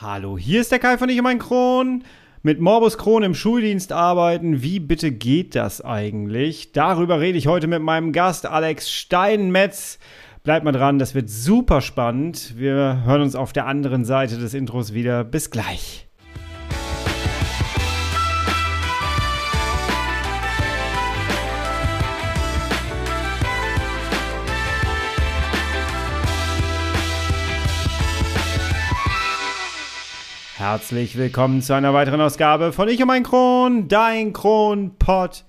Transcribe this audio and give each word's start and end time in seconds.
Hallo, 0.00 0.38
hier 0.38 0.60
ist 0.60 0.70
der 0.70 0.78
Kai 0.78 0.96
von 0.96 1.08
Ich 1.08 1.18
und 1.18 1.24
mein 1.24 1.40
Kron. 1.40 2.04
Mit 2.44 2.60
Morbus 2.60 2.98
Kron 2.98 3.24
im 3.24 3.34
Schuldienst 3.34 3.90
arbeiten, 3.90 4.62
wie 4.62 4.78
bitte 4.78 5.10
geht 5.10 5.56
das 5.56 5.80
eigentlich? 5.80 6.70
Darüber 6.70 7.18
rede 7.18 7.36
ich 7.36 7.48
heute 7.48 7.66
mit 7.66 7.82
meinem 7.82 8.12
Gast 8.12 8.46
Alex 8.46 8.92
Steinmetz. 8.92 9.98
Bleibt 10.44 10.64
mal 10.64 10.70
dran, 10.70 11.00
das 11.00 11.16
wird 11.16 11.28
super 11.28 11.80
spannend. 11.80 12.54
Wir 12.56 13.02
hören 13.04 13.22
uns 13.22 13.34
auf 13.34 13.52
der 13.52 13.66
anderen 13.66 14.04
Seite 14.04 14.38
des 14.38 14.54
Intros 14.54 14.94
wieder. 14.94 15.24
Bis 15.24 15.50
gleich. 15.50 16.07
Herzlich 30.70 31.16
willkommen 31.16 31.62
zu 31.62 31.72
einer 31.72 31.94
weiteren 31.94 32.20
Ausgabe 32.20 32.74
von 32.74 32.90
Ich 32.90 33.00
und 33.00 33.06
mein 33.06 33.22
Kron, 33.22 33.88
dein 33.88 34.34
Kronpott. 34.34 35.46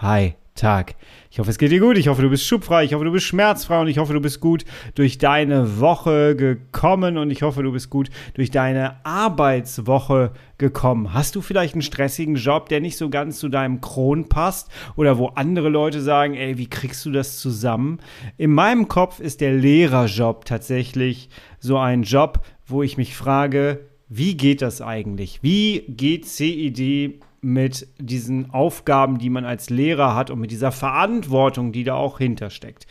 Hi, 0.00 0.32
Tag. 0.54 0.94
Ich 1.30 1.38
hoffe, 1.38 1.50
es 1.50 1.58
geht 1.58 1.72
dir 1.72 1.80
gut. 1.80 1.98
Ich 1.98 2.08
hoffe, 2.08 2.22
du 2.22 2.30
bist 2.30 2.46
schubfrei. 2.46 2.82
Ich 2.82 2.94
hoffe, 2.94 3.04
du 3.04 3.12
bist 3.12 3.26
schmerzfrei. 3.26 3.82
Und 3.82 3.88
ich 3.88 3.98
hoffe, 3.98 4.14
du 4.14 4.20
bist 4.22 4.40
gut 4.40 4.64
durch 4.94 5.18
deine 5.18 5.78
Woche 5.78 6.34
gekommen. 6.36 7.18
Und 7.18 7.30
ich 7.30 7.42
hoffe, 7.42 7.62
du 7.62 7.70
bist 7.70 7.90
gut 7.90 8.08
durch 8.32 8.50
deine 8.50 9.04
Arbeitswoche 9.04 10.32
gekommen. 10.56 11.12
Hast 11.12 11.34
du 11.34 11.42
vielleicht 11.42 11.74
einen 11.74 11.82
stressigen 11.82 12.36
Job, 12.36 12.70
der 12.70 12.80
nicht 12.80 12.96
so 12.96 13.10
ganz 13.10 13.40
zu 13.40 13.50
deinem 13.50 13.82
Kron 13.82 14.30
passt? 14.30 14.70
Oder 14.96 15.18
wo 15.18 15.26
andere 15.26 15.68
Leute 15.68 16.00
sagen, 16.00 16.32
ey, 16.32 16.56
wie 16.56 16.70
kriegst 16.70 17.04
du 17.04 17.10
das 17.10 17.38
zusammen? 17.40 18.00
In 18.38 18.52
meinem 18.52 18.88
Kopf 18.88 19.20
ist 19.20 19.42
der 19.42 19.52
Lehrerjob 19.52 20.46
tatsächlich 20.46 21.28
so 21.58 21.76
ein 21.76 22.04
Job, 22.04 22.40
wo 22.66 22.82
ich 22.82 22.96
mich 22.96 23.14
frage, 23.14 23.91
wie 24.14 24.36
geht 24.36 24.60
das 24.60 24.82
eigentlich? 24.82 25.38
Wie 25.42 25.84
geht 25.88 26.26
CID 26.26 27.22
mit 27.40 27.88
diesen 27.98 28.50
Aufgaben, 28.50 29.16
die 29.16 29.30
man 29.30 29.46
als 29.46 29.70
Lehrer 29.70 30.14
hat 30.14 30.30
und 30.30 30.38
mit 30.38 30.50
dieser 30.50 30.70
Verantwortung, 30.70 31.72
die 31.72 31.82
da 31.82 31.94
auch 31.94 32.18
hintersteckt? 32.18 32.86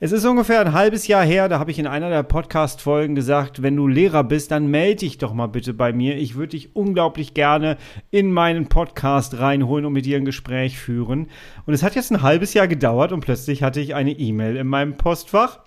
Es 0.00 0.10
ist 0.10 0.24
ungefähr 0.24 0.62
ein 0.62 0.72
halbes 0.72 1.06
Jahr 1.06 1.22
her, 1.22 1.50
da 1.50 1.58
habe 1.58 1.70
ich 1.70 1.78
in 1.78 1.86
einer 1.86 2.08
der 2.08 2.22
Podcast-Folgen 2.22 3.14
gesagt, 3.14 3.60
wenn 3.60 3.76
du 3.76 3.86
Lehrer 3.86 4.24
bist, 4.24 4.52
dann 4.52 4.68
melde 4.68 5.00
dich 5.00 5.18
doch 5.18 5.34
mal 5.34 5.48
bitte 5.48 5.74
bei 5.74 5.92
mir. 5.92 6.16
Ich 6.16 6.34
würde 6.34 6.52
dich 6.52 6.74
unglaublich 6.74 7.34
gerne 7.34 7.76
in 8.10 8.32
meinen 8.32 8.70
Podcast 8.70 9.38
reinholen 9.38 9.84
und 9.84 9.92
mit 9.92 10.06
dir 10.06 10.16
ein 10.16 10.24
Gespräch 10.24 10.78
führen. 10.78 11.28
Und 11.66 11.74
es 11.74 11.82
hat 11.82 11.94
jetzt 11.94 12.10
ein 12.10 12.22
halbes 12.22 12.54
Jahr 12.54 12.68
gedauert 12.68 13.12
und 13.12 13.20
plötzlich 13.20 13.62
hatte 13.62 13.80
ich 13.80 13.94
eine 13.94 14.12
E-Mail 14.12 14.56
in 14.56 14.66
meinem 14.66 14.96
Postfach 14.96 15.60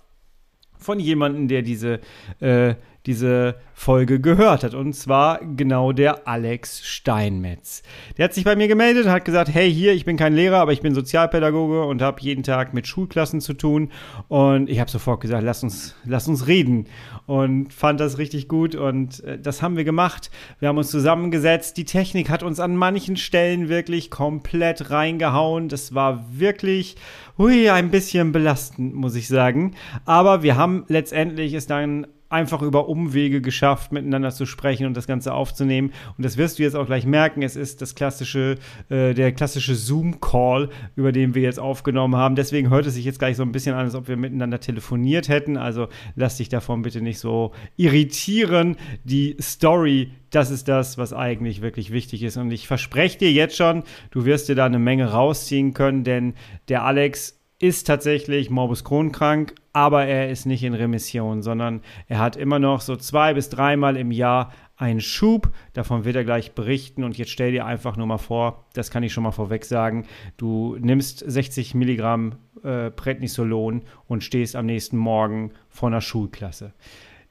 von 0.79 0.99
jemandem, 0.99 1.47
der 1.47 1.61
diese, 1.61 1.99
äh, 2.39 2.75
diese 3.07 3.55
Folge 3.73 4.19
gehört 4.19 4.63
hat. 4.63 4.73
Und 4.73 4.93
zwar 4.93 5.39
genau 5.39 5.91
der 5.91 6.27
Alex 6.27 6.85
Steinmetz. 6.85 7.83
Der 8.17 8.25
hat 8.25 8.33
sich 8.33 8.43
bei 8.43 8.55
mir 8.55 8.67
gemeldet 8.67 9.05
und 9.05 9.11
hat 9.11 9.23
gesagt, 9.23 9.53
hey 9.53 9.71
hier, 9.71 9.93
ich 9.93 10.03
bin 10.03 10.17
kein 10.17 10.33
Lehrer, 10.33 10.57
aber 10.57 10.73
ich 10.73 10.81
bin 10.81 10.93
Sozialpädagoge 10.93 11.85
und 11.85 12.01
habe 12.01 12.19
jeden 12.21 12.43
Tag 12.43 12.73
mit 12.73 12.87
Schulklassen 12.87 13.39
zu 13.39 13.53
tun. 13.53 13.91
Und 14.27 14.69
ich 14.69 14.79
habe 14.79 14.91
sofort 14.91 15.21
gesagt, 15.21 15.43
lass 15.43 15.63
uns, 15.63 15.95
lass 16.05 16.27
uns 16.27 16.47
reden. 16.47 16.87
Und 17.27 17.73
fand 17.73 17.99
das 17.99 18.17
richtig 18.17 18.47
gut 18.47 18.75
und 18.75 19.23
äh, 19.23 19.39
das 19.39 19.61
haben 19.61 19.77
wir 19.77 19.83
gemacht. 19.83 20.31
Wir 20.59 20.69
haben 20.69 20.77
uns 20.77 20.91
zusammengesetzt. 20.91 21.77
Die 21.77 21.85
Technik 21.85 22.29
hat 22.29 22.43
uns 22.43 22.59
an 22.59 22.75
manchen 22.75 23.15
Stellen 23.15 23.69
wirklich 23.69 24.11
komplett 24.11 24.91
reingehauen. 24.91 25.69
Das 25.69 25.93
war 25.93 26.25
wirklich, 26.31 26.95
hui, 27.37 27.69
ein 27.69 27.91
bisschen 27.91 28.31
belastend, 28.31 28.95
muss 28.95 29.15
ich 29.15 29.27
sagen. 29.27 29.75
Aber 30.05 30.43
wir 30.43 30.57
haben 30.57 30.83
letztendlich 30.87 31.53
es 31.53 31.67
dann 31.67 32.07
einfach 32.29 32.61
über 32.61 32.89
Umwege 32.89 33.41
geschafft, 33.41 33.91
miteinander 33.91 34.31
zu 34.31 34.45
sprechen 34.45 34.85
und 34.85 34.95
das 34.95 35.07
Ganze 35.07 35.33
aufzunehmen. 35.33 35.91
Und 36.17 36.25
das 36.25 36.37
wirst 36.37 36.59
du 36.59 36.63
jetzt 36.63 36.75
auch 36.75 36.85
gleich 36.85 37.05
merken. 37.05 37.41
Es 37.41 37.55
ist 37.55 37.81
das 37.81 37.95
klassische, 37.95 38.55
äh, 38.89 39.13
der 39.13 39.31
klassische 39.31 39.75
Zoom-Call, 39.75 40.69
über 40.95 41.11
den 41.11 41.35
wir 41.35 41.41
jetzt 41.41 41.59
aufgenommen 41.59 42.15
haben. 42.15 42.35
Deswegen 42.35 42.69
hört 42.69 42.85
es 42.85 42.95
sich 42.95 43.05
jetzt 43.05 43.19
gleich 43.19 43.37
so 43.37 43.43
ein 43.43 43.51
bisschen 43.51 43.75
an, 43.75 43.85
als 43.85 43.95
ob 43.95 44.07
wir 44.07 44.17
miteinander 44.17 44.59
telefoniert 44.59 45.29
hätten. 45.29 45.57
Also 45.57 45.87
lass 46.15 46.37
dich 46.37 46.49
davon 46.49 46.81
bitte 46.81 47.01
nicht 47.01 47.19
so 47.19 47.51
irritieren. 47.77 48.75
Die 49.03 49.37
Story, 49.41 50.11
das 50.29 50.51
ist 50.51 50.67
das, 50.67 50.97
was 50.97 51.13
eigentlich 51.13 51.61
wirklich 51.61 51.91
wichtig 51.91 52.23
ist. 52.23 52.37
Und 52.37 52.51
ich 52.51 52.67
verspreche 52.67 53.17
dir 53.17 53.31
jetzt 53.31 53.55
schon, 53.55 53.83
du 54.11 54.25
wirst 54.25 54.49
dir 54.49 54.55
da 54.55 54.65
eine 54.65 54.79
Menge 54.79 55.11
rausziehen 55.11 55.73
können, 55.73 56.03
denn 56.03 56.33
der 56.67 56.83
Alex 56.83 57.37
ist 57.59 57.87
tatsächlich 57.87 58.49
Morbus 58.49 58.83
Crohn 58.83 59.11
krank, 59.11 59.55
aber 59.77 60.07
er 60.07 60.31
ist 60.31 60.47
nicht 60.47 60.63
in 60.63 60.73
Remission, 60.73 61.43
sondern 61.43 61.81
er 62.07 62.17
hat 62.17 62.35
immer 62.35 62.57
noch 62.57 62.81
so 62.81 62.95
zwei 62.95 63.35
bis 63.35 63.49
dreimal 63.49 63.95
im 63.95 64.09
Jahr 64.09 64.51
einen 64.75 65.01
Schub. 65.01 65.51
Davon 65.73 66.03
wird 66.03 66.15
er 66.15 66.23
gleich 66.23 66.53
berichten. 66.53 67.03
Und 67.03 67.15
jetzt 67.15 67.29
stell 67.29 67.51
dir 67.51 67.67
einfach 67.67 67.95
nur 67.95 68.07
mal 68.07 68.17
vor, 68.17 68.65
das 68.73 68.89
kann 68.89 69.03
ich 69.03 69.13
schon 69.13 69.23
mal 69.23 69.29
vorweg 69.29 69.65
sagen, 69.65 70.07
du 70.37 70.77
nimmst 70.79 71.19
60 71.19 71.75
Milligramm 71.75 72.37
äh, 72.63 72.89
Prednisolon 72.89 73.83
und 74.07 74.23
stehst 74.23 74.55
am 74.55 74.65
nächsten 74.65 74.97
Morgen 74.97 75.51
vor 75.69 75.89
einer 75.89 76.01
Schulklasse 76.01 76.73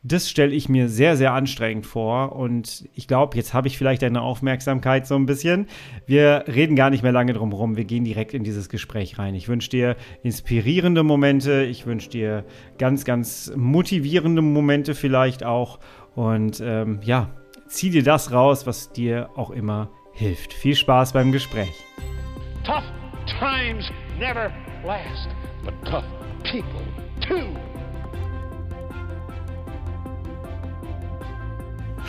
das 0.06 0.30
stelle 0.30 0.54
ich 0.54 0.68
mir 0.68 0.88
sehr, 0.88 1.16
sehr 1.16 1.32
anstrengend 1.32 1.86
vor. 1.86 2.36
Und 2.36 2.88
ich 2.94 3.08
glaube, 3.08 3.36
jetzt 3.36 3.54
habe 3.54 3.66
ich 3.68 3.76
vielleicht 3.76 4.02
deine 4.02 4.22
Aufmerksamkeit 4.22 5.06
so 5.06 5.16
ein 5.16 5.26
bisschen. 5.26 5.66
Wir 6.06 6.44
reden 6.46 6.76
gar 6.76 6.90
nicht 6.90 7.02
mehr 7.02 7.12
lange 7.12 7.32
drum 7.32 7.50
herum. 7.50 7.76
Wir 7.76 7.84
gehen 7.84 8.04
direkt 8.04 8.32
in 8.32 8.44
dieses 8.44 8.68
Gespräch 8.68 9.18
rein. 9.18 9.34
Ich 9.34 9.48
wünsche 9.48 9.70
dir 9.70 9.96
inspirierende 10.22 11.02
Momente. 11.02 11.64
Ich 11.64 11.86
wünsche 11.86 12.08
dir 12.08 12.44
ganz, 12.78 13.04
ganz 13.04 13.52
motivierende 13.56 14.42
Momente 14.42 14.94
vielleicht 14.94 15.44
auch. 15.44 15.80
Und 16.14 16.62
ähm, 16.64 17.00
ja, 17.02 17.30
zieh 17.66 17.90
dir 17.90 18.04
das 18.04 18.32
raus, 18.32 18.66
was 18.66 18.92
dir 18.92 19.30
auch 19.34 19.50
immer 19.50 19.90
hilft. 20.12 20.52
Viel 20.52 20.76
Spaß 20.76 21.12
beim 21.12 21.32
Gespräch. 21.32 21.72
Tough 22.64 22.84
times 23.40 23.90
never 24.18 24.52
last, 24.84 25.28
but 25.64 25.74
tough 25.84 26.04
people 26.44 26.82
too. 27.20 27.75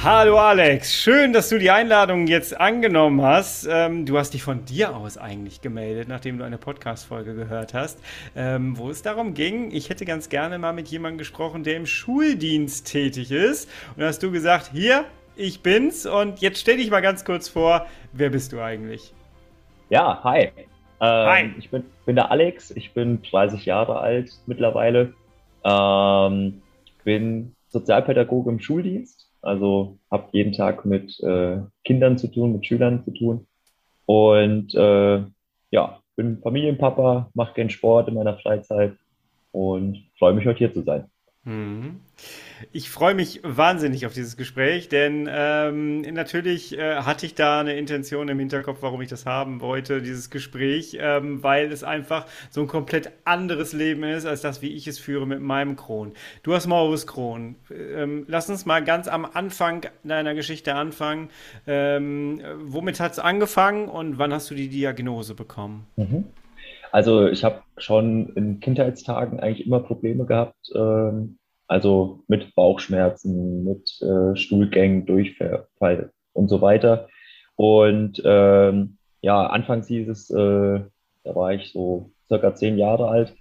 Hallo 0.04 0.38
Alex, 0.38 0.94
schön, 0.94 1.34
dass 1.34 1.50
du 1.50 1.58
die 1.58 1.72
Einladung 1.72 2.28
jetzt 2.28 2.58
angenommen 2.58 3.24
hast. 3.24 3.68
Ähm, 3.70 4.06
du 4.06 4.20
hast 4.20 4.36
dich 4.36 4.44
von 4.44 4.64
dir 4.64 4.96
aus 4.96 5.18
eigentlich 5.18 5.60
gemeldet, 5.60 6.08
nachdem 6.08 6.38
du 6.38 6.44
eine 6.44 6.60
Podcast-Folge 6.60 7.34
gehört 7.34 7.74
hast, 7.74 8.00
ähm, 8.36 8.78
wo 8.78 8.92
es 8.92 9.02
darum 9.02 9.34
ging, 9.34 9.72
ich 9.72 9.90
hätte 9.90 10.06
ganz 10.06 10.30
gerne 10.30 10.60
mal 10.60 10.72
mit 10.72 10.88
jemandem 10.90 11.18
gesprochen, 11.18 11.64
der 11.64 11.78
im 11.78 11.88
Schuldienst 11.88 12.86
tätig 12.86 13.32
ist. 13.32 13.68
Und 13.96 14.04
hast 14.04 14.22
du 14.22 14.32
gesagt, 14.32 14.70
hier, 14.72 15.04
ich 15.36 15.62
bin's. 15.62 16.06
Und 16.06 16.42
jetzt 16.42 16.60
stell 16.60 16.78
dich 16.78 16.92
mal 16.92 17.02
ganz 17.02 17.26
kurz 17.26 17.50
vor, 17.50 17.88
wer 18.14 18.30
bist 18.30 18.54
du 18.54 18.62
eigentlich? 18.62 19.16
Ja, 19.90 20.24
hi. 20.24 20.52
Ähm, 21.02 21.02
hi. 21.02 21.54
Ich 21.58 21.72
bin, 21.72 21.84
bin, 22.06 22.16
der 22.16 22.30
Alex, 22.30 22.70
ich 22.70 22.94
bin 22.94 23.24
30 23.24 23.66
Jahre 23.66 24.00
alt 24.00 24.32
mittlerweile, 24.46 25.16
ähm, 25.64 26.62
bin 27.04 27.56
Sozialpädagoge 27.70 28.52
im 28.52 28.60
Schuldienst 28.60 29.27
also 29.48 29.98
habe 30.12 30.30
jeden 30.32 30.54
Tag 30.54 30.86
mit 30.86 31.20
äh, 31.22 31.60
Kindern 31.84 32.18
zu 32.18 32.28
tun, 32.28 32.54
mit 32.54 32.66
Schülern 32.66 33.04
zu 33.04 33.12
tun. 33.12 33.48
Und 34.06 34.76
äh, 34.76 35.24
ja, 35.72 36.00
bin 36.16 36.40
Familienpapa, 36.42 37.30
mache 37.34 37.54
gern 37.54 37.70
Sport 37.70 38.10
in 38.10 38.16
meiner 38.16 38.38
Freizeit 38.38 38.98
und 39.52 40.04
freue 40.18 40.34
mich 40.34 40.46
heute 40.46 40.60
hier 40.60 40.74
zu 40.74 40.84
sein. 40.84 41.10
Mhm. 41.48 42.02
Ich 42.74 42.90
freue 42.90 43.16
mich 43.16 43.40
wahnsinnig 43.44 44.06
auf 44.06 44.14
dieses 44.14 44.36
Gespräch, 44.36 44.90
denn 44.90 45.30
ähm, 45.32 46.02
natürlich 46.02 46.78
äh, 46.78 46.98
hatte 46.98 47.26
ich 47.26 47.36
da 47.36 47.62
eine 47.62 47.78
Intention 47.78 48.28
im 48.28 48.38
Hinterkopf, 48.38 48.80
warum 48.82 49.02
ich 49.02 49.08
das 49.08 49.26
haben 49.26 49.62
wollte, 49.62 50.02
dieses 50.02 50.30
Gespräch, 50.30 50.98
ähm, 51.00 51.42
weil 51.44 51.72
es 51.72 51.86
einfach 51.86 52.26
so 52.50 52.62
ein 52.62 52.68
komplett 52.68 53.12
anderes 53.24 53.72
Leben 53.72 54.04
ist, 54.04 54.26
als 54.26 54.42
das, 54.42 54.62
wie 54.62 54.74
ich 54.74 54.88
es 54.88 55.00
führe 55.00 55.26
mit 55.26 55.40
meinem 55.40 55.78
Kron. 55.78 56.12
Du 56.44 56.54
hast 56.54 56.68
Maurus 56.68 57.08
Kron. 57.08 57.56
Ähm, 57.72 58.26
lass 58.28 58.50
uns 58.50 58.66
mal 58.66 58.84
ganz 58.84 59.08
am 59.08 59.24
Anfang 59.24 59.86
deiner 60.04 60.36
Geschichte 60.36 60.76
anfangen. 60.76 61.30
Ähm, 61.66 62.42
womit 62.64 63.00
hat 63.00 63.14
es 63.14 63.20
angefangen 63.20 63.88
und 63.88 64.18
wann 64.18 64.34
hast 64.34 64.52
du 64.52 64.56
die 64.56 64.68
Diagnose 64.68 65.34
bekommen? 65.34 65.88
Mhm. 65.96 66.26
Also 66.92 67.28
ich 67.28 67.44
habe 67.44 67.62
schon 67.78 68.30
in 68.36 68.60
Kindheitstagen 68.60 69.40
eigentlich 69.40 69.66
immer 69.66 69.80
Probleme 69.82 70.26
gehabt, 70.26 70.56
ähm, 70.76 71.38
also 71.68 72.24
mit 72.28 72.56
Bauchschmerzen, 72.56 73.64
mit 73.64 74.02
äh, 74.02 74.36
Stuhlgängen, 74.36 75.06
Durchfall 75.06 76.12
und 76.34 76.48
so 76.48 76.62
weiter. 76.62 77.08
Und 77.56 78.22
ähm, 78.24 78.98
ja, 79.22 79.48
anfangs 79.48 79.88
hieß 79.88 80.08
es, 80.10 80.30
äh, 80.30 80.82
da 81.24 81.36
war 81.36 81.54
ich 81.54 81.72
so 81.74 82.12
circa 82.28 82.56
zehn 82.56 82.78
Jahre 82.78 83.08
alt, 83.10 83.36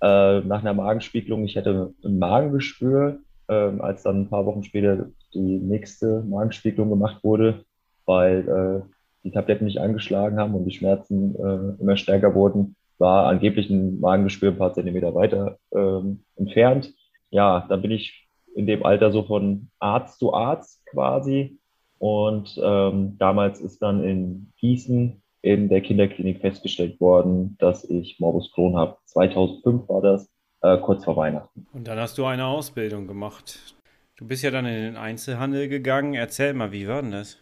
äh, 0.00 0.40
nach 0.40 0.60
einer 0.60 0.74
Magenspiegelung, 0.74 1.44
ich 1.44 1.56
hätte 1.56 1.92
ein 2.04 2.18
Magengeschwür, 2.18 3.20
äh, 3.48 3.52
als 3.52 4.02
dann 4.02 4.22
ein 4.22 4.30
paar 4.30 4.46
Wochen 4.46 4.62
später 4.62 5.08
die 5.34 5.58
nächste 5.58 6.22
Magenspiegelung 6.22 6.90
gemacht 6.90 7.22
wurde, 7.22 7.64
weil 8.06 8.48
äh, 8.48 8.88
die 9.24 9.32
Tabletten 9.32 9.64
nicht 9.64 9.80
angeschlagen 9.80 10.38
haben 10.38 10.54
und 10.54 10.64
die 10.64 10.74
Schmerzen 10.74 11.34
äh, 11.34 11.82
immer 11.82 11.96
stärker 11.96 12.34
wurden, 12.34 12.76
war 12.98 13.26
angeblich 13.26 13.70
ein 13.70 14.00
Magengeschwür 14.00 14.50
ein 14.50 14.58
paar 14.58 14.74
Zentimeter 14.74 15.14
weiter 15.14 15.58
ähm, 15.72 16.24
entfernt 16.36 16.92
ja, 17.30 17.66
dann 17.68 17.82
bin 17.82 17.90
ich 17.90 18.28
in 18.54 18.66
dem 18.66 18.84
Alter 18.84 19.12
so 19.12 19.22
von 19.22 19.70
Arzt 19.78 20.18
zu 20.18 20.34
Arzt 20.34 20.84
quasi. 20.86 21.58
Und 21.98 22.58
ähm, 22.62 23.16
damals 23.18 23.60
ist 23.60 23.82
dann 23.82 24.04
in 24.04 24.52
Gießen 24.58 25.22
in 25.42 25.68
der 25.68 25.80
Kinderklinik 25.80 26.40
festgestellt 26.40 27.00
worden, 27.00 27.56
dass 27.58 27.84
ich 27.84 28.18
Morbus 28.18 28.52
Crohn 28.52 28.76
habe. 28.76 28.96
2005 29.04 29.88
war 29.88 30.00
das, 30.00 30.30
äh, 30.62 30.78
kurz 30.78 31.04
vor 31.04 31.16
Weihnachten. 31.16 31.66
Und 31.72 31.86
dann 31.86 31.98
hast 31.98 32.18
du 32.18 32.24
eine 32.24 32.46
Ausbildung 32.46 33.06
gemacht. 33.06 33.74
Du 34.16 34.26
bist 34.26 34.42
ja 34.42 34.50
dann 34.50 34.66
in 34.66 34.74
den 34.74 34.96
Einzelhandel 34.96 35.68
gegangen. 35.68 36.14
Erzähl 36.14 36.54
mal, 36.54 36.72
wie 36.72 36.88
war 36.88 37.02
denn 37.02 37.12
das? 37.12 37.38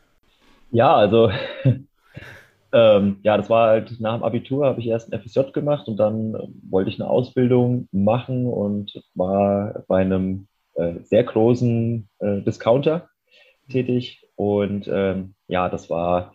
Ja, 0.70 0.94
also 0.94 1.30
ähm, 2.76 3.20
ja, 3.22 3.38
das 3.38 3.48
war 3.48 3.68
halt 3.68 3.98
nach 4.00 4.16
dem 4.16 4.22
Abitur 4.22 4.66
habe 4.66 4.80
ich 4.80 4.86
erst 4.86 5.10
ein 5.10 5.18
FSJ 5.18 5.52
gemacht 5.52 5.88
und 5.88 5.96
dann 5.96 6.36
wollte 6.68 6.90
ich 6.90 7.00
eine 7.00 7.08
Ausbildung 7.08 7.88
machen 7.90 8.46
und 8.46 9.02
war 9.14 9.84
bei 9.88 10.02
einem 10.02 10.46
äh, 10.74 10.96
sehr 11.02 11.24
großen 11.24 12.06
äh, 12.18 12.42
Discounter 12.42 13.08
tätig. 13.70 14.28
Und 14.36 14.90
ähm, 14.92 15.34
ja, 15.48 15.70
das 15.70 15.88
war 15.88 16.34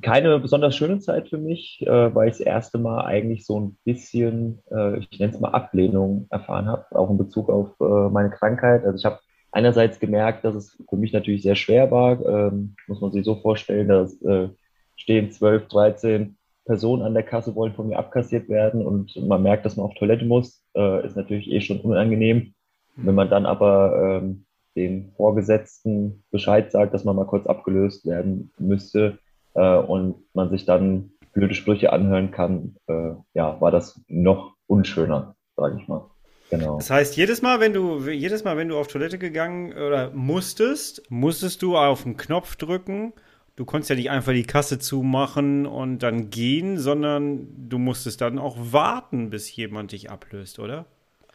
keine 0.00 0.38
besonders 0.38 0.76
schöne 0.76 1.00
Zeit 1.00 1.28
für 1.28 1.38
mich, 1.38 1.84
äh, 1.84 2.14
weil 2.14 2.28
ich 2.28 2.38
das 2.38 2.46
erste 2.46 2.78
Mal 2.78 3.04
eigentlich 3.04 3.44
so 3.46 3.58
ein 3.58 3.78
bisschen, 3.84 4.62
äh, 4.70 4.98
ich 4.98 5.18
nenne 5.18 5.32
es 5.32 5.40
mal 5.40 5.50
Ablehnung 5.50 6.28
erfahren 6.30 6.66
habe, 6.68 6.84
auch 6.92 7.10
in 7.10 7.18
Bezug 7.18 7.50
auf 7.50 7.70
äh, 7.80 8.10
meine 8.10 8.30
Krankheit. 8.30 8.84
Also 8.84 8.96
ich 8.96 9.04
habe 9.04 9.18
einerseits 9.50 9.98
gemerkt, 9.98 10.44
dass 10.44 10.54
es 10.54 10.80
für 10.88 10.96
mich 10.96 11.12
natürlich 11.12 11.42
sehr 11.42 11.56
schwer 11.56 11.90
war. 11.90 12.24
Ähm, 12.24 12.76
muss 12.86 13.00
man 13.00 13.10
sich 13.10 13.24
so 13.24 13.36
vorstellen, 13.36 13.88
dass 13.88 14.22
äh, 14.22 14.50
stehen 14.96 15.30
12, 15.30 15.68
13 15.68 16.36
Personen 16.64 17.02
an 17.02 17.14
der 17.14 17.22
Kasse, 17.22 17.54
wollen 17.54 17.74
von 17.74 17.88
mir 17.88 17.98
abkassiert 17.98 18.48
werden 18.48 18.84
und 18.84 19.14
man 19.16 19.42
merkt, 19.42 19.64
dass 19.64 19.76
man 19.76 19.86
auf 19.86 19.94
Toilette 19.94 20.24
muss, 20.24 20.62
äh, 20.76 21.06
ist 21.06 21.16
natürlich 21.16 21.50
eh 21.50 21.60
schon 21.60 21.80
unangenehm. 21.80 22.54
Wenn 22.96 23.14
man 23.14 23.28
dann 23.28 23.44
aber 23.44 24.22
ähm, 24.22 24.46
den 24.74 25.12
Vorgesetzten 25.16 26.24
Bescheid 26.30 26.72
sagt, 26.72 26.94
dass 26.94 27.04
man 27.04 27.14
mal 27.14 27.26
kurz 27.26 27.46
abgelöst 27.46 28.06
werden 28.06 28.50
müsste, 28.58 29.18
äh, 29.56 29.78
und 29.78 30.16
man 30.34 30.50
sich 30.50 30.64
dann 30.64 31.10
blöde 31.32 31.54
Sprüche 31.54 31.92
anhören 31.92 32.30
kann, 32.30 32.76
äh, 32.86 33.12
ja, 33.34 33.60
war 33.60 33.70
das 33.70 34.00
noch 34.08 34.54
unschöner, 34.66 35.34
sage 35.56 35.78
ich 35.80 35.88
mal. 35.88 36.08
Genau. 36.50 36.76
Das 36.76 36.90
heißt, 36.90 37.16
jedes 37.16 37.42
Mal, 37.42 37.58
wenn 37.58 37.72
du, 37.72 38.08
jedes 38.08 38.44
Mal, 38.44 38.56
wenn 38.56 38.68
du 38.68 38.78
auf 38.78 38.86
Toilette 38.86 39.18
gegangen 39.18 39.72
oder 39.72 40.10
musstest, 40.12 41.02
musstest 41.10 41.60
du 41.62 41.76
auf 41.76 42.04
den 42.04 42.16
Knopf 42.16 42.54
drücken. 42.54 43.12
Du 43.56 43.64
konntest 43.64 43.88
ja 43.88 43.96
nicht 43.96 44.10
einfach 44.10 44.32
die 44.32 44.42
Kasse 44.42 44.78
zumachen 44.78 45.64
und 45.64 46.00
dann 46.00 46.28
gehen, 46.28 46.76
sondern 46.78 47.48
du 47.70 47.78
musstest 47.78 48.20
dann 48.20 48.38
auch 48.38 48.56
warten, 48.58 49.30
bis 49.30 49.54
jemand 49.56 49.92
dich 49.92 50.10
ablöst, 50.10 50.58
oder? 50.58 50.84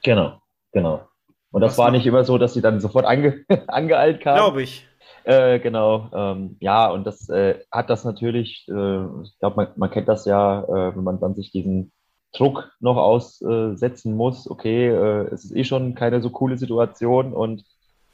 Genau, 0.04 0.40
genau. 0.72 1.08
Und 1.52 1.62
das 1.62 1.72
Was 1.72 1.78
war 1.80 1.92
nicht 1.92 2.06
immer 2.06 2.24
so, 2.24 2.38
dass 2.38 2.54
sie 2.54 2.62
dann 2.62 2.80
sofort 2.80 3.06
ange 3.06 3.44
angeeilt 3.68 4.22
kamen. 4.22 4.38
Glaube 4.38 4.62
ich. 4.62 4.88
Äh, 5.24 5.60
genau, 5.60 6.10
ähm, 6.14 6.58
ja, 6.60 6.90
und 6.92 7.06
das 7.06 7.28
äh, 7.30 7.60
hat 7.72 7.90
das 7.90 8.06
natürlich, 8.06 8.68
äh, 8.70 9.04
ich 9.24 9.38
glaube, 9.40 9.56
man, 9.56 9.68
man, 9.76 9.90
kennt 9.90 10.08
das 10.08 10.26
ja, 10.26 10.64
äh, 10.64 10.96
wenn 10.96 11.04
man 11.04 11.20
dann 11.20 11.36
sich 11.36 11.52
diesen 11.52 11.92
Druck 12.34 12.72
noch 12.80 12.98
aussetzen 12.98 14.16
muss, 14.16 14.50
okay, 14.50 14.88
äh, 14.90 15.28
es 15.32 15.46
ist 15.46 15.56
eh 15.56 15.64
schon 15.64 15.96
keine 15.96 16.22
so 16.22 16.30
coole 16.30 16.58
Situation 16.58 17.34
und 17.34 17.64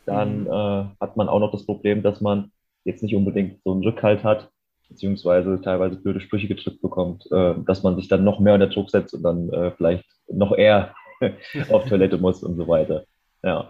dann 0.05 0.41
mhm. 0.41 0.47
Äh, 0.47 0.85
hat 1.01 1.17
man 1.17 1.27
auch 1.27 1.39
noch 1.39 1.51
das 1.51 1.65
Problem, 1.65 2.01
dass 2.01 2.21
man 2.21 2.51
jetzt 2.87 3.03
nicht 3.03 3.15
unbedingt 3.15 3.61
so 3.63 3.73
einen 3.73 3.83
Rückhalt 3.83 4.23
hat, 4.23 4.49
beziehungsweise 4.89 5.61
teilweise 5.61 5.97
blöde 5.97 6.21
Sprüche 6.21 6.47
gedrückt 6.47 6.81
bekommt, 6.81 7.29
dass 7.29 7.83
man 7.83 7.97
sich 7.97 8.07
dann 8.07 8.23
noch 8.23 8.39
mehr 8.39 8.53
unter 8.53 8.67
Druck 8.67 8.89
setzt 8.89 9.13
und 9.13 9.21
dann 9.21 9.73
vielleicht 9.75 10.05
noch 10.29 10.57
eher 10.57 10.95
auf 11.69 11.85
Toilette 11.89 12.17
muss 12.17 12.41
und 12.41 12.55
so 12.55 12.69
weiter. 12.69 13.03
Ja. 13.43 13.67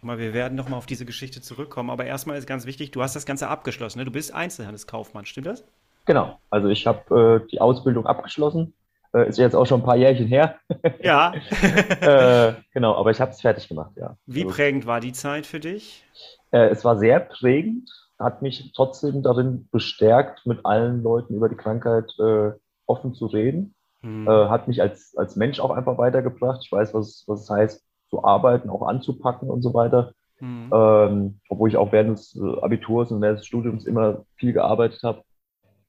Mal, 0.00 0.18
wir 0.18 0.32
werden 0.32 0.54
nochmal 0.54 0.78
auf 0.78 0.86
diese 0.86 1.04
Geschichte 1.04 1.40
zurückkommen, 1.40 1.90
aber 1.90 2.04
erstmal 2.04 2.38
ist 2.38 2.46
ganz 2.46 2.66
wichtig, 2.66 2.92
du 2.92 3.02
hast 3.02 3.16
das 3.16 3.26
Ganze 3.26 3.48
abgeschlossen. 3.48 3.98
Ne? 3.98 4.04
Du 4.04 4.12
bist 4.12 4.32
Einzelhandelskaufmann, 4.32 5.26
stimmt 5.26 5.48
das? 5.48 5.64
Genau, 6.04 6.38
also 6.50 6.68
ich 6.68 6.86
habe 6.86 7.42
äh, 7.44 7.48
die 7.50 7.60
Ausbildung 7.60 8.06
abgeschlossen. 8.06 8.74
Äh, 9.12 9.28
ist 9.28 9.38
jetzt 9.38 9.56
auch 9.56 9.66
schon 9.66 9.80
ein 9.80 9.84
paar 9.84 9.96
Jährchen 9.96 10.26
her. 10.26 10.58
Ja. 11.02 11.32
äh, 12.00 12.54
genau, 12.72 12.94
aber 12.94 13.10
ich 13.10 13.20
habe 13.20 13.32
es 13.32 13.40
fertig 13.40 13.68
gemacht, 13.68 13.92
ja. 13.96 14.16
Wie 14.26 14.44
also, 14.44 14.54
prägend 14.54 14.86
war 14.86 15.00
die 15.00 15.12
Zeit 15.12 15.46
für 15.46 15.60
dich? 15.60 16.04
Äh, 16.52 16.68
es 16.68 16.84
war 16.84 16.96
sehr 16.96 17.20
prägend, 17.20 17.90
hat 18.18 18.42
mich 18.42 18.72
trotzdem 18.74 19.22
darin 19.22 19.68
bestärkt, 19.70 20.46
mit 20.46 20.64
allen 20.64 21.02
Leuten 21.02 21.34
über 21.34 21.48
die 21.48 21.56
Krankheit 21.56 22.12
äh, 22.18 22.52
offen 22.86 23.14
zu 23.14 23.26
reden. 23.26 23.74
Hm. 24.00 24.26
Äh, 24.28 24.48
hat 24.48 24.68
mich 24.68 24.80
als, 24.80 25.16
als 25.16 25.36
Mensch 25.36 25.60
auch 25.60 25.70
einfach 25.70 25.98
weitergebracht. 25.98 26.60
Ich 26.64 26.72
weiß, 26.72 26.94
was, 26.94 27.24
was 27.26 27.42
es 27.42 27.50
heißt, 27.50 27.84
zu 28.10 28.24
arbeiten, 28.24 28.70
auch 28.70 28.82
anzupacken 28.82 29.50
und 29.50 29.62
so 29.62 29.74
weiter. 29.74 30.12
Mhm. 30.40 30.70
Ähm, 30.72 31.40
obwohl 31.48 31.68
ich 31.68 31.76
auch 31.76 31.92
während 31.92 32.16
des 32.16 32.36
äh, 32.36 32.60
Abiturs 32.60 33.10
und 33.10 33.20
während 33.20 33.40
des 33.40 33.46
Studiums 33.46 33.86
immer 33.86 34.24
viel 34.36 34.52
gearbeitet 34.52 35.02
habe. 35.02 35.22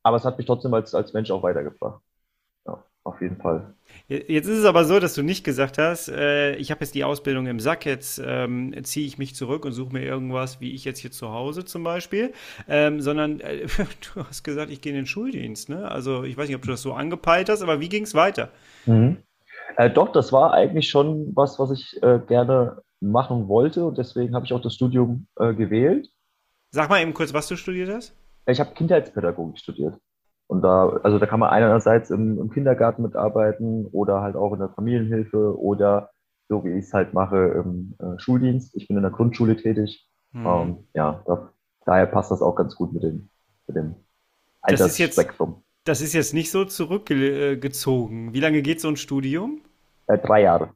Aber 0.02 0.18
es 0.18 0.26
hat 0.26 0.38
mich 0.38 0.48
trotzdem 0.48 0.74
als, 0.74 0.96
als 0.96 1.14
Mensch 1.14 1.30
auch 1.30 1.44
weitergebracht. 1.44 2.02
Auf 3.19 3.24
jeden 3.24 3.36
Fall. 3.36 3.74
Jetzt 4.07 4.48
ist 4.48 4.60
es 4.60 4.66
aber 4.66 4.86
so, 4.86 4.98
dass 4.98 5.13
du 5.13 5.24
nicht 5.24 5.44
gesagt 5.44 5.77
hast, 5.77 6.07
äh, 6.07 6.56
ich 6.56 6.71
habe 6.71 6.80
jetzt 6.80 6.95
die 6.95 7.04
Ausbildung 7.04 7.48
im 7.48 7.60
Sack, 7.60 7.86
jetzt 7.86 8.21
ähm, 8.25 8.74
ziehe 8.83 9.06
ich 9.06 9.18
mich 9.18 9.36
zurück 9.36 9.66
und 9.66 9.74
suche 9.74 9.92
mir 9.92 10.04
irgendwas, 10.04 10.62
wie 10.62 10.71
ich 10.71 10.86
jetzt 10.86 11.00
hier 11.00 11.12
zu 11.12 11.33
Hause 11.33 11.66
zum 11.66 11.83
Beispiel, 11.83 12.31
ähm, 12.69 13.01
sondern 13.01 13.42
äh, 13.42 13.68
du 14.16 14.24
hast 14.24 14.44
gesagt, 14.44 14.71
ich 14.71 14.80
gehe 14.80 14.94
in 14.94 14.95
den 14.95 15.06
Schuldienst. 15.06 15.68
Ne? 15.68 15.92
Also 15.92 16.24
ich 16.24 16.38
weiß 16.38 16.48
nicht, 16.48 16.56
ob 16.56 16.62
du 16.62 16.69
das 16.69 16.81
so 16.81 16.94
angepeilt 16.94 17.50
hast, 17.50 17.62
aber 17.62 17.81
wie 17.81 17.89
ging 17.89 18.04
es 18.04 18.16
weiter? 18.16 18.51
Mhm. 18.86 19.18
Äh, 19.75 19.89
doch, 19.89 20.13
das 20.13 20.31
war 20.31 20.54
eigentlich 20.54 20.88
schon 20.89 21.36
was, 21.36 21.60
was 21.60 21.71
ich 21.71 22.01
äh, 22.01 22.21
gerne 22.25 22.81
machen 23.01 23.50
wollte 23.50 23.83
und 23.83 23.98
deswegen 23.98 24.33
habe 24.33 24.45
ich 24.45 24.54
auch 24.54 24.62
das 24.62 24.75
Studium 24.75 25.27
äh, 25.38 25.54
gewählt. 25.54 26.10
Sag 26.71 26.89
mal 26.89 27.01
eben 27.01 27.13
kurz, 27.13 27.33
was 27.33 27.50
du 27.50 27.57
studiert 27.57 27.89
hast. 27.89 28.16
Ich 28.45 28.62
habe 28.62 28.74
Kindheitspädagogik 28.74 29.60
studiert. 29.60 29.95
Und 30.50 30.63
da, 30.63 31.00
also 31.04 31.19
da 31.19 31.28
kann 31.28 31.40
man 31.40 31.51
einerseits 31.51 32.10
im, 32.10 32.40
im, 32.40 32.50
Kindergarten 32.50 33.04
mitarbeiten 33.04 33.86
oder 33.92 34.22
halt 34.22 34.36
auch 34.36 34.51
in 34.51 34.60
der 34.60 34.69
Familienhilfe 34.69 35.56
oder 35.56 36.10
so 36.48 36.66
wie 36.66 36.72
ich 36.72 36.86
es 36.86 36.94
halt 36.94 37.13
mache 37.13 37.63
im 37.63 37.94
äh, 38.00 38.19
Schuldienst. 38.19 38.75
Ich 38.75 38.88
bin 38.88 38.98
in 38.98 39.04
der 39.04 39.12
Grundschule 39.12 39.56
tätig. 39.56 40.10
Hm. 40.31 40.46
Ähm, 40.48 40.78
ja, 40.96 41.22
da, 41.28 41.54
daher 41.86 42.07
passt 42.07 42.31
das 42.31 42.42
auch 42.42 42.56
ganz 42.56 42.75
gut 42.75 42.94
mit 42.94 43.04
dem, 43.04 43.30
mit 43.68 43.78
dem 43.78 43.96
Altersspektrum. 44.62 45.63
Das 45.84 46.01
ist 46.01 46.13
jetzt 46.13 46.34
nicht 46.34 46.50
so 46.50 46.66
zurückgezogen. 46.66 48.34
Wie 48.34 48.40
lange 48.40 48.63
geht 48.63 48.81
so 48.81 48.88
ein 48.88 48.98
Studium? 48.98 49.62
Äh, 50.07 50.18
drei 50.18 50.42
Jahre. 50.42 50.72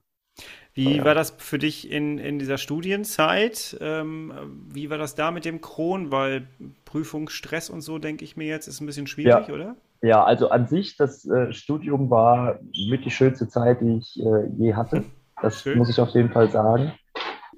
Wie 0.74 0.98
ja. 0.98 1.06
war 1.06 1.14
das 1.14 1.31
für 1.38 1.60
dich 1.60 1.92
in, 1.92 2.18
in 2.18 2.40
dieser 2.40 2.58
Studienzeit? 2.58 3.78
Ähm, 3.80 4.34
wie 4.70 4.90
war 4.90 4.98
das 4.98 5.16
da 5.16 5.31
mit 5.31 5.46
dem 5.46 5.62
Kron? 5.62 6.12
Weil 6.12 6.48
Prüfungsstress 6.86 7.69
und 7.69 7.81
so, 7.81 8.00
denke 8.00 8.24
ich 8.24 8.38
mir 8.38 8.47
jetzt, 8.47 8.68
ist 8.68 8.81
ein 8.81 8.86
bisschen 8.86 9.07
schwierig, 9.07 9.47
ja. 9.47 9.54
oder? 9.54 9.76
Ja, 10.02 10.24
also 10.24 10.50
an 10.50 10.68
sich, 10.68 10.97
das 10.97 11.26
äh, 11.26 11.54
Studium 11.54 12.09
war 12.09 12.59
mit 12.90 13.06
die 13.06 13.12
schönste 13.12 13.47
Zeit, 13.47 13.81
die 13.81 14.00
ich 14.00 14.19
äh, 14.19 14.47
je 14.57 14.74
hatte. 14.74 15.04
Das 15.42 15.62
Schön. 15.62 15.78
muss 15.78 15.90
ich 15.90 16.00
auf 16.00 16.09
jeden 16.09 16.31
Fall 16.31 16.50
sagen. 16.50 16.94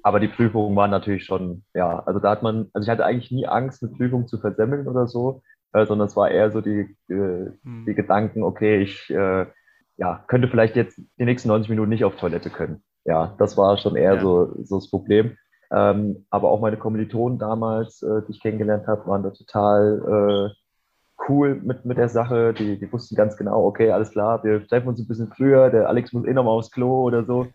Aber 0.02 0.20
die 0.20 0.28
Prüfungen 0.28 0.76
waren 0.76 0.90
natürlich 0.90 1.24
schon, 1.24 1.64
ja, 1.74 2.00
also 2.00 2.20
da 2.20 2.30
hat 2.30 2.42
man, 2.42 2.68
also 2.72 2.86
ich 2.86 2.90
hatte 2.90 3.04
eigentlich 3.04 3.32
nie 3.32 3.46
Angst, 3.46 3.82
eine 3.82 3.92
Prüfung 3.92 4.28
zu 4.28 4.38
versemmeln 4.38 4.86
oder 4.86 5.08
so 5.08 5.42
äh, 5.76 5.86
sondern 5.86 6.08
es 6.08 6.16
war 6.16 6.30
eher 6.30 6.50
so 6.50 6.60
die, 6.60 6.96
äh, 7.08 7.50
mhm. 7.62 7.84
die 7.86 7.94
Gedanken, 7.94 8.42
okay, 8.42 8.80
ich 8.80 9.10
äh, 9.10 9.46
ja, 9.98 10.24
könnte 10.26 10.48
vielleicht 10.48 10.76
jetzt 10.76 11.00
die 11.18 11.24
nächsten 11.24 11.48
90 11.48 11.70
Minuten 11.70 11.90
nicht 11.90 12.04
auf 12.04 12.16
Toilette 12.16 12.50
können. 12.50 12.82
Ja, 13.06 13.34
das 13.38 13.56
war 13.56 13.78
schon 13.78 13.96
eher 13.96 14.14
ja. 14.14 14.20
so, 14.20 14.52
so 14.64 14.76
das 14.76 14.90
Problem. 14.90 15.36
Ähm, 15.70 16.26
aber 16.30 16.50
auch 16.50 16.60
meine 16.60 16.76
Kommilitonen 16.76 17.38
damals, 17.38 18.02
äh, 18.02 18.22
die 18.26 18.32
ich 18.32 18.40
kennengelernt 18.40 18.86
habe, 18.86 19.06
waren 19.06 19.22
da 19.22 19.30
total 19.30 20.52
äh, 20.52 20.54
cool 21.28 21.56
mit, 21.56 21.84
mit 21.84 21.98
der 21.98 22.08
Sache. 22.08 22.52
Die, 22.52 22.78
die 22.78 22.92
wussten 22.92 23.16
ganz 23.16 23.36
genau, 23.36 23.64
okay, 23.64 23.90
alles 23.90 24.10
klar, 24.10 24.44
wir 24.44 24.66
treffen 24.66 24.88
uns 24.88 25.00
ein 25.00 25.08
bisschen 25.08 25.28
früher, 25.28 25.70
der 25.70 25.88
Alex 25.88 26.12
muss 26.12 26.26
eh 26.26 26.32
nochmal 26.32 26.54
aufs 26.54 26.70
Klo 26.70 27.02
oder 27.04 27.24
so. 27.24 27.46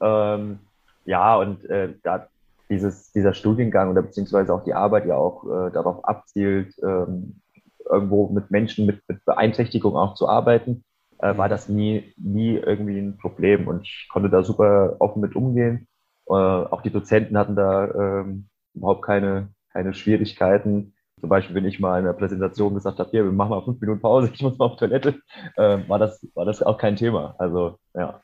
Ähm, 0.00 0.60
ja, 1.04 1.36
und 1.36 1.64
äh, 1.68 1.94
da 2.02 2.26
dieses, 2.68 3.12
dieser 3.12 3.34
Studiengang 3.34 3.90
oder 3.90 4.02
beziehungsweise 4.02 4.54
auch 4.54 4.64
die 4.64 4.74
Arbeit 4.74 5.06
ja 5.06 5.16
auch 5.16 5.44
äh, 5.44 5.70
darauf 5.72 6.04
abzielt, 6.04 6.74
ähm, 6.82 7.40
irgendwo 7.88 8.28
mit 8.28 8.50
Menschen 8.50 8.86
mit, 8.86 9.02
mit 9.08 9.24
Beeinträchtigung 9.24 9.96
auch 9.96 10.14
zu 10.14 10.28
arbeiten, 10.28 10.84
äh, 11.22 11.36
war 11.36 11.48
das 11.48 11.68
nie, 11.68 12.14
nie 12.16 12.56
irgendwie 12.56 12.98
ein 12.98 13.18
Problem 13.18 13.68
und 13.68 13.82
ich 13.82 14.08
konnte 14.10 14.30
da 14.30 14.42
super 14.42 14.96
offen 15.00 15.20
mit 15.20 15.36
umgehen. 15.36 15.88
Äh, 16.28 16.32
auch 16.32 16.82
die 16.82 16.90
Dozenten 16.90 17.36
hatten 17.38 17.56
da 17.56 17.86
ähm, 18.20 18.48
überhaupt 18.74 19.02
keine, 19.02 19.52
keine 19.72 19.94
Schwierigkeiten. 19.94 20.94
Zum 21.20 21.28
Beispiel, 21.28 21.54
wenn 21.54 21.66
ich 21.66 21.80
mal 21.80 21.98
in 21.98 22.06
einer 22.06 22.14
Präsentation 22.14 22.74
gesagt 22.74 22.98
habe, 22.98 23.10
hier, 23.10 23.24
wir 23.24 23.32
machen 23.32 23.50
mal 23.50 23.64
fünf 23.64 23.80
Minuten 23.80 24.00
Pause, 24.00 24.30
ich 24.34 24.42
muss 24.42 24.58
mal 24.58 24.66
auf 24.66 24.76
Toilette, 24.76 25.20
äh, 25.56 25.78
war, 25.88 25.98
das, 25.98 26.26
war 26.34 26.44
das 26.44 26.62
auch 26.62 26.78
kein 26.78 26.96
Thema. 26.96 27.34
Also, 27.38 27.78
ja. 27.94 28.20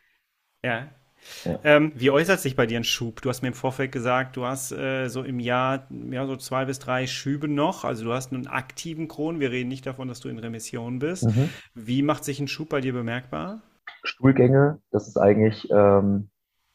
Ja, 0.64 0.88
ja. 1.44 1.58
Ähm, 1.64 1.92
wie 1.94 2.10
äußert 2.10 2.40
sich 2.40 2.56
bei 2.56 2.66
dir 2.66 2.78
ein 2.78 2.84
Schub? 2.84 3.22
Du 3.22 3.28
hast 3.28 3.42
mir 3.42 3.48
im 3.48 3.54
Vorfeld 3.54 3.92
gesagt, 3.92 4.36
du 4.36 4.44
hast 4.44 4.72
äh, 4.72 5.08
so 5.08 5.22
im 5.22 5.40
Jahr 5.40 5.86
ja, 6.10 6.26
so 6.26 6.36
zwei 6.36 6.64
bis 6.64 6.78
drei 6.78 7.06
Schübe 7.06 7.48
noch. 7.48 7.84
Also 7.84 8.04
du 8.04 8.12
hast 8.12 8.32
einen 8.32 8.46
aktiven 8.46 9.08
Kron. 9.08 9.40
Wir 9.40 9.50
reden 9.50 9.68
nicht 9.68 9.86
davon, 9.86 10.08
dass 10.08 10.20
du 10.20 10.28
in 10.28 10.38
Remission 10.38 10.98
bist. 10.98 11.24
Mhm. 11.24 11.50
Wie 11.74 12.02
macht 12.02 12.24
sich 12.24 12.40
ein 12.40 12.48
Schub 12.48 12.68
bei 12.68 12.80
dir 12.80 12.92
bemerkbar? 12.92 13.60
Stuhlgänge, 14.02 14.78
das 14.90 15.08
ist 15.08 15.16
eigentlich 15.16 15.68
ähm, 15.70 16.28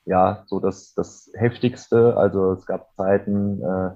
ja 0.05 0.43
so 0.48 0.60
das, 0.60 0.93
das 0.93 1.29
Heftigste. 1.34 2.17
Also 2.17 2.53
es 2.53 2.65
gab 2.65 2.93
Zeiten, 2.96 3.62
äh, 3.62 3.91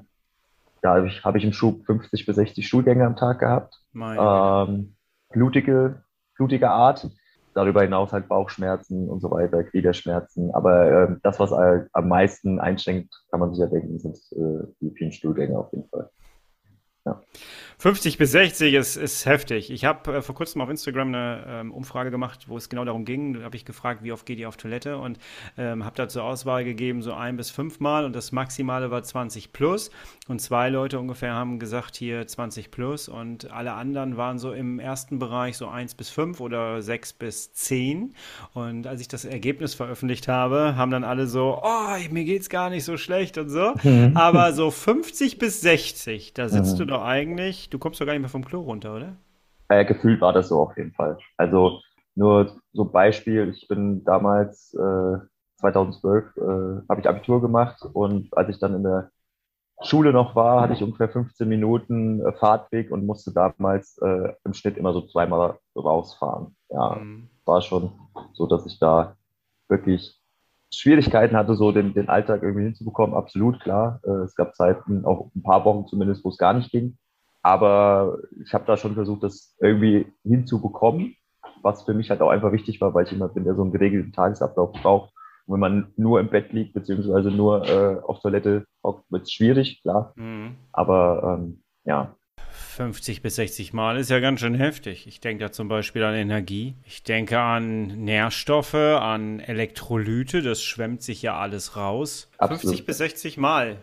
da 0.81 0.95
habe 0.95 1.07
ich, 1.07 1.23
hab 1.23 1.35
ich 1.35 1.43
im 1.43 1.53
Schub 1.53 1.85
50 1.85 2.25
bis 2.25 2.35
60 2.35 2.67
Stuhlgänge 2.67 3.05
am 3.05 3.15
Tag 3.15 3.39
gehabt. 3.39 3.81
Ähm, 3.95 4.95
blutige, 5.29 6.03
blutige 6.35 6.69
Art. 6.69 7.09
Darüber 7.55 7.81
hinaus 7.81 8.11
halt 8.11 8.27
Bauchschmerzen 8.27 9.09
und 9.09 9.21
so 9.21 9.31
weiter, 9.31 9.63
Gliederschmerzen. 9.63 10.51
Aber 10.53 10.91
äh, 10.91 11.15
das, 11.23 11.39
was 11.39 11.51
am 11.51 12.07
meisten 12.07 12.59
einschränkt, 12.59 13.15
kann 13.31 13.39
man 13.39 13.51
sich 13.51 13.59
ja 13.59 13.67
denken, 13.67 13.97
sind 13.97 14.17
äh, 14.33 14.67
die 14.81 14.91
vielen 14.91 15.11
Stuhlgänge 15.11 15.57
auf 15.57 15.71
jeden 15.71 15.87
Fall. 15.89 16.09
Ja. 17.05 17.21
50 17.77 18.17
bis 18.17 18.31
60 18.31 18.73
ist, 18.73 18.95
ist 18.95 19.27
heftig. 19.27 19.69
Ich 19.69 19.85
habe 19.85 20.17
äh, 20.17 20.21
vor 20.23 20.33
kurzem 20.33 20.61
auf 20.61 20.69
Instagram 20.69 21.09
eine 21.09 21.45
ähm, 21.47 21.71
Umfrage 21.71 22.09
gemacht, 22.09 22.49
wo 22.49 22.57
es 22.57 22.67
genau 22.67 22.83
darum 22.83 23.05
ging. 23.05 23.33
Da 23.33 23.43
habe 23.43 23.55
ich 23.55 23.63
gefragt, 23.63 24.01
wie 24.03 24.11
oft 24.11 24.25
geht 24.25 24.39
ihr 24.39 24.49
auf 24.49 24.57
Toilette 24.57 24.97
und 24.97 25.19
ähm, 25.55 25.85
habe 25.85 25.95
da 25.95 26.07
zur 26.07 26.23
Auswahl 26.23 26.63
gegeben, 26.63 27.03
so 27.03 27.13
ein 27.13 27.37
bis 27.37 27.51
fünfmal 27.51 28.05
und 28.05 28.15
das 28.15 28.31
Maximale 28.31 28.89
war 28.89 29.03
20 29.03 29.53
plus. 29.53 29.91
Und 30.27 30.41
zwei 30.41 30.69
Leute 30.69 30.99
ungefähr 30.99 31.33
haben 31.33 31.59
gesagt, 31.59 31.95
hier 31.95 32.25
20 32.25 32.71
plus 32.71 33.07
und 33.07 33.51
alle 33.51 33.73
anderen 33.73 34.17
waren 34.17 34.39
so 34.39 34.53
im 34.53 34.79
ersten 34.79 35.19
Bereich 35.19 35.55
so 35.57 35.67
1 35.67 35.93
bis 35.95 36.09
5 36.09 36.41
oder 36.41 36.81
6 36.81 37.13
bis 37.13 37.53
10. 37.53 38.15
Und 38.53 38.87
als 38.87 39.01
ich 39.01 39.07
das 39.07 39.23
Ergebnis 39.23 39.75
veröffentlicht 39.75 40.27
habe, 40.27 40.75
haben 40.75 40.89
dann 40.89 41.03
alle 41.03 41.27
so, 41.27 41.61
oh, 41.61 42.11
mir 42.11 42.23
geht's 42.23 42.49
gar 42.49 42.71
nicht 42.71 42.85
so 42.85 42.97
schlecht 42.97 43.37
und 43.37 43.49
so. 43.49 43.73
Mhm. 43.83 44.13
Aber 44.15 44.53
so 44.53 44.71
50 44.71 45.37
bis 45.37 45.61
60, 45.61 46.33
da 46.33 46.49
sitzt 46.49 46.73
mhm. 46.73 46.79
du 46.79 46.85
doch 46.85 47.03
eigentlich 47.03 47.69
du 47.69 47.79
kommst 47.79 47.99
doch 47.99 48.05
gar 48.05 48.13
nicht 48.13 48.21
mehr 48.21 48.29
vom 48.29 48.45
Klo 48.45 48.61
runter, 48.61 48.95
oder? 48.95 49.15
Äh, 49.69 49.85
gefühlt 49.85 50.21
war 50.21 50.33
das 50.33 50.49
so 50.49 50.59
auf 50.61 50.77
jeden 50.77 50.93
Fall. 50.93 51.17
Also 51.37 51.81
nur 52.15 52.55
so 52.73 52.85
Beispiel, 52.85 53.53
ich 53.55 53.67
bin 53.67 54.03
damals 54.03 54.73
äh, 54.73 55.17
2012 55.59 56.37
äh, 56.37 56.41
habe 56.89 57.01
ich 57.01 57.07
Abitur 57.07 57.41
gemacht 57.41 57.81
und 57.93 58.35
als 58.37 58.49
ich 58.49 58.59
dann 58.59 58.75
in 58.75 58.83
der 58.83 59.11
Schule 59.85 60.13
noch 60.13 60.35
war, 60.35 60.61
hatte 60.61 60.73
ich 60.73 60.83
ungefähr 60.83 61.09
15 61.09 61.47
Minuten 61.47 62.25
äh, 62.25 62.33
Fahrtweg 62.33 62.91
und 62.91 63.05
musste 63.05 63.31
damals 63.31 63.97
äh, 63.99 64.33
im 64.43 64.53
Schnitt 64.53 64.77
immer 64.77 64.93
so 64.93 65.01
zweimal 65.01 65.57
rausfahren. 65.75 66.55
Ja, 66.69 66.95
mhm. 66.95 67.29
war 67.45 67.61
schon 67.61 67.91
so, 68.33 68.47
dass 68.47 68.65
ich 68.65 68.79
da 68.79 69.15
wirklich 69.67 70.19
Schwierigkeiten 70.73 71.37
hatte, 71.37 71.55
so 71.55 71.71
den, 71.71 71.93
den 71.93 72.09
Alltag 72.09 72.43
irgendwie 72.43 72.65
hinzubekommen. 72.65 73.15
Absolut, 73.15 73.59
klar. 73.61 73.99
Äh, 74.03 74.23
es 74.23 74.35
gab 74.35 74.55
Zeiten, 74.55 75.05
auch 75.05 75.29
ein 75.35 75.43
paar 75.43 75.65
Wochen 75.65 75.87
zumindest, 75.87 76.23
wo 76.25 76.29
es 76.29 76.37
gar 76.37 76.53
nicht 76.53 76.71
ging. 76.71 76.97
Aber 77.41 78.17
ich 78.43 78.53
habe 78.53 78.65
da 78.65 78.75
schon 78.75 78.95
versucht, 78.95 79.23
das 79.23 79.55
irgendwie 79.61 80.11
hinzubekommen, 80.23 81.15
was 81.61 81.83
für 81.83 81.93
mich 81.93 82.09
halt 82.09 82.21
auch 82.21 82.29
einfach 82.29 82.51
wichtig 82.51 82.81
war, 82.81 82.93
weil 82.93 83.05
ich 83.05 83.13
immer 83.13 83.27
bin, 83.27 83.43
der 83.43 83.55
so 83.55 83.61
einen 83.61 83.71
geregelten 83.71 84.13
Tagesablauf 84.13 84.71
braucht. 84.73 85.13
Und 85.45 85.53
wenn 85.53 85.59
man 85.59 85.93
nur 85.95 86.19
im 86.19 86.29
Bett 86.29 86.53
liegt, 86.53 86.73
beziehungsweise 86.73 87.29
nur 87.29 87.67
äh, 87.67 87.99
auf 88.01 88.19
Toilette 88.21 88.65
wird 89.09 89.23
es 89.23 89.31
schwierig, 89.31 89.81
klar. 89.81 90.13
Mhm. 90.15 90.55
Aber 90.71 91.37
ähm, 91.39 91.63
ja. 91.83 92.15
50 92.75 93.21
bis 93.21 93.35
60 93.35 93.73
Mal 93.73 93.97
ist 93.97 94.09
ja 94.09 94.19
ganz 94.19 94.41
schön 94.41 94.55
heftig. 94.55 95.07
Ich 95.07 95.19
denke 95.21 95.45
da 95.45 95.51
zum 95.51 95.67
Beispiel 95.67 96.03
an 96.03 96.13
Energie. 96.13 96.75
Ich 96.83 97.03
denke 97.03 97.39
an 97.39 97.87
Nährstoffe, 97.87 98.73
an 98.73 99.39
Elektrolyte. 99.39 100.41
Das 100.41 100.61
schwemmt 100.61 101.01
sich 101.01 101.21
ja 101.21 101.37
alles 101.37 101.77
raus. 101.77 102.29
Absolut. 102.37 102.61
50 102.61 102.85
bis 102.85 102.97
60 102.97 103.37
Mal. 103.37 103.77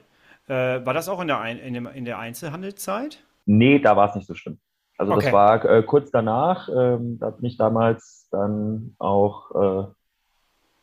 Äh, 0.49 0.85
war 0.85 0.93
das 0.93 1.09
auch 1.09 1.21
in 1.21 1.29
der, 1.29 1.41
Ein 1.41 1.59
in, 1.59 1.75
dem, 1.75 1.87
in 1.87 2.05
der 2.05 2.19
Einzelhandelszeit? 2.19 3.23
Nee, 3.47 3.79
da 3.79 3.97
war 3.97 4.11
es 4.11 4.15
nicht 4.15 4.27
so 4.27 4.35
schlimm. 4.35 4.59
Also 4.99 5.13
okay. 5.13 5.25
das 5.25 5.33
war 5.33 5.65
äh, 5.65 5.83
kurz 5.83 6.11
danach. 6.11 6.69
Ähm, 6.69 7.19
da 7.19 7.31
bin 7.31 7.47
ich 7.47 7.57
damals 7.57 8.29
dann 8.31 8.95
auch 8.99 9.51
äh, 9.55 9.93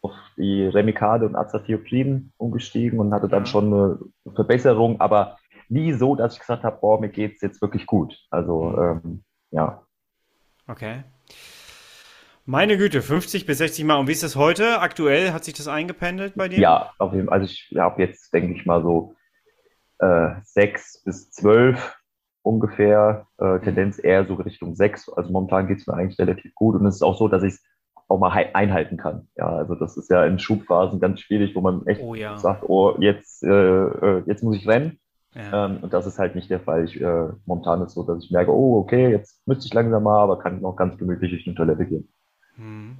auf 0.02 0.14
die 0.38 0.66
Remicade 0.66 1.26
und 1.26 1.36
Azathioprин 1.36 2.32
umgestiegen 2.38 3.00
und 3.00 3.14
hatte 3.14 3.28
dann 3.28 3.44
mhm. 3.44 3.48
schon 3.48 3.74
eine 3.74 4.00
Verbesserung, 4.34 5.00
aber 5.02 5.38
nie 5.68 5.94
so, 5.94 6.16
dass 6.16 6.34
ich 6.34 6.40
gesagt 6.40 6.64
habe, 6.64 6.78
boah, 6.80 7.00
mir 7.00 7.10
geht 7.10 7.36
es 7.36 7.42
jetzt 7.42 7.62
wirklich 7.62 7.86
gut. 7.86 8.18
Also 8.30 8.64
mhm. 8.64 9.02
ähm, 9.04 9.24
ja. 9.52 9.84
Okay. 10.68 11.04
Meine 12.46 12.78
Güte, 12.78 13.02
50 13.02 13.46
bis 13.46 13.60
60 13.60 13.86
Mal. 13.86 13.98
Und 14.00 14.08
wie 14.08 14.12
ist 14.12 14.24
das 14.24 14.36
heute? 14.36 14.80
Aktuell 14.80 15.34
hat 15.34 15.44
sich 15.44 15.54
das 15.54 15.68
eingependelt 15.68 16.34
bei 16.36 16.48
dir? 16.48 16.60
Ja, 16.60 16.94
auf 16.98 17.14
jeden 17.14 17.28
Fall. 17.28 17.42
Also 17.42 17.46
ich 17.46 17.72
habe 17.78 18.02
jetzt, 18.02 18.34
denke 18.34 18.56
ich 18.56 18.66
mal, 18.66 18.82
so 18.82 19.16
äh, 20.00 20.32
sechs 20.44 21.04
bis 21.04 21.30
zwölf 21.30 22.00
ungefähr, 22.42 23.28
äh, 23.38 23.60
Tendenz 23.60 24.04
eher 24.04 24.26
so 24.26 24.34
Richtung 24.36 24.76
6. 24.76 25.10
Also 25.10 25.32
momentan 25.32 25.68
geht 25.68 25.80
es 25.80 25.88
mir 25.88 25.94
eigentlich 25.94 26.18
relativ 26.18 26.56
gut 26.56 26.76
und 26.76 26.86
es 26.88 26.96
ist 26.96 27.04
auch 27.04 27.18
so, 27.18 27.28
dass 27.28 27.44
ich 27.44 27.54
es 27.54 27.64
auch 28.10 28.20
mal 28.20 28.32
einhalten 28.54 28.98
kann. 28.98 29.28
Ja, 29.38 29.48
also 29.48 29.76
das 29.76 29.96
ist 29.96 30.10
ja 30.10 30.26
in 30.26 30.40
Schubphasen 30.40 31.00
ganz 31.00 31.22
schwierig, 31.22 31.56
wo 31.56 31.62
man 31.62 31.86
echt 31.86 32.02
oh, 32.02 32.16
ja. 32.16 32.38
sagt, 32.38 32.64
oh, 32.68 32.96
jetzt, 33.00 33.44
äh, 33.44 33.50
äh, 33.50 34.24
jetzt 34.26 34.44
muss 34.44 34.58
ich 34.58 34.68
rennen. 34.68 35.00
Ja. 35.36 35.66
Ähm, 35.66 35.78
und 35.82 35.94
das 35.94 36.08
ist 36.08 36.18
halt 36.18 36.36
nicht 36.36 36.50
der 36.50 36.60
Fall. 36.60 36.86
Ich, 36.86 37.00
äh, 37.00 37.30
momentan 37.46 37.82
ist 37.82 37.90
es 37.90 37.94
so, 37.94 38.04
dass 38.04 38.24
ich 38.24 38.32
merke, 38.32 38.52
oh, 38.52 38.80
okay, 38.80 39.12
jetzt 39.12 39.48
müsste 39.48 39.68
ich 39.68 39.74
langsam 39.74 40.04
mal, 40.04 40.20
aber 40.20 40.40
kann 40.40 40.60
noch 40.60 40.76
ganz 40.76 40.98
gemütlich 40.98 41.32
durch 41.32 41.44
die 41.44 41.54
Toilette 41.54 41.86
gehen. 41.86 42.12
Hm. 42.56 42.98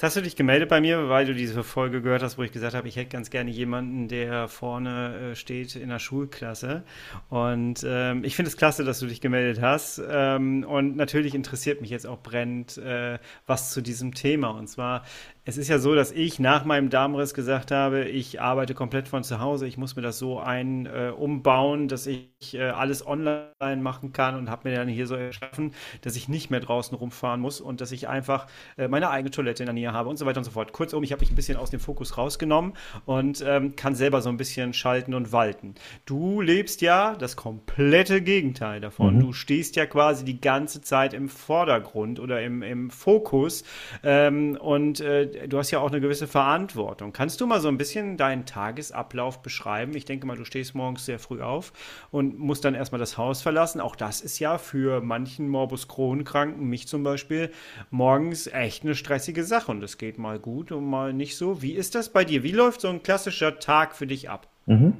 Jetzt 0.00 0.04
hast 0.04 0.16
du 0.16 0.22
dich 0.22 0.34
gemeldet 0.34 0.70
bei 0.70 0.80
mir, 0.80 1.10
weil 1.10 1.26
du 1.26 1.34
diese 1.34 1.62
Folge 1.62 2.00
gehört 2.00 2.22
hast, 2.22 2.38
wo 2.38 2.42
ich 2.42 2.52
gesagt 2.52 2.74
habe, 2.74 2.88
ich 2.88 2.96
hätte 2.96 3.10
ganz 3.10 3.28
gerne 3.28 3.50
jemanden, 3.50 4.08
der 4.08 4.48
vorne 4.48 5.32
äh, 5.32 5.36
steht 5.36 5.76
in 5.76 5.90
der 5.90 5.98
Schulklasse. 5.98 6.84
Und 7.28 7.84
ähm, 7.86 8.24
ich 8.24 8.34
finde 8.34 8.48
es 8.48 8.56
klasse, 8.56 8.82
dass 8.82 8.98
du 8.98 9.06
dich 9.06 9.20
gemeldet 9.20 9.60
hast. 9.60 10.00
Ähm, 10.10 10.64
und 10.64 10.96
natürlich 10.96 11.34
interessiert 11.34 11.82
mich 11.82 11.90
jetzt 11.90 12.06
auch 12.06 12.22
brennend 12.22 12.78
äh, 12.78 13.18
was 13.46 13.72
zu 13.72 13.82
diesem 13.82 14.14
Thema. 14.14 14.48
Und 14.48 14.68
zwar 14.68 15.04
es 15.44 15.56
ist 15.56 15.68
ja 15.68 15.78
so, 15.78 15.94
dass 15.94 16.12
ich 16.12 16.38
nach 16.38 16.66
meinem 16.66 16.90
Darmriss 16.90 17.32
gesagt 17.32 17.70
habe, 17.70 18.04
ich 18.04 18.42
arbeite 18.42 18.74
komplett 18.74 19.08
von 19.08 19.24
zu 19.24 19.40
Hause. 19.40 19.66
Ich 19.66 19.78
muss 19.78 19.96
mir 19.96 20.02
das 20.02 20.18
so 20.18 20.38
ein 20.38 20.84
äh, 20.84 21.12
umbauen, 21.16 21.88
dass 21.88 22.06
ich 22.06 22.28
äh, 22.52 22.68
alles 22.68 23.06
online 23.06 23.48
machen 23.76 24.12
kann 24.12 24.34
und 24.34 24.50
habe 24.50 24.68
mir 24.68 24.76
dann 24.76 24.88
hier 24.88 25.06
so 25.06 25.14
erschaffen, 25.14 25.72
dass 26.02 26.14
ich 26.14 26.28
nicht 26.28 26.50
mehr 26.50 26.60
draußen 26.60 26.96
rumfahren 26.96 27.40
muss 27.40 27.60
und 27.60 27.80
dass 27.80 27.90
ich 27.90 28.06
einfach 28.06 28.48
äh, 28.76 28.88
meine 28.88 29.08
eigene 29.08 29.30
Toilette 29.30 29.62
in 29.62 29.66
der 29.66 29.72
Nähe 29.72 29.92
habe 29.92 30.10
und 30.10 30.18
so 30.18 30.26
weiter 30.26 30.38
und 30.38 30.44
so 30.44 30.50
fort. 30.50 30.72
Kurzum, 30.72 31.02
ich 31.02 31.12
habe 31.12 31.20
mich 31.20 31.30
ein 31.30 31.36
bisschen 31.36 31.56
aus 31.56 31.70
dem 31.70 31.80
Fokus 31.80 32.18
rausgenommen 32.18 32.74
und 33.06 33.42
ähm, 33.46 33.76
kann 33.76 33.94
selber 33.94 34.20
so 34.20 34.28
ein 34.28 34.36
bisschen 34.36 34.74
schalten 34.74 35.14
und 35.14 35.32
walten. 35.32 35.74
Du 36.04 36.42
lebst 36.42 36.82
ja 36.82 37.14
das 37.14 37.36
komplette 37.36 38.20
Gegenteil 38.20 38.80
davon. 38.80 39.16
Mhm. 39.16 39.20
Du 39.20 39.32
stehst 39.32 39.76
ja 39.76 39.86
quasi 39.86 40.24
die 40.26 40.40
ganze 40.40 40.82
Zeit 40.82 41.14
im 41.14 41.30
Vordergrund 41.30 42.20
oder 42.20 42.42
im, 42.42 42.62
im 42.62 42.90
Fokus 42.90 43.64
ähm, 44.02 44.58
und 44.60 45.00
äh, 45.00 45.29
du 45.48 45.58
hast 45.58 45.70
ja 45.70 45.80
auch 45.80 45.90
eine 45.90 46.00
gewisse 46.00 46.26
Verantwortung. 46.26 47.12
Kannst 47.12 47.40
du 47.40 47.46
mal 47.46 47.60
so 47.60 47.68
ein 47.68 47.78
bisschen 47.78 48.16
deinen 48.16 48.46
Tagesablauf 48.46 49.42
beschreiben? 49.42 49.94
Ich 49.94 50.04
denke 50.04 50.26
mal, 50.26 50.36
du 50.36 50.44
stehst 50.44 50.74
morgens 50.74 51.04
sehr 51.04 51.18
früh 51.18 51.42
auf 51.42 51.72
und 52.10 52.38
musst 52.38 52.64
dann 52.64 52.74
erstmal 52.74 52.98
das 52.98 53.18
Haus 53.18 53.42
verlassen. 53.42 53.80
Auch 53.80 53.96
das 53.96 54.20
ist 54.20 54.38
ja 54.38 54.58
für 54.58 55.00
manchen 55.00 55.48
Morbus 55.48 55.88
Crohn-Kranken, 55.88 56.66
mich 56.66 56.88
zum 56.88 57.02
Beispiel, 57.02 57.50
morgens 57.90 58.46
echt 58.46 58.84
eine 58.84 58.94
stressige 58.94 59.44
Sache. 59.44 59.70
Und 59.70 59.82
es 59.82 59.98
geht 59.98 60.18
mal 60.18 60.38
gut 60.38 60.72
und 60.72 60.84
mal 60.84 61.12
nicht 61.12 61.36
so. 61.36 61.62
Wie 61.62 61.72
ist 61.72 61.94
das 61.94 62.10
bei 62.10 62.24
dir? 62.24 62.42
Wie 62.42 62.52
läuft 62.52 62.80
so 62.80 62.88
ein 62.88 63.02
klassischer 63.02 63.58
Tag 63.58 63.94
für 63.94 64.06
dich 64.06 64.30
ab? 64.30 64.48
Mhm. 64.66 64.94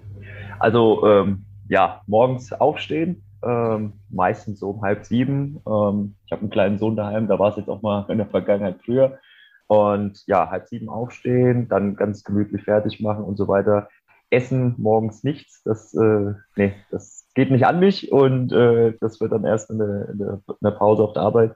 Also, 0.58 1.06
ähm, 1.06 1.44
ja, 1.68 2.02
morgens 2.06 2.52
aufstehen, 2.52 3.22
ähm, 3.42 3.92
meistens 4.10 4.60
so 4.60 4.70
um 4.70 4.82
halb 4.82 5.04
sieben. 5.04 5.60
Ähm, 5.66 6.14
ich 6.26 6.32
habe 6.32 6.42
einen 6.42 6.50
kleinen 6.50 6.78
Sohn 6.78 6.96
daheim, 6.96 7.28
da 7.28 7.38
war 7.38 7.50
es 7.50 7.56
jetzt 7.56 7.68
auch 7.68 7.82
mal 7.82 8.04
in 8.08 8.18
der 8.18 8.26
Vergangenheit 8.26 8.76
früher. 8.84 9.18
Und 9.70 10.26
ja, 10.26 10.50
halb 10.50 10.66
sieben 10.66 10.88
aufstehen, 10.88 11.68
dann 11.68 11.94
ganz 11.94 12.24
gemütlich 12.24 12.64
fertig 12.64 13.00
machen 13.00 13.22
und 13.22 13.36
so 13.36 13.46
weiter. 13.46 13.88
Essen 14.28 14.74
morgens 14.78 15.22
nichts, 15.22 15.62
das, 15.62 15.94
äh, 15.94 16.34
nee, 16.56 16.74
das 16.90 17.28
geht 17.36 17.52
nicht 17.52 17.66
an 17.66 17.78
mich 17.78 18.10
und 18.10 18.52
äh, 18.52 18.94
das 19.00 19.20
wird 19.20 19.30
dann 19.30 19.44
erst 19.44 19.70
in 19.70 19.78
der, 19.78 20.08
in 20.08 20.18
der, 20.18 20.40
in 20.48 20.56
der 20.60 20.72
Pause 20.72 21.04
auf 21.04 21.12
der 21.12 21.22
Arbeit. 21.22 21.54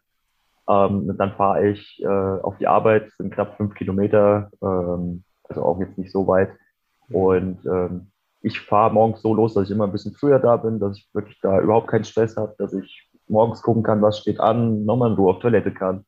Ähm, 0.69 1.13
dann 1.19 1.33
fahre 1.33 1.67
ich 1.69 2.01
äh, 2.05 2.07
auf 2.07 2.57
die 2.59 2.69
Arbeit, 2.69 3.11
sind 3.19 3.35
knapp 3.35 3.57
fünf 3.57 3.75
Kilometer, 3.75 4.49
ähm, 4.63 5.25
also 5.49 5.65
auch 5.65 5.81
jetzt 5.81 5.99
nicht 5.99 6.13
so 6.13 6.29
weit. 6.29 6.51
Und 7.11 7.67
ähm, 7.67 8.13
ich 8.43 8.61
fahre 8.61 8.95
morgens 8.95 9.23
so 9.23 9.35
los, 9.35 9.55
dass 9.55 9.65
ich 9.65 9.73
immer 9.73 9.89
ein 9.89 9.93
bisschen 9.93 10.15
früher 10.15 10.39
da 10.39 10.57
bin, 10.57 10.79
dass 10.79 10.99
ich 10.99 11.09
wirklich 11.15 11.41
da 11.41 11.61
überhaupt 11.61 11.89
keinen 11.89 12.05
Stress 12.05 12.37
habe, 12.37 12.55
dass 12.59 12.75
ich 12.75 13.11
morgens 13.27 13.61
gucken 13.61 13.83
kann, 13.83 14.03
was 14.03 14.21
steht 14.21 14.39
an, 14.39 14.85
nochmal 14.85 15.11
in 15.11 15.17
Ruhe 15.17 15.33
auf 15.33 15.41
Toilette 15.41 15.75
kann 15.75 16.05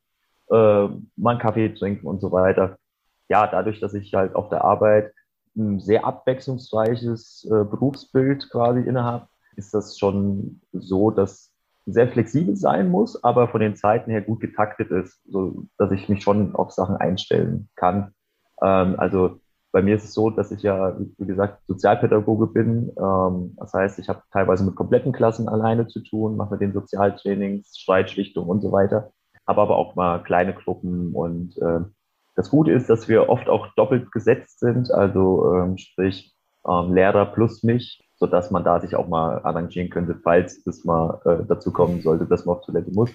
äh, 0.49 0.87
mal 1.15 1.31
einen 1.31 1.39
Kaffee 1.39 1.73
trinken 1.73 2.07
und 2.07 2.21
so 2.21 2.31
weiter. 2.31 2.77
Ja, 3.29 3.47
dadurch, 3.47 3.79
dass 3.79 3.93
ich 3.93 4.13
halt 4.13 4.35
auf 4.35 4.49
der 4.49 4.63
Arbeit 4.63 5.13
ein 5.55 5.79
sehr 5.79 6.05
abwechslungsreiches 6.05 7.45
äh, 7.45 7.63
Berufsbild 7.65 8.49
quasi 8.49 8.81
innehabe, 8.81 9.27
ist 9.55 9.73
das 9.73 9.97
schon 9.97 10.61
so, 10.71 11.11
dass 11.11 11.51
sehr 11.85 12.07
flexibel 12.09 12.55
sein 12.55 12.89
muss, 12.89 13.23
aber 13.23 13.47
von 13.47 13.61
den 13.61 13.75
Zeiten 13.75 14.11
her 14.11 14.21
gut 14.21 14.39
getaktet 14.39 14.91
ist, 14.91 15.21
so 15.25 15.65
dass 15.77 15.91
ich 15.91 16.09
mich 16.09 16.21
schon 16.21 16.53
auf 16.55 16.71
Sachen 16.71 16.97
einstellen 16.97 17.69
kann. 17.75 18.13
Ähm, 18.61 18.95
also 18.97 19.39
bei 19.71 19.81
mir 19.81 19.95
ist 19.95 20.03
es 20.03 20.13
so, 20.13 20.29
dass 20.29 20.51
ich 20.51 20.63
ja, 20.63 20.97
wie 21.17 21.25
gesagt, 21.25 21.61
Sozialpädagoge 21.67 22.47
bin. 22.47 22.91
Ähm, 22.97 23.55
das 23.57 23.73
heißt, 23.73 23.99
ich 23.99 24.09
habe 24.09 24.21
teilweise 24.31 24.63
mit 24.63 24.75
kompletten 24.75 25.11
Klassen 25.11 25.47
alleine 25.49 25.87
zu 25.87 26.01
tun, 26.01 26.37
mache 26.37 26.51
mit 26.51 26.61
den 26.61 26.73
Sozialtrainings, 26.73 27.77
Streitschlichtung 27.77 28.47
und 28.47 28.61
so 28.61 28.71
weiter 28.71 29.11
habe 29.47 29.61
aber 29.61 29.77
auch 29.77 29.95
mal 29.95 30.21
kleine 30.23 30.53
Gruppen 30.53 31.13
und 31.13 31.57
äh, 31.57 31.79
das 32.35 32.49
Gute 32.51 32.71
ist, 32.71 32.89
dass 32.89 33.07
wir 33.07 33.29
oft 33.29 33.49
auch 33.49 33.67
doppelt 33.75 34.11
gesetzt 34.11 34.59
sind, 34.59 34.91
also 34.91 35.53
ähm, 35.55 35.77
sprich 35.77 36.33
ähm, 36.67 36.93
Lehrer 36.93 37.25
plus 37.25 37.63
mich, 37.63 38.03
sodass 38.15 38.51
man 38.51 38.63
da 38.63 38.79
sich 38.79 38.95
auch 38.95 39.07
mal 39.07 39.39
arrangieren 39.43 39.89
könnte, 39.89 40.19
falls 40.23 40.65
es 40.67 40.85
mal 40.85 41.19
äh, 41.25 41.45
dazu 41.47 41.71
kommen 41.71 42.01
sollte, 42.01 42.25
dass 42.25 42.45
man 42.45 42.57
auf 42.57 42.65
Toilette 42.65 42.91
muss. 42.91 43.09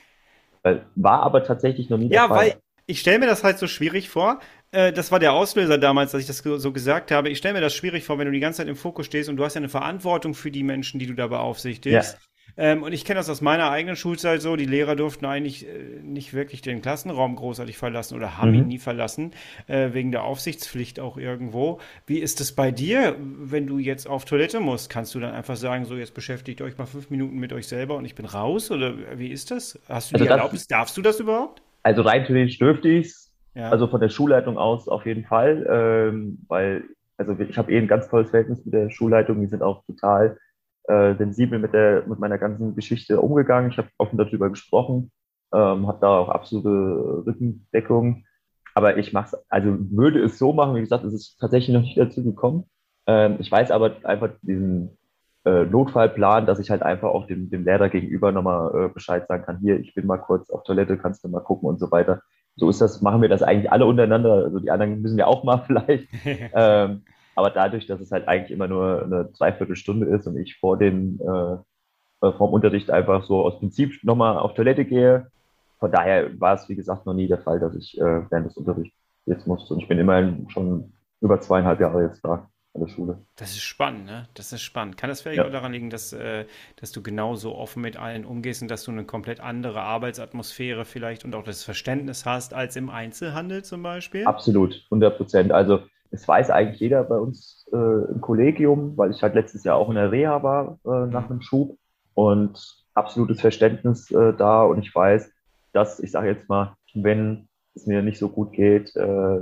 War 0.94 1.22
aber 1.22 1.44
tatsächlich 1.44 1.90
noch 1.90 1.98
nie 1.98 2.08
der 2.08 2.16
ja, 2.16 2.28
Fall. 2.28 2.46
Ja, 2.46 2.52
weil 2.54 2.60
ich 2.86 3.00
stelle 3.00 3.18
mir 3.18 3.26
das 3.26 3.44
halt 3.44 3.58
so 3.58 3.66
schwierig 3.66 4.08
vor. 4.08 4.40
Äh, 4.70 4.92
das 4.92 5.12
war 5.12 5.18
der 5.18 5.32
Auslöser 5.32 5.78
damals, 5.78 6.12
dass 6.12 6.20
ich 6.20 6.26
das 6.26 6.38
so 6.38 6.72
gesagt 6.72 7.10
habe. 7.10 7.28
Ich 7.28 7.38
stelle 7.38 7.54
mir 7.54 7.60
das 7.60 7.74
schwierig 7.74 8.04
vor, 8.04 8.18
wenn 8.18 8.26
du 8.26 8.32
die 8.32 8.40
ganze 8.40 8.58
Zeit 8.58 8.68
im 8.68 8.76
Fokus 8.76 9.06
stehst 9.06 9.28
und 9.28 9.36
du 9.36 9.44
hast 9.44 9.54
ja 9.54 9.60
eine 9.60 9.68
Verantwortung 9.68 10.34
für 10.34 10.50
die 10.50 10.62
Menschen, 10.62 10.98
die 10.98 11.06
du 11.06 11.14
da 11.14 11.26
beaufsichtigst. 11.26 12.14
Ja. 12.14 12.18
Ähm, 12.56 12.82
und 12.82 12.92
ich 12.92 13.04
kenne 13.04 13.18
das 13.18 13.30
aus 13.30 13.40
meiner 13.40 13.70
eigenen 13.70 13.96
Schulzeit 13.96 14.42
so, 14.42 14.56
die 14.56 14.66
Lehrer 14.66 14.96
durften 14.96 15.26
eigentlich 15.26 15.66
äh, 15.66 16.00
nicht 16.02 16.34
wirklich 16.34 16.62
den 16.62 16.82
Klassenraum 16.82 17.36
großartig 17.36 17.78
verlassen 17.78 18.16
oder 18.16 18.38
haben 18.38 18.50
mhm. 18.50 18.58
ihn 18.58 18.66
nie 18.68 18.78
verlassen, 18.78 19.32
äh, 19.66 19.90
wegen 19.92 20.12
der 20.12 20.24
Aufsichtspflicht 20.24 21.00
auch 21.00 21.16
irgendwo. 21.16 21.80
Wie 22.06 22.18
ist 22.18 22.40
es 22.40 22.52
bei 22.52 22.70
dir, 22.70 23.16
wenn 23.18 23.66
du 23.66 23.78
jetzt 23.78 24.08
auf 24.08 24.24
Toilette 24.24 24.60
musst? 24.60 24.90
Kannst 24.90 25.14
du 25.14 25.20
dann 25.20 25.32
einfach 25.34 25.56
sagen, 25.56 25.84
so 25.84 25.96
jetzt 25.96 26.14
beschäftigt 26.14 26.60
euch 26.62 26.76
mal 26.78 26.86
fünf 26.86 27.10
Minuten 27.10 27.38
mit 27.38 27.52
euch 27.52 27.66
selber 27.66 27.96
und 27.96 28.04
ich 28.04 28.14
bin 28.14 28.26
raus? 28.26 28.70
Oder 28.70 28.94
wie 29.16 29.28
ist 29.28 29.50
das? 29.50 29.78
Hast 29.88 30.12
du 30.12 30.16
also 30.16 30.24
die 30.24 30.30
Erlaubnis? 30.30 30.66
Darfst 30.66 30.96
du 30.96 31.02
das 31.02 31.20
überhaupt? 31.20 31.62
Also 31.82 32.02
rein 32.02 32.24
theoretisch 32.24 32.58
dürfte 32.58 32.88
ich 32.88 33.06
es. 33.06 33.32
Ja. 33.54 33.70
Also 33.70 33.86
von 33.86 34.00
der 34.00 34.08
Schulleitung 34.08 34.56
aus 34.56 34.88
auf 34.88 35.04
jeden 35.04 35.24
Fall, 35.24 35.66
ähm, 35.68 36.38
weil 36.48 36.84
also 37.18 37.36
ich 37.38 37.58
habe 37.58 37.70
eh 37.70 37.78
ein 37.78 37.86
ganz 37.86 38.08
tolles 38.08 38.30
Verhältnis 38.30 38.64
mit 38.64 38.74
der 38.74 38.90
Schulleitung. 38.90 39.40
Die 39.40 39.46
sind 39.46 39.62
auch 39.62 39.84
total 39.84 40.38
äh, 40.84 41.14
sensibel 41.16 41.58
mit, 41.58 41.72
der, 41.72 42.04
mit 42.06 42.18
meiner 42.18 42.38
ganzen 42.38 42.74
Geschichte 42.74 43.20
umgegangen. 43.20 43.70
Ich 43.70 43.78
habe 43.78 43.88
offen 43.98 44.18
darüber 44.18 44.50
gesprochen, 44.50 45.10
ähm, 45.52 45.86
habe 45.86 45.98
da 46.00 46.18
auch 46.18 46.28
absolute 46.28 47.24
Rückendeckung. 47.26 48.24
Aber 48.74 48.96
ich 48.96 49.12
mache 49.12 49.36
es, 49.36 49.50
also 49.50 49.76
würde 49.90 50.22
es 50.22 50.38
so 50.38 50.52
machen, 50.52 50.74
wie 50.76 50.80
gesagt, 50.80 51.04
es 51.04 51.12
ist 51.12 51.38
tatsächlich 51.38 51.74
noch 51.74 51.82
nicht 51.82 51.98
dazu 51.98 52.24
gekommen. 52.24 52.64
Ähm, 53.06 53.36
ich 53.38 53.50
weiß 53.50 53.70
aber 53.70 53.96
einfach 54.04 54.30
diesen 54.42 54.96
äh, 55.44 55.64
Notfallplan, 55.64 56.46
dass 56.46 56.58
ich 56.58 56.70
halt 56.70 56.82
einfach 56.82 57.10
auch 57.10 57.26
dem, 57.26 57.50
dem 57.50 57.64
Lehrer 57.64 57.88
gegenüber 57.88 58.32
nochmal 58.32 58.86
äh, 58.86 58.88
Bescheid 58.88 59.26
sagen 59.26 59.44
kann, 59.44 59.58
hier, 59.58 59.78
ich 59.80 59.94
bin 59.94 60.06
mal 60.06 60.18
kurz 60.18 60.50
auf 60.50 60.62
Toilette, 60.64 60.96
kannst 60.98 61.24
du 61.24 61.28
mal 61.28 61.40
gucken 61.40 61.68
und 61.68 61.80
so 61.80 61.90
weiter. 61.90 62.22
So 62.56 62.68
ist 62.68 62.80
das, 62.80 63.02
machen 63.02 63.22
wir 63.22 63.28
das 63.28 63.42
eigentlich 63.42 63.72
alle 63.72 63.86
unterender. 63.86 64.32
Also 64.44 64.58
die 64.58 64.70
anderen 64.70 65.02
müssen 65.02 65.18
ja 65.18 65.26
auch 65.26 65.44
mal 65.44 65.58
vielleicht. 65.66 66.08
ähm, 66.24 67.02
aber 67.34 67.50
dadurch, 67.50 67.86
dass 67.86 68.00
es 68.00 68.12
halt 68.12 68.28
eigentlich 68.28 68.50
immer 68.50 68.68
nur 68.68 69.04
eine 69.04 69.24
Dreiviertelstunde 69.36 70.06
ist 70.06 70.26
und 70.26 70.36
ich 70.36 70.58
vor 70.58 70.78
dem, 70.78 71.20
äh, 71.20 72.26
äh 72.26 72.32
vorm 72.32 72.52
Unterricht 72.52 72.90
einfach 72.90 73.24
so 73.24 73.44
aus 73.44 73.58
Prinzip 73.58 74.02
nochmal 74.04 74.38
auf 74.38 74.54
Toilette 74.54 74.84
gehe, 74.84 75.28
von 75.78 75.90
daher 75.90 76.38
war 76.40 76.54
es, 76.54 76.68
wie 76.68 76.76
gesagt, 76.76 77.06
noch 77.06 77.14
nie 77.14 77.26
der 77.26 77.38
Fall, 77.38 77.58
dass 77.58 77.74
ich 77.74 77.98
äh, 77.98 78.30
während 78.30 78.46
des 78.46 78.56
Unterrichts 78.56 78.96
jetzt 79.26 79.46
musste. 79.46 79.74
Und 79.74 79.80
ich 79.80 79.88
bin 79.88 79.98
immerhin 79.98 80.48
schon 80.48 80.92
über 81.20 81.40
zweieinhalb 81.40 81.80
Jahre 81.80 82.04
jetzt 82.04 82.24
da 82.24 82.48
an 82.74 82.80
der 82.80 82.88
Schule. 82.88 83.18
Das 83.36 83.50
ist 83.50 83.62
spannend, 83.62 84.06
ne? 84.06 84.28
Das 84.34 84.52
ist 84.52 84.62
spannend. 84.62 84.96
Kann 84.96 85.10
das 85.10 85.22
vielleicht 85.22 85.38
ja. 85.38 85.46
auch 85.46 85.50
daran 85.50 85.72
liegen, 85.72 85.90
dass, 85.90 86.12
äh, 86.12 86.46
dass 86.76 86.92
du 86.92 87.02
genauso 87.02 87.54
offen 87.54 87.82
mit 87.82 87.96
allen 87.96 88.24
umgehst 88.24 88.62
und 88.62 88.70
dass 88.70 88.84
du 88.84 88.92
eine 88.92 89.04
komplett 89.04 89.40
andere 89.40 89.82
Arbeitsatmosphäre 89.82 90.84
vielleicht 90.84 91.24
und 91.24 91.34
auch 91.34 91.44
das 91.44 91.64
Verständnis 91.64 92.26
hast 92.26 92.54
als 92.54 92.76
im 92.76 92.88
Einzelhandel 92.88 93.64
zum 93.64 93.82
Beispiel? 93.82 94.24
Absolut, 94.24 94.84
100 94.86 95.16
Prozent. 95.16 95.52
Also 95.52 95.80
es 96.12 96.28
weiß 96.28 96.50
eigentlich 96.50 96.80
jeder 96.80 97.02
bei 97.04 97.16
uns 97.16 97.66
äh, 97.72 97.76
im 97.76 98.20
Kollegium, 98.20 98.96
weil 98.96 99.10
ich 99.10 99.22
halt 99.22 99.34
letztes 99.34 99.64
Jahr 99.64 99.76
auch 99.76 99.88
in 99.88 99.94
der 99.94 100.12
Reha 100.12 100.42
war 100.42 100.78
äh, 100.84 101.06
nach 101.06 101.28
einem 101.28 101.40
Schub 101.40 101.78
und 102.14 102.84
absolutes 102.94 103.40
Verständnis 103.40 104.10
äh, 104.10 104.34
da 104.34 104.62
und 104.62 104.78
ich 104.78 104.94
weiß, 104.94 105.32
dass 105.72 106.00
ich 106.00 106.10
sage 106.10 106.28
jetzt 106.28 106.48
mal, 106.50 106.76
wenn 106.94 107.48
es 107.74 107.86
mir 107.86 108.02
nicht 108.02 108.18
so 108.18 108.28
gut 108.28 108.52
geht, 108.52 108.94
äh, 108.94 109.40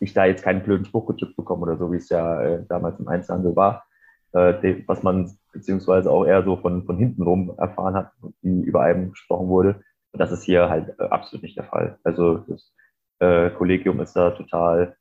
ich 0.00 0.12
da 0.12 0.26
jetzt 0.26 0.44
keinen 0.44 0.62
blöden 0.62 0.84
Spruch 0.84 1.06
gedrückt 1.06 1.36
bekomme 1.36 1.62
oder 1.62 1.78
so, 1.78 1.90
wie 1.90 1.96
es 1.96 2.10
ja 2.10 2.40
äh, 2.42 2.64
damals 2.68 3.00
im 3.00 3.08
Einzelhandel 3.08 3.56
war, 3.56 3.84
äh, 4.32 4.82
was 4.86 5.02
man 5.02 5.32
beziehungsweise 5.54 6.10
auch 6.10 6.26
eher 6.26 6.44
so 6.44 6.58
von, 6.58 6.84
von 6.84 6.98
hinten 6.98 7.22
rum 7.22 7.54
erfahren 7.56 7.94
hat, 7.94 8.12
wie 8.42 8.60
über 8.60 8.82
einem 8.82 9.10
gesprochen 9.10 9.48
wurde. 9.48 9.80
Und 10.12 10.20
das 10.20 10.32
ist 10.32 10.42
hier 10.42 10.68
halt 10.68 11.00
absolut 11.00 11.42
nicht 11.42 11.56
der 11.56 11.64
Fall. 11.64 11.98
Also 12.04 12.38
das 12.38 12.72
Kollegium 13.20 13.98
ist 13.98 14.14
da 14.14 14.30
total 14.30 14.96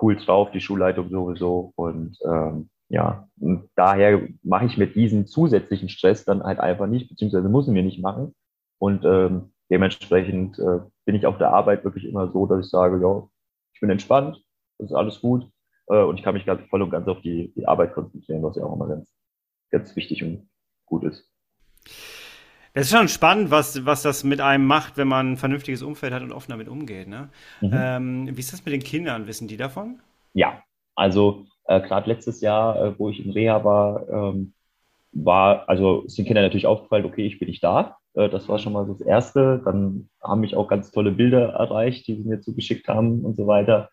cool 0.00 0.16
drauf, 0.16 0.50
die 0.50 0.60
Schulleitung 0.60 1.10
sowieso. 1.10 1.72
Und 1.76 2.18
ähm, 2.24 2.68
ja, 2.88 3.28
und 3.40 3.68
daher 3.74 4.28
mache 4.42 4.66
ich 4.66 4.76
mit 4.76 4.94
diesem 4.94 5.26
zusätzlichen 5.26 5.88
Stress 5.88 6.24
dann 6.24 6.42
halt 6.42 6.60
einfach 6.60 6.86
nicht, 6.86 7.08
beziehungsweise 7.08 7.48
muss 7.48 7.66
ich 7.66 7.72
mir 7.72 7.82
nicht 7.82 8.00
machen. 8.00 8.34
Und 8.78 9.04
ähm, 9.04 9.52
dementsprechend 9.70 10.58
äh, 10.58 10.80
bin 11.04 11.14
ich 11.14 11.26
auf 11.26 11.38
der 11.38 11.52
Arbeit 11.52 11.84
wirklich 11.84 12.04
immer 12.04 12.30
so, 12.30 12.46
dass 12.46 12.64
ich 12.64 12.70
sage, 12.70 13.00
ja, 13.00 13.28
ich 13.74 13.80
bin 13.80 13.90
entspannt, 13.90 14.42
das 14.78 14.90
ist 14.90 14.96
alles 14.96 15.20
gut 15.20 15.50
äh, 15.88 16.02
und 16.02 16.18
ich 16.18 16.22
kann 16.22 16.34
mich 16.34 16.46
ganz 16.46 16.62
voll 16.68 16.82
und 16.82 16.90
ganz 16.90 17.08
auf 17.08 17.20
die, 17.22 17.52
die 17.54 17.66
Arbeit 17.66 17.94
konzentrieren, 17.94 18.42
was 18.42 18.56
ja 18.56 18.64
auch 18.64 18.74
immer 18.74 18.88
ganz, 18.88 19.10
ganz 19.70 19.94
wichtig 19.96 20.22
und 20.22 20.48
gut 20.84 21.04
ist. 21.04 21.28
Es 22.78 22.88
ist 22.88 22.98
schon 22.98 23.08
spannend, 23.08 23.50
was, 23.50 23.86
was 23.86 24.02
das 24.02 24.22
mit 24.22 24.42
einem 24.42 24.66
macht, 24.66 24.98
wenn 24.98 25.08
man 25.08 25.32
ein 25.32 25.36
vernünftiges 25.38 25.80
Umfeld 25.80 26.12
hat 26.12 26.20
und 26.22 26.30
offen 26.30 26.50
damit 26.50 26.68
umgeht. 26.68 27.08
Ne? 27.08 27.30
Mhm. 27.62 27.70
Ähm, 27.72 28.36
wie 28.36 28.40
ist 28.40 28.52
das 28.52 28.66
mit 28.66 28.74
den 28.74 28.82
Kindern? 28.82 29.26
Wissen 29.26 29.48
die 29.48 29.56
davon? 29.56 29.98
Ja, 30.34 30.62
also 30.94 31.46
äh, 31.64 31.80
gerade 31.80 32.06
letztes 32.06 32.42
Jahr, 32.42 32.78
äh, 32.78 32.98
wo 32.98 33.08
ich 33.08 33.24
in 33.24 33.30
Reha 33.30 33.64
war, 33.64 34.06
ähm, 34.10 34.52
war, 35.12 35.66
also 35.70 36.02
ist 36.02 36.18
den 36.18 36.26
Kindern 36.26 36.44
natürlich 36.44 36.66
aufgefallen, 36.66 37.06
okay, 37.06 37.26
ich 37.26 37.38
bin 37.38 37.48
nicht 37.48 37.64
da. 37.64 37.96
Äh, 38.12 38.28
das 38.28 38.46
war 38.46 38.58
schon 38.58 38.74
mal 38.74 38.86
das 38.86 39.00
Erste. 39.00 39.62
Dann 39.64 40.10
haben 40.22 40.42
mich 40.42 40.54
auch 40.54 40.68
ganz 40.68 40.90
tolle 40.90 41.12
Bilder 41.12 41.54
erreicht, 41.54 42.06
die 42.06 42.16
sie 42.16 42.28
mir 42.28 42.42
zugeschickt 42.42 42.88
haben 42.88 43.24
und 43.24 43.36
so 43.36 43.46
weiter. 43.46 43.88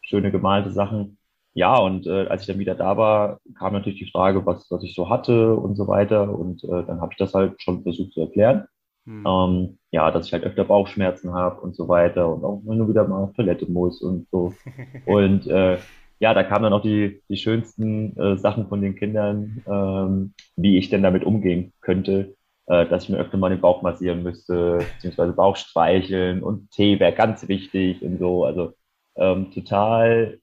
Schöne 0.00 0.30
gemalte 0.30 0.70
Sachen 0.70 1.18
ja, 1.54 1.76
und 1.78 2.06
äh, 2.06 2.26
als 2.26 2.42
ich 2.42 2.46
dann 2.48 2.58
wieder 2.58 2.74
da 2.74 2.96
war, 2.96 3.40
kam 3.58 3.72
natürlich 3.72 3.98
die 3.98 4.10
Frage, 4.10 4.46
was, 4.46 4.70
was 4.70 4.82
ich 4.82 4.94
so 4.94 5.08
hatte 5.08 5.54
und 5.56 5.76
so 5.76 5.88
weiter. 5.88 6.32
Und 6.38 6.62
äh, 6.64 6.84
dann 6.84 7.00
habe 7.00 7.12
ich 7.12 7.18
das 7.18 7.34
halt 7.34 7.60
schon 7.62 7.82
versucht 7.82 8.12
zu 8.12 8.20
erklären. 8.20 8.66
Hm. 9.06 9.24
Ähm, 9.26 9.78
ja, 9.90 10.10
dass 10.10 10.26
ich 10.26 10.32
halt 10.32 10.44
öfter 10.44 10.64
Bauchschmerzen 10.64 11.32
habe 11.32 11.60
und 11.60 11.74
so 11.74 11.88
weiter 11.88 12.28
und 12.32 12.44
auch 12.44 12.62
du 12.64 12.88
wieder 12.88 13.08
mal 13.08 13.24
auf 13.24 13.32
Toilette 13.32 13.70
muss 13.70 14.02
und 14.02 14.28
so. 14.30 14.54
und 15.06 15.46
äh, 15.46 15.78
ja, 16.20 16.34
da 16.34 16.42
kamen 16.42 16.64
dann 16.64 16.72
auch 16.72 16.82
die, 16.82 17.22
die 17.28 17.36
schönsten 17.36 18.16
äh, 18.18 18.36
Sachen 18.36 18.68
von 18.68 18.82
den 18.82 18.96
Kindern, 18.96 19.62
ähm, 19.66 20.34
wie 20.56 20.76
ich 20.78 20.90
denn 20.90 21.02
damit 21.02 21.24
umgehen 21.24 21.72
könnte, 21.80 22.36
äh, 22.66 22.86
dass 22.86 23.04
ich 23.04 23.08
mir 23.08 23.18
öfter 23.18 23.38
mal 23.38 23.50
den 23.50 23.60
Bauch 23.60 23.82
massieren 23.82 24.22
müsste, 24.22 24.78
beziehungsweise 24.94 25.32
Bauch 25.32 25.56
streicheln 25.56 26.42
und 26.42 26.70
Tee 26.72 27.00
wäre 27.00 27.12
ganz 27.12 27.48
wichtig 27.48 28.02
und 28.02 28.18
so. 28.18 28.44
Also 28.44 28.72
ähm, 29.16 29.50
total 29.52 30.38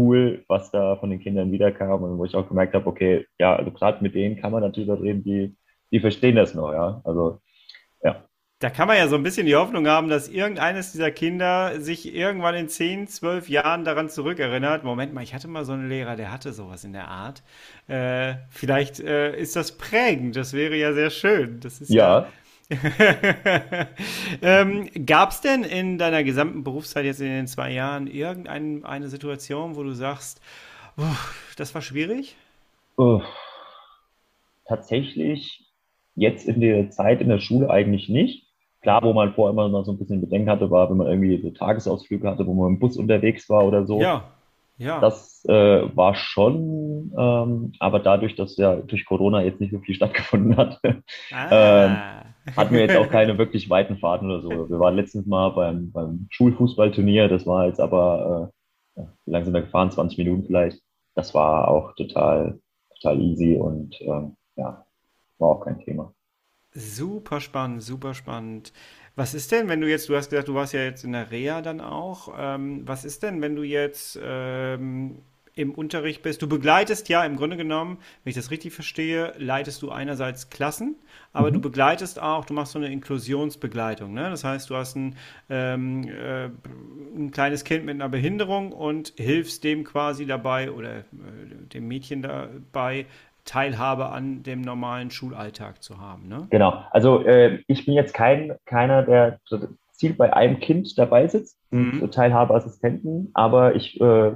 cool, 0.00 0.44
was 0.48 0.70
da 0.70 0.96
von 0.96 1.10
den 1.10 1.20
Kindern 1.20 1.52
wiederkam 1.52 2.02
und 2.02 2.18
wo 2.18 2.24
ich 2.24 2.34
auch 2.34 2.48
gemerkt 2.48 2.74
habe, 2.74 2.86
okay, 2.86 3.26
ja, 3.38 3.54
also 3.54 3.70
gerade 3.70 4.02
mit 4.02 4.14
denen 4.14 4.36
kann 4.36 4.52
man 4.52 4.62
natürlich 4.62 4.90
reden, 4.90 5.22
die, 5.22 5.54
die 5.92 6.00
verstehen 6.00 6.36
das 6.36 6.54
noch, 6.54 6.72
ja. 6.72 7.02
Also, 7.04 7.40
ja. 8.02 8.24
Da 8.60 8.70
kann 8.70 8.88
man 8.88 8.96
ja 8.96 9.08
so 9.08 9.16
ein 9.16 9.22
bisschen 9.22 9.46
die 9.46 9.56
Hoffnung 9.56 9.86
haben, 9.86 10.08
dass 10.08 10.28
irgendeines 10.28 10.92
dieser 10.92 11.10
Kinder 11.10 11.80
sich 11.80 12.14
irgendwann 12.14 12.54
in 12.54 12.68
10, 12.68 13.08
12 13.08 13.48
Jahren 13.48 13.84
daran 13.84 14.08
zurückerinnert. 14.08 14.84
Moment 14.84 15.14
mal, 15.14 15.22
ich 15.22 15.34
hatte 15.34 15.48
mal 15.48 15.64
so 15.64 15.72
einen 15.72 15.88
Lehrer, 15.88 16.16
der 16.16 16.30
hatte 16.30 16.52
sowas 16.52 16.84
in 16.84 16.92
der 16.92 17.08
Art. 17.08 17.42
Äh, 17.88 18.34
vielleicht 18.50 19.00
äh, 19.00 19.34
ist 19.38 19.56
das 19.56 19.78
prägend. 19.78 20.36
Das 20.36 20.52
wäre 20.52 20.76
ja 20.76 20.92
sehr 20.92 21.08
schön. 21.08 21.60
Das 21.60 21.80
ist 21.80 21.88
ja, 21.88 22.20
ja 22.20 22.26
ähm, 24.42 24.88
Gab 25.06 25.30
es 25.30 25.40
denn 25.40 25.64
in 25.64 25.98
deiner 25.98 26.22
gesamten 26.22 26.62
Berufszeit 26.62 27.04
jetzt 27.04 27.20
in 27.20 27.26
den 27.26 27.46
zwei 27.46 27.72
Jahren 27.72 28.06
irgendeine 28.06 29.08
Situation, 29.08 29.76
wo 29.76 29.82
du 29.82 29.92
sagst, 29.92 30.40
das 31.56 31.74
war 31.74 31.82
schwierig? 31.82 32.36
Uh, 32.96 33.20
tatsächlich 34.66 35.66
jetzt 36.14 36.46
in 36.46 36.60
der 36.60 36.90
Zeit 36.90 37.20
in 37.20 37.28
der 37.28 37.38
Schule 37.38 37.70
eigentlich 37.70 38.08
nicht. 38.08 38.46
Klar, 38.82 39.02
wo 39.02 39.12
man 39.12 39.34
vorher 39.34 39.52
immer 39.52 39.68
noch 39.68 39.84
so 39.84 39.92
ein 39.92 39.98
bisschen 39.98 40.20
Bedenken 40.20 40.48
hatte, 40.48 40.70
war, 40.70 40.88
wenn 40.90 40.96
man 40.96 41.06
irgendwie 41.06 41.40
so 41.42 41.50
Tagesausflüge 41.50 42.28
hatte, 42.28 42.46
wo 42.46 42.54
man 42.54 42.74
im 42.74 42.78
Bus 42.78 42.96
unterwegs 42.96 43.48
war 43.50 43.64
oder 43.64 43.84
so. 43.84 44.00
Ja, 44.00 44.24
ja. 44.80 44.98
Das 45.00 45.44
äh, 45.46 45.94
war 45.94 46.14
schon, 46.14 47.12
ähm, 47.18 47.72
aber 47.78 48.00
dadurch, 48.00 48.36
dass 48.36 48.56
ja 48.56 48.76
durch 48.76 49.04
Corona 49.04 49.42
jetzt 49.42 49.60
nicht 49.60 49.72
so 49.72 49.78
viel 49.80 49.94
stattgefunden 49.94 50.56
hat, 50.56 50.80
ah. 51.32 51.48
ähm, 51.50 52.29
hatten 52.56 52.74
wir 52.74 52.80
jetzt 52.80 52.96
auch 52.96 53.08
keine 53.08 53.38
wirklich 53.38 53.68
weiten 53.70 53.98
Fahrten 53.98 54.26
oder 54.30 54.42
so. 54.42 54.70
Wir 54.70 54.78
waren 54.78 54.96
letztens 54.96 55.26
mal 55.26 55.50
beim, 55.50 55.92
beim 55.92 56.26
Schulfußballturnier, 56.30 57.28
das 57.28 57.46
war 57.46 57.66
jetzt 57.66 57.80
aber, 57.80 58.52
äh, 58.96 59.02
wir 59.52 59.62
gefahren? 59.62 59.90
20 59.90 60.18
Minuten 60.18 60.44
vielleicht. 60.46 60.82
Das 61.14 61.34
war 61.34 61.68
auch 61.68 61.94
total, 61.94 62.60
total 62.94 63.20
easy 63.20 63.56
und 63.56 64.00
ähm, 64.00 64.36
ja, 64.56 64.84
war 65.38 65.48
auch 65.48 65.64
kein 65.64 65.78
Thema. 65.80 66.12
Super 66.72 67.40
spannend, 67.40 67.82
super 67.82 68.14
spannend. 68.14 68.72
Was 69.16 69.34
ist 69.34 69.50
denn, 69.50 69.68
wenn 69.68 69.80
du 69.80 69.88
jetzt, 69.88 70.08
du 70.08 70.16
hast 70.16 70.30
gesagt, 70.30 70.48
du 70.48 70.54
warst 70.54 70.72
ja 70.72 70.82
jetzt 70.82 71.04
in 71.04 71.12
der 71.12 71.30
Reha 71.30 71.62
dann 71.62 71.80
auch. 71.80 72.32
Ähm, 72.38 72.86
was 72.86 73.04
ist 73.04 73.22
denn, 73.22 73.42
wenn 73.42 73.56
du 73.56 73.64
jetzt 73.64 74.18
ähm, 74.22 75.22
im 75.54 75.72
Unterricht 75.72 76.22
bist. 76.22 76.42
Du 76.42 76.48
begleitest 76.48 77.08
ja 77.08 77.24
im 77.24 77.36
Grunde 77.36 77.56
genommen, 77.56 77.98
wenn 78.24 78.30
ich 78.30 78.36
das 78.36 78.50
richtig 78.50 78.72
verstehe, 78.72 79.32
leitest 79.38 79.82
du 79.82 79.90
einerseits 79.90 80.50
Klassen, 80.50 80.96
aber 81.32 81.48
mhm. 81.48 81.54
du 81.54 81.60
begleitest 81.60 82.20
auch, 82.20 82.44
du 82.44 82.54
machst 82.54 82.72
so 82.72 82.78
eine 82.78 82.90
Inklusionsbegleitung. 82.92 84.14
Ne? 84.14 84.30
Das 84.30 84.44
heißt, 84.44 84.70
du 84.70 84.76
hast 84.76 84.96
ein, 84.96 85.16
ähm, 85.48 86.08
äh, 86.08 86.46
ein 87.16 87.30
kleines 87.32 87.64
Kind 87.64 87.84
mit 87.84 87.94
einer 87.94 88.08
Behinderung 88.08 88.72
und 88.72 89.12
hilfst 89.16 89.64
dem 89.64 89.84
quasi 89.84 90.26
dabei 90.26 90.70
oder 90.70 90.98
äh, 90.98 91.02
dem 91.72 91.88
Mädchen 91.88 92.22
dabei, 92.22 93.06
Teilhabe 93.44 94.10
an 94.10 94.42
dem 94.42 94.60
normalen 94.60 95.10
Schulalltag 95.10 95.82
zu 95.82 95.98
haben. 95.98 96.28
Ne? 96.28 96.46
Genau. 96.50 96.84
Also 96.90 97.24
äh, 97.24 97.58
ich 97.66 97.86
bin 97.86 97.94
jetzt 97.94 98.14
kein, 98.14 98.56
keiner, 98.66 99.02
der 99.02 99.40
Ziel 99.92 100.14
bei 100.14 100.32
einem 100.32 100.60
Kind 100.60 100.98
dabei 100.98 101.26
sitzt, 101.26 101.58
mhm. 101.70 102.10
Teilhabeassistenten, 102.10 103.30
aber 103.34 103.74
ich 103.74 104.00
äh, 104.00 104.32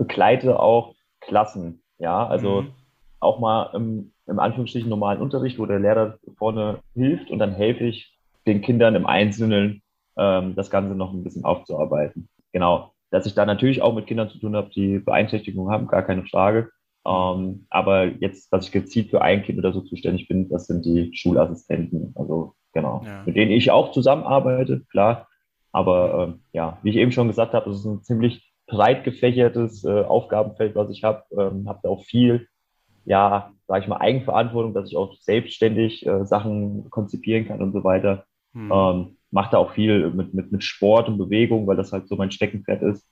begleite 0.00 0.58
auch 0.58 0.94
Klassen. 1.20 1.82
Ja, 1.98 2.26
also 2.26 2.62
mhm. 2.62 2.72
auch 3.20 3.38
mal 3.38 3.70
im, 3.74 4.12
im 4.26 4.38
Anführungsstrichen 4.38 4.88
normalen 4.88 5.20
Unterricht, 5.20 5.58
wo 5.58 5.66
der 5.66 5.78
Lehrer 5.78 6.18
vorne 6.38 6.78
hilft 6.94 7.30
und 7.30 7.38
dann 7.38 7.52
helfe 7.52 7.84
ich 7.84 8.18
den 8.46 8.62
Kindern 8.62 8.94
im 8.94 9.04
Einzelnen 9.04 9.82
ähm, 10.16 10.54
das 10.56 10.70
Ganze 10.70 10.94
noch 10.94 11.12
ein 11.12 11.22
bisschen 11.22 11.44
aufzuarbeiten. 11.44 12.28
Genau. 12.52 12.92
Dass 13.10 13.26
ich 13.26 13.34
da 13.34 13.44
natürlich 13.44 13.82
auch 13.82 13.94
mit 13.94 14.06
Kindern 14.06 14.30
zu 14.30 14.38
tun 14.38 14.56
habe, 14.56 14.70
die 14.70 14.98
Beeinträchtigungen 14.98 15.72
haben, 15.72 15.88
gar 15.88 16.02
keine 16.02 16.24
Frage. 16.24 16.70
Ähm, 17.06 17.66
aber 17.68 18.04
jetzt, 18.04 18.52
dass 18.52 18.66
ich 18.66 18.72
gezielt 18.72 19.10
für 19.10 19.20
ein 19.20 19.42
Kind 19.42 19.58
oder 19.58 19.72
so 19.72 19.82
zuständig 19.82 20.28
bin, 20.28 20.48
das 20.48 20.66
sind 20.66 20.86
die 20.86 21.10
Schulassistenten. 21.14 22.14
Also 22.14 22.54
genau, 22.72 23.02
ja. 23.04 23.22
mit 23.26 23.36
denen 23.36 23.50
ich 23.50 23.70
auch 23.70 23.92
zusammenarbeite, 23.92 24.86
klar. 24.90 25.28
Aber 25.72 26.28
ähm, 26.28 26.40
ja, 26.52 26.78
wie 26.82 26.90
ich 26.90 26.96
eben 26.96 27.12
schon 27.12 27.28
gesagt 27.28 27.52
habe, 27.52 27.68
es 27.70 27.80
ist 27.80 27.84
ein 27.84 28.02
ziemlich 28.02 28.49
breit 28.70 29.04
gefächertes 29.04 29.84
äh, 29.84 30.02
Aufgabenfeld, 30.02 30.74
was 30.74 30.90
ich 30.90 31.04
habe. 31.04 31.24
Ähm, 31.32 31.68
habe 31.68 31.80
da 31.82 31.88
auch 31.88 32.04
viel, 32.04 32.48
ja, 33.04 33.52
sage 33.66 33.82
ich 33.82 33.88
mal, 33.88 33.98
Eigenverantwortung, 33.98 34.72
dass 34.72 34.88
ich 34.88 34.96
auch 34.96 35.14
selbstständig 35.16 36.06
äh, 36.06 36.24
Sachen 36.24 36.88
konzipieren 36.90 37.46
kann 37.46 37.60
und 37.60 37.72
so 37.72 37.84
weiter. 37.84 38.24
Hm. 38.54 38.72
Ähm, 38.72 39.16
mache 39.30 39.50
da 39.52 39.58
auch 39.58 39.72
viel 39.72 40.10
mit, 40.10 40.34
mit, 40.34 40.52
mit 40.52 40.64
Sport 40.64 41.08
und 41.08 41.18
Bewegung, 41.18 41.66
weil 41.66 41.76
das 41.76 41.92
halt 41.92 42.08
so 42.08 42.16
mein 42.16 42.30
Steckenpferd 42.30 42.82
ist. 42.82 43.06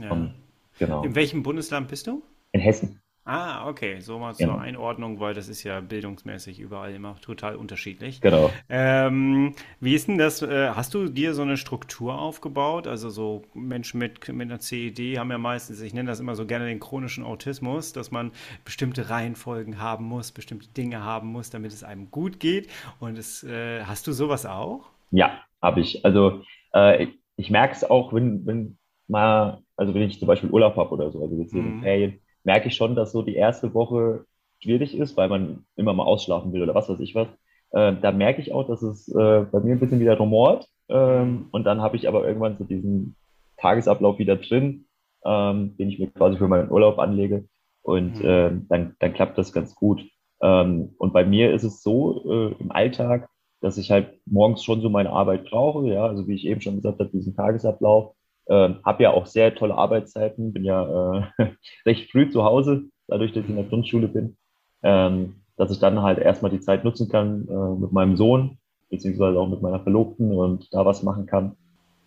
Ja. 0.00 0.10
Um, 0.10 0.18
ähm, 0.18 0.30
genau. 0.78 1.02
In 1.04 1.14
welchem 1.14 1.42
Bundesland 1.42 1.88
bist 1.88 2.06
du? 2.06 2.22
In 2.52 2.60
Hessen. 2.60 3.00
Ah, 3.26 3.70
okay, 3.70 4.00
so 4.00 4.18
mal 4.18 4.34
zur 4.34 4.48
genau. 4.48 4.58
Einordnung, 4.58 5.18
weil 5.18 5.32
das 5.32 5.48
ist 5.48 5.62
ja 5.62 5.80
bildungsmäßig 5.80 6.60
überall 6.60 6.92
immer 6.92 7.16
total 7.22 7.56
unterschiedlich. 7.56 8.20
Genau. 8.20 8.50
Ähm, 8.68 9.54
wie 9.80 9.94
ist 9.94 10.08
denn 10.08 10.18
das? 10.18 10.42
Äh, 10.42 10.70
hast 10.74 10.92
du 10.92 11.08
dir 11.08 11.32
so 11.32 11.40
eine 11.40 11.56
Struktur 11.56 12.18
aufgebaut? 12.18 12.86
Also 12.86 13.08
so 13.08 13.42
Menschen 13.54 13.98
mit, 13.98 14.28
mit 14.28 14.50
einer 14.50 14.60
CED 14.60 15.18
haben 15.18 15.30
ja 15.30 15.38
meistens, 15.38 15.80
ich 15.80 15.94
nenne 15.94 16.10
das 16.10 16.20
immer 16.20 16.34
so 16.34 16.44
gerne 16.44 16.66
den 16.66 16.80
chronischen 16.80 17.24
Autismus, 17.24 17.94
dass 17.94 18.10
man 18.10 18.30
bestimmte 18.62 19.08
Reihenfolgen 19.08 19.80
haben 19.80 20.04
muss, 20.04 20.30
bestimmte 20.30 20.68
Dinge 20.68 21.02
haben 21.02 21.28
muss, 21.28 21.48
damit 21.48 21.72
es 21.72 21.82
einem 21.82 22.10
gut 22.10 22.40
geht. 22.40 22.68
Und 23.00 23.16
es, 23.16 23.42
äh, 23.42 23.84
hast 23.84 24.06
du 24.06 24.12
sowas 24.12 24.44
auch? 24.44 24.90
Ja, 25.10 25.40
habe 25.62 25.80
ich. 25.80 26.04
Also 26.04 26.42
äh, 26.74 27.06
ich 27.36 27.48
merke 27.48 27.72
es 27.72 27.88
auch, 27.88 28.12
wenn, 28.12 28.44
wenn 28.44 28.76
mal, 29.08 29.62
also 29.76 29.94
wenn 29.94 30.02
ich 30.02 30.18
zum 30.18 30.28
Beispiel 30.28 30.50
Urlaub 30.50 30.76
habe 30.76 30.90
oder 30.90 31.10
so, 31.10 31.22
also 31.22 31.34
jetzt 31.36 31.54
mhm. 31.54 31.76
in 31.76 31.80
Ferien 31.80 32.20
merke 32.44 32.68
ich 32.68 32.76
schon, 32.76 32.94
dass 32.94 33.12
so 33.12 33.22
die 33.22 33.34
erste 33.34 33.74
Woche 33.74 34.24
schwierig 34.62 34.96
ist, 34.96 35.16
weil 35.16 35.28
man 35.28 35.64
immer 35.76 35.92
mal 35.92 36.04
ausschlafen 36.04 36.52
will 36.52 36.62
oder 36.62 36.74
was 36.74 36.88
weiß 36.88 37.00
ich 37.00 37.14
was. 37.14 37.28
Äh, 37.72 37.96
da 38.00 38.12
merke 38.12 38.40
ich 38.40 38.52
auch, 38.52 38.66
dass 38.66 38.82
es 38.82 39.08
äh, 39.08 39.46
bei 39.50 39.60
mir 39.60 39.72
ein 39.72 39.80
bisschen 39.80 40.00
wieder 40.00 40.16
rumort. 40.16 40.68
Ähm, 40.88 41.48
und 41.50 41.64
dann 41.64 41.80
habe 41.80 41.96
ich 41.96 42.08
aber 42.08 42.26
irgendwann 42.26 42.56
so 42.56 42.64
diesen 42.64 43.16
Tagesablauf 43.56 44.18
wieder 44.18 44.36
drin, 44.36 44.86
ähm, 45.24 45.76
den 45.76 45.88
ich 45.88 45.98
mir 45.98 46.10
quasi 46.10 46.38
für 46.38 46.48
meinen 46.48 46.70
Urlaub 46.70 46.98
anlege. 46.98 47.48
Und 47.82 48.20
äh, 48.22 48.50
dann, 48.68 48.96
dann 48.98 49.12
klappt 49.12 49.36
das 49.36 49.52
ganz 49.52 49.74
gut. 49.74 50.02
Ähm, 50.40 50.94
und 50.98 51.12
bei 51.12 51.24
mir 51.24 51.52
ist 51.52 51.64
es 51.64 51.82
so 51.82 52.24
äh, 52.30 52.54
im 52.58 52.70
Alltag, 52.70 53.28
dass 53.60 53.78
ich 53.78 53.90
halt 53.90 54.20
morgens 54.26 54.62
schon 54.62 54.80
so 54.80 54.88
meine 54.88 55.10
Arbeit 55.10 55.44
brauche. 55.44 55.86
Ja, 55.86 56.06
also 56.06 56.26
wie 56.28 56.34
ich 56.34 56.46
eben 56.46 56.60
schon 56.60 56.76
gesagt 56.76 57.00
habe, 57.00 57.10
diesen 57.10 57.34
Tagesablauf. 57.34 58.14
Ähm, 58.46 58.76
habe 58.84 59.02
ja 59.02 59.10
auch 59.10 59.26
sehr 59.26 59.54
tolle 59.54 59.74
Arbeitszeiten, 59.74 60.52
bin 60.52 60.64
ja 60.64 61.22
äh, 61.38 61.46
recht 61.86 62.10
früh 62.10 62.28
zu 62.28 62.44
Hause, 62.44 62.84
dadurch, 63.08 63.32
dass 63.32 63.44
ich 63.44 63.50
in 63.50 63.56
der 63.56 63.64
Grundschule 63.64 64.08
bin, 64.08 64.36
ähm, 64.82 65.36
dass 65.56 65.70
ich 65.70 65.78
dann 65.78 66.02
halt 66.02 66.18
erstmal 66.18 66.50
die 66.50 66.60
Zeit 66.60 66.84
nutzen 66.84 67.08
kann 67.08 67.48
äh, 67.48 67.80
mit 67.80 67.92
meinem 67.92 68.16
Sohn, 68.16 68.58
beziehungsweise 68.90 69.38
auch 69.38 69.48
mit 69.48 69.62
meiner 69.62 69.80
Verlobten 69.80 70.32
und 70.32 70.72
da 70.74 70.84
was 70.84 71.02
machen 71.02 71.26
kann, 71.26 71.56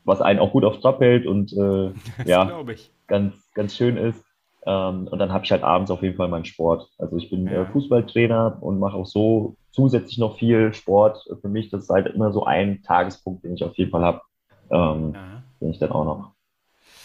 was 0.03 0.21
einen 0.21 0.39
auch 0.39 0.51
gut 0.51 0.63
auf 0.63 0.79
Trab 0.79 0.99
hält 1.01 1.25
und 1.25 1.53
äh, 1.53 1.91
ja, 2.25 2.63
ganz, 3.07 3.51
ganz 3.53 3.75
schön 3.75 3.97
ist. 3.97 4.23
Ähm, 4.67 5.07
und 5.07 5.17
dann 5.17 5.31
habe 5.31 5.43
ich 5.45 5.51
halt 5.51 5.63
abends 5.63 5.89
auf 5.89 6.03
jeden 6.03 6.17
Fall 6.17 6.27
meinen 6.27 6.45
Sport. 6.45 6.89
Also 6.97 7.17
ich 7.17 7.29
bin 7.29 7.47
äh, 7.47 7.55
ja. 7.55 7.65
Fußballtrainer 7.65 8.57
und 8.61 8.79
mache 8.79 8.97
auch 8.97 9.05
so 9.05 9.55
zusätzlich 9.71 10.17
noch 10.17 10.37
viel 10.37 10.73
Sport. 10.73 11.25
Für 11.41 11.47
mich 11.49 11.69
das 11.69 11.83
ist 11.83 11.89
halt 11.89 12.07
immer 12.13 12.31
so 12.31 12.43
ein 12.43 12.83
Tagespunkt, 12.83 13.43
den 13.43 13.53
ich 13.53 13.63
auf 13.63 13.75
jeden 13.77 13.91
Fall 13.91 14.03
habe. 14.03 14.21
Ähm, 14.69 15.15
den 15.59 15.71
ich 15.71 15.79
dann 15.79 15.91
auch 15.91 16.05
noch 16.05 16.37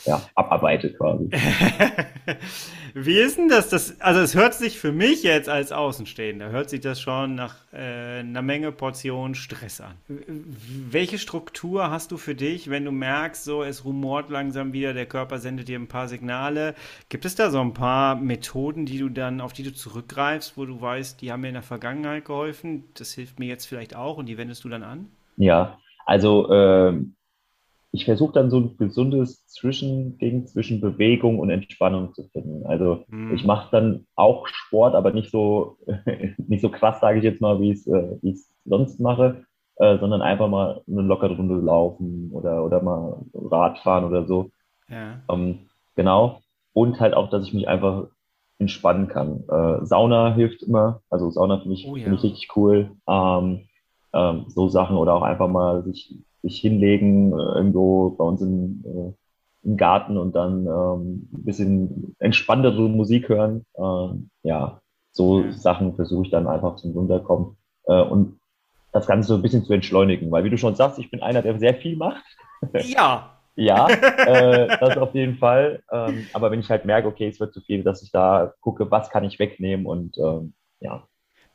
ja, 0.05 0.21
abarbeite 0.35 0.93
quasi. 0.93 1.31
Wie 2.95 3.19
ist 3.19 3.39
denn 3.39 3.49
das, 3.49 3.69
das? 3.69 4.01
Also 4.01 4.21
es 4.21 4.35
hört 4.35 4.55
sich 4.55 4.79
für 4.79 4.93
mich 4.93 5.23
jetzt 5.23 5.49
als 5.49 5.73
Außenstehender, 5.73 6.51
hört 6.51 6.71
sich 6.71 6.81
das 6.81 7.01
schon 7.01 7.35
nach 7.35 7.57
äh, 7.73 8.21
einer 8.21 8.43
Menge 8.43 8.73
Portion 8.73 9.35
Stress 9.35 9.81
an. 9.81 9.95
Welche 10.09 11.19
Struktur 11.19 11.91
hast 11.91 12.11
du 12.11 12.17
für 12.17 12.35
dich, 12.35 12.69
wenn 12.69 12.85
du 12.85 12.91
merkst, 12.91 13.45
so 13.45 13.63
es 13.63 13.85
rumort 13.85 14.29
langsam 14.29 14.73
wieder, 14.73 14.93
der 14.93 15.07
Körper 15.07 15.39
sendet 15.39 15.69
dir 15.69 15.79
ein 15.79 15.89
paar 15.89 16.09
Signale? 16.09 16.75
Gibt 17.09 17.25
es 17.25 17.35
da 17.35 17.51
so 17.51 17.61
ein 17.61 17.73
paar 17.73 18.17
Methoden, 18.17 18.85
die 18.85 18.99
du 18.99 19.09
dann, 19.09 19.41
auf 19.41 19.53
die 19.53 19.63
du 19.63 19.73
zurückgreifst, 19.73 20.57
wo 20.57 20.67
du 20.67 20.81
weißt, 20.81 21.21
die 21.21 21.33
haben 21.33 21.43
mir 21.43 21.49
in 21.49 21.55
der 21.55 21.63
Vergangenheit 21.63 22.25
geholfen, 22.25 22.85
das 22.95 23.13
hilft 23.13 23.39
mir 23.39 23.47
jetzt 23.47 23.67
vielleicht 23.67 23.95
auch 23.95 24.19
und 24.19 24.27
die 24.27 24.37
wendest 24.37 24.65
du 24.65 24.69
dann 24.69 24.83
an? 24.83 25.09
Ja, 25.37 25.79
also 26.05 26.53
äh, 26.53 27.01
ich 27.95 28.07
versuche 28.07 28.33
dann 28.33 28.51
so 28.51 28.59
ein 28.59 28.77
gesundes 28.79 29.47
Zwischending 29.47 30.47
zwischen 30.47 30.81
Bewegung 30.81 31.39
und 31.39 31.51
Entspannung 31.51 32.15
zu 32.15 32.25
finden. 32.25 32.65
Also 32.67 33.05
mhm. 33.09 33.35
ich 33.35 33.45
mache 33.45 33.69
dann 33.71 34.07
auch 34.17 34.49
Sport, 34.49 34.95
aber 34.95 35.13
nicht 35.13 35.31
so 35.31 35.77
nicht 36.39 36.63
so 36.63 36.71
krass, 36.71 37.01
sage 37.01 37.19
ich 37.19 37.25
jetzt 37.25 37.43
mal, 37.43 37.61
wie 37.61 37.73
ich 37.73 37.87
äh, 37.87 38.19
es 38.27 38.51
sonst 38.65 38.99
mache, 38.99 39.45
äh, 39.77 39.99
sondern 39.99 40.23
einfach 40.23 40.49
mal 40.49 40.81
eine 40.89 41.03
lockere 41.03 41.37
Runde 41.37 41.57
laufen 41.57 42.31
oder 42.33 42.65
oder 42.65 42.83
mal 42.83 43.27
Radfahren 43.35 44.05
oder 44.05 44.27
so. 44.27 44.51
Ja. 44.89 45.21
Ähm, 45.31 45.69
genau. 45.95 46.41
Und 46.73 46.99
halt 46.99 47.13
auch, 47.13 47.29
dass 47.29 47.47
ich 47.47 47.53
mich 47.53 47.69
einfach 47.69 48.07
entspannen 48.59 49.09
kann. 49.09 49.45
Äh, 49.49 49.85
Sauna 49.85 50.35
hilft 50.35 50.63
immer. 50.63 51.03
Also 51.11 51.31
Sauna 51.31 51.59
finde 51.59 51.75
ich, 51.75 51.87
oh, 51.87 51.97
ja. 51.97 52.05
find 52.05 52.17
ich 52.17 52.23
richtig 52.23 52.57
cool. 52.57 52.93
Ähm, 53.07 53.67
ähm, 54.15 54.45
so 54.49 54.69
Sachen 54.69 54.97
oder 54.97 55.15
auch 55.15 55.23
einfach 55.23 55.49
mal 55.49 55.83
sich 55.85 56.15
sich 56.43 56.61
hinlegen, 56.61 57.33
äh, 57.33 57.57
irgendwo 57.57 58.11
bei 58.11 58.25
uns 58.25 58.43
im, 58.43 58.85
äh, 58.85 59.67
im 59.67 59.77
Garten 59.77 60.19
und 60.19 60.35
dann 60.35 60.67
ähm, 60.67 61.29
ein 61.33 61.45
bisschen 61.45 62.17
entspanntere 62.19 62.89
Musik 62.89 63.29
hören. 63.29 63.65
Ähm, 63.79 64.31
ja, 64.43 64.81
so 65.13 65.51
Sachen 65.53 65.95
versuche 65.95 66.25
ich 66.25 66.31
dann 66.31 66.49
einfach 66.49 66.77
zum 66.77 66.93
Runterkommen 66.93 67.57
äh, 67.87 68.03
und 68.03 68.39
das 68.93 69.07
Ganze 69.07 69.29
so 69.29 69.35
ein 69.37 69.43
bisschen 69.43 69.65
zu 69.65 69.73
entschleunigen, 69.73 70.31
weil 70.31 70.45
wie 70.45 70.51
du 70.51 70.59
schon 70.59 70.75
sagst, 70.75 70.99
ich 70.99 71.11
bin 71.11 71.23
einer, 71.23 71.43
der 71.43 71.59
sehr 71.59 71.75
viel 71.75 71.97
macht. 71.97 72.25
Ja. 72.85 73.41
ja, 73.57 73.89
äh, 73.91 74.69
das 74.79 74.97
auf 74.97 75.17
jeden 75.17 75.37
Fall. 75.39 75.83
Ähm, 75.91 76.29
aber 76.33 76.53
wenn 76.53 76.61
ich 76.61 76.71
halt 76.71 76.85
merke, 76.85 77.09
okay, 77.09 77.27
es 77.27 77.41
wird 77.41 77.53
zu 77.53 77.61
viel, 77.61 77.83
dass 77.83 78.05
ich 78.05 78.13
da 78.13 78.55
gucke, 78.61 78.89
was 78.93 79.11
kann 79.11 79.25
ich 79.25 79.41
wegnehmen 79.41 79.85
und 79.85 80.17
ähm, 80.19 80.55
ja, 80.79 81.09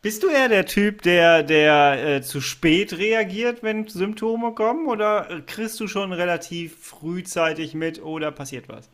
bist 0.07 0.23
du 0.23 0.29
eher 0.29 0.47
der 0.47 0.65
Typ, 0.65 1.01
der, 1.01 1.43
der 1.43 2.15
äh, 2.15 2.21
zu 2.21 2.39
spät 2.39 2.97
reagiert, 2.97 3.61
wenn 3.61 3.89
Symptome 3.89 4.53
kommen? 4.53 4.87
Oder 4.87 5.41
kriegst 5.45 5.77
du 5.81 5.87
schon 5.87 6.13
relativ 6.13 6.77
frühzeitig 6.77 7.73
mit 7.73 8.01
oder 8.01 8.31
passiert 8.31 8.69
was? 8.69 8.89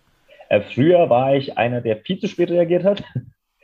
Äh, 0.50 0.62
früher 0.74 1.12
war 1.12 1.36
ich 1.36 1.56
einer, 1.56 1.82
der 1.82 1.98
viel 1.98 2.20
zu 2.20 2.28
spät 2.28 2.50
reagiert 2.50 2.84
hat. 2.84 3.04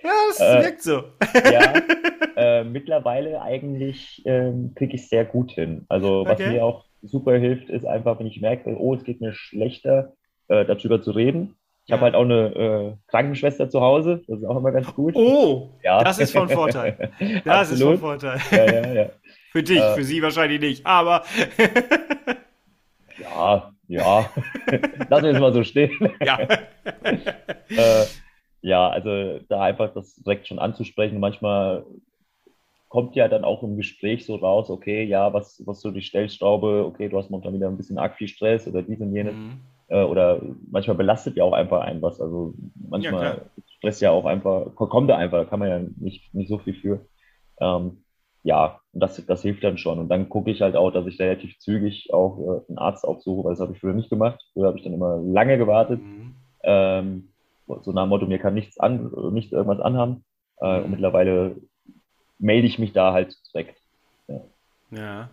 Ja, 0.03 0.11
das 0.27 0.39
äh, 0.39 0.63
wirkt 0.63 0.83
so. 0.83 1.05
ja, 1.51 1.73
äh, 2.37 2.63
mittlerweile 2.63 3.41
eigentlich 3.41 4.21
ähm, 4.25 4.73
kriege 4.75 4.93
ich 4.93 5.01
es 5.01 5.09
sehr 5.09 5.25
gut 5.25 5.51
hin. 5.51 5.87
Also 5.89 6.25
was 6.25 6.39
okay. 6.39 6.51
mir 6.51 6.63
auch 6.63 6.85
super 7.01 7.35
hilft, 7.35 7.69
ist 7.69 7.85
einfach, 7.85 8.19
wenn 8.19 8.27
ich 8.27 8.39
merke, 8.41 8.77
oh, 8.77 8.93
es 8.93 9.03
geht 9.03 9.21
mir 9.21 9.33
schlechter, 9.33 10.13
äh, 10.49 10.65
darüber 10.65 11.01
zu 11.01 11.09
reden. 11.09 11.55
Ich 11.89 11.93
habe 11.93 12.03
halt 12.03 12.13
auch 12.13 12.21
eine 12.21 12.55
äh, 12.55 13.09
Krankenschwester 13.09 13.67
zu 13.67 13.81
Hause, 13.81 14.21
das 14.27 14.37
ist 14.37 14.45
auch 14.45 14.57
immer 14.57 14.71
ganz 14.71 14.93
gut. 14.93 15.15
Oh, 15.15 15.71
ja. 15.83 16.03
das 16.03 16.19
ist 16.19 16.31
von 16.31 16.47
Vorteil. 16.47 17.09
Das 17.43 17.71
ist 17.71 17.81
von 17.81 17.97
Vorteil. 17.97 18.39
Ja, 18.51 18.65
ja, 18.65 18.93
ja. 18.93 19.09
Für 19.51 19.63
dich, 19.63 19.79
äh, 19.79 19.95
für 19.95 20.03
sie 20.03 20.21
wahrscheinlich 20.21 20.61
nicht, 20.61 20.85
aber. 20.85 21.23
ja, 23.17 23.71
ja. 23.87 24.29
Lass 25.09 25.23
uns 25.23 25.39
mal 25.39 25.51
so 25.51 25.63
stehen. 25.63 25.97
Ja. 26.23 26.39
äh, 26.41 28.05
ja, 28.61 28.87
also 28.89 29.39
da 29.49 29.63
einfach 29.63 29.91
das 29.95 30.13
direkt 30.13 30.47
schon 30.47 30.59
anzusprechen. 30.59 31.19
Manchmal 31.19 31.83
kommt 32.89 33.15
ja 33.15 33.27
dann 33.27 33.43
auch 33.43 33.63
im 33.63 33.77
Gespräch 33.77 34.27
so 34.27 34.35
raus, 34.35 34.69
okay, 34.69 35.05
ja, 35.05 35.33
was, 35.33 35.63
was 35.65 35.81
so 35.81 35.89
die 35.89 36.03
Stellschraube, 36.03 36.85
okay, 36.85 37.09
du 37.09 37.17
hast 37.17 37.31
momentan 37.31 37.55
wieder 37.55 37.67
ein 37.67 37.77
bisschen 37.77 37.97
arg 37.97 38.15
viel 38.15 38.27
Stress 38.27 38.67
oder 38.67 38.83
dies 38.83 38.99
und 38.99 39.15
jenes. 39.15 39.33
Mhm. 39.33 39.61
Äh, 39.89 40.03
oder 40.03 40.41
manchmal 40.71 40.97
belastet 40.97 41.35
ja 41.35 41.43
auch 41.43 41.53
einfach 41.53 41.81
ein 41.81 42.01
was. 42.01 42.21
Also 42.21 42.53
manchmal 42.89 43.23
Ja, 43.23 43.61
stresst 43.77 44.01
ja 44.01 44.11
auch 44.11 44.25
einfach, 44.25 44.75
kommt 44.75 45.09
da 45.09 45.17
einfach, 45.17 45.39
da 45.39 45.45
kann 45.45 45.59
man 45.59 45.69
ja 45.69 45.79
nicht, 45.97 46.33
nicht 46.33 46.49
so 46.49 46.59
viel 46.59 46.75
für. 46.75 47.05
Ähm, 47.59 48.03
ja, 48.43 48.79
und 48.93 49.01
das, 49.01 49.23
das 49.25 49.41
hilft 49.41 49.63
dann 49.63 49.77
schon. 49.77 49.99
Und 49.99 50.09
dann 50.09 50.29
gucke 50.29 50.51
ich 50.51 50.61
halt 50.61 50.75
auch, 50.75 50.91
dass 50.91 51.07
ich 51.07 51.19
relativ 51.19 51.57
zügig 51.59 52.13
auch 52.13 52.39
äh, 52.39 52.69
einen 52.69 52.77
Arzt 52.77 53.05
aufsuche, 53.05 53.43
weil 53.43 53.51
das 53.53 53.59
habe 53.59 53.73
ich 53.73 53.79
früher 53.79 53.93
nicht 53.93 54.09
gemacht. 54.09 54.41
Früher 54.53 54.67
habe 54.67 54.77
ich 54.77 54.83
dann 54.83 54.93
immer 54.93 55.17
lange 55.17 55.57
gewartet. 55.57 55.99
Mhm. 56.01 56.35
Ähm, 56.63 57.29
so 57.67 57.91
nach 57.91 58.03
dem 58.03 58.09
Motto, 58.09 58.25
mir 58.25 58.39
kann 58.39 58.53
nichts 58.53 58.79
an, 58.79 59.11
nicht 59.31 59.51
irgendwas 59.51 59.79
anhaben. 59.79 60.23
Äh, 60.57 60.81
und 60.81 60.91
mittlerweile 60.91 61.57
melde 62.37 62.67
ich 62.67 62.79
mich 62.79 62.93
da 62.93 63.13
halt 63.13 63.35
direkt. 63.53 63.77
Ja. 64.27 64.41
Ja. 64.91 65.29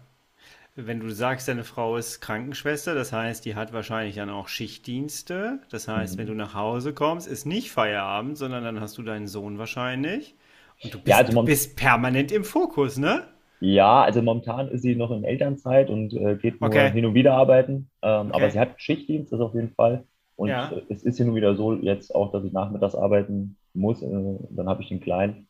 Wenn 0.77 1.01
du 1.01 1.11
sagst, 1.11 1.49
deine 1.49 1.65
Frau 1.65 1.97
ist 1.97 2.21
Krankenschwester, 2.21 2.95
das 2.95 3.13
heißt, 3.13 3.45
die 3.45 3.55
hat 3.57 3.73
wahrscheinlich 3.73 4.15
dann 4.17 4.31
auch 4.31 4.47
Schichtdienste. 4.49 5.59
Das 5.71 5.89
heißt, 5.89 6.19
wenn 6.19 6.27
du 6.29 6.35
Mhm. 6.35 6.37
nach 6.37 6.55
Hause 6.55 6.93
kommst, 6.95 7.27
ist 7.27 7.47
nicht 7.47 7.71
Feierabend, 7.73 8.37
sondern 8.39 8.63
dann 8.63 8.81
hast 8.81 8.97
du 8.99 9.03
deinen 9.03 9.27
Sohn 9.27 9.59
wahrscheinlich. 9.59 10.37
Und 10.83 10.95
du 10.95 11.01
Ja, 11.05 11.17
bist, 11.17 11.25
also 11.25 11.33
du 11.33 11.39
bist 11.41 11.77
permanent 11.77 12.31
im 12.31 12.45
Fokus, 12.45 12.97
ne? 12.99 13.27
ja, 13.61 14.03
also 14.03 14.23
momentan 14.23 14.69
ist 14.69 14.83
sie 14.83 14.97
noch 14.97 15.11
in 15.11 15.25
Elternzeit 15.25 15.89
und 15.91 16.13
äh, 16.15 16.37
geht 16.37 16.61
nur 16.61 16.91
Okay, 16.91 16.93
hin 16.93 17.07
und 17.07 17.15
wieder 17.15 17.35
arbeiten. 17.35 17.91
Ähm, 18.03 18.33
aber 18.33 18.51
okay. 18.51 18.51
sie 18.51 18.61
hat 18.61 18.81
Schichtdienst, 18.81 19.33
das 19.33 19.41
auf 19.41 19.55
jeden 19.55 19.73
Fall. 19.75 20.07
Und 20.37 20.61
Ja. 20.61 20.77
es 20.91 21.03
ist 21.03 21.17
hin 21.17 21.31
und 21.31 21.35
wieder 21.37 21.57
so 21.57 21.73
jetzt 21.75 22.15
auch, 22.15 22.33
dass 22.33 22.45
ich 22.45 22.53
nachmittags 22.53 22.95
arbeiten 22.95 23.57
muss. 23.73 24.03
Äh, 24.03 24.09
dann 24.51 24.69
habe 24.69 24.83
ich 24.83 24.89
den 24.89 25.01
Kleinen. 25.01 25.49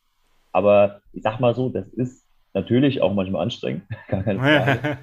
Aber 0.52 1.02
ich 1.12 1.22
sag 1.22 1.40
mal 1.40 1.54
so, 1.54 1.70
das 1.70 1.88
ist 1.88 2.25
natürlich 2.56 3.02
auch 3.02 3.12
manchmal 3.14 3.42
anstrengend, 3.42 3.82
gar 4.08 4.22
keine 4.22 4.40
Frage. 4.40 4.98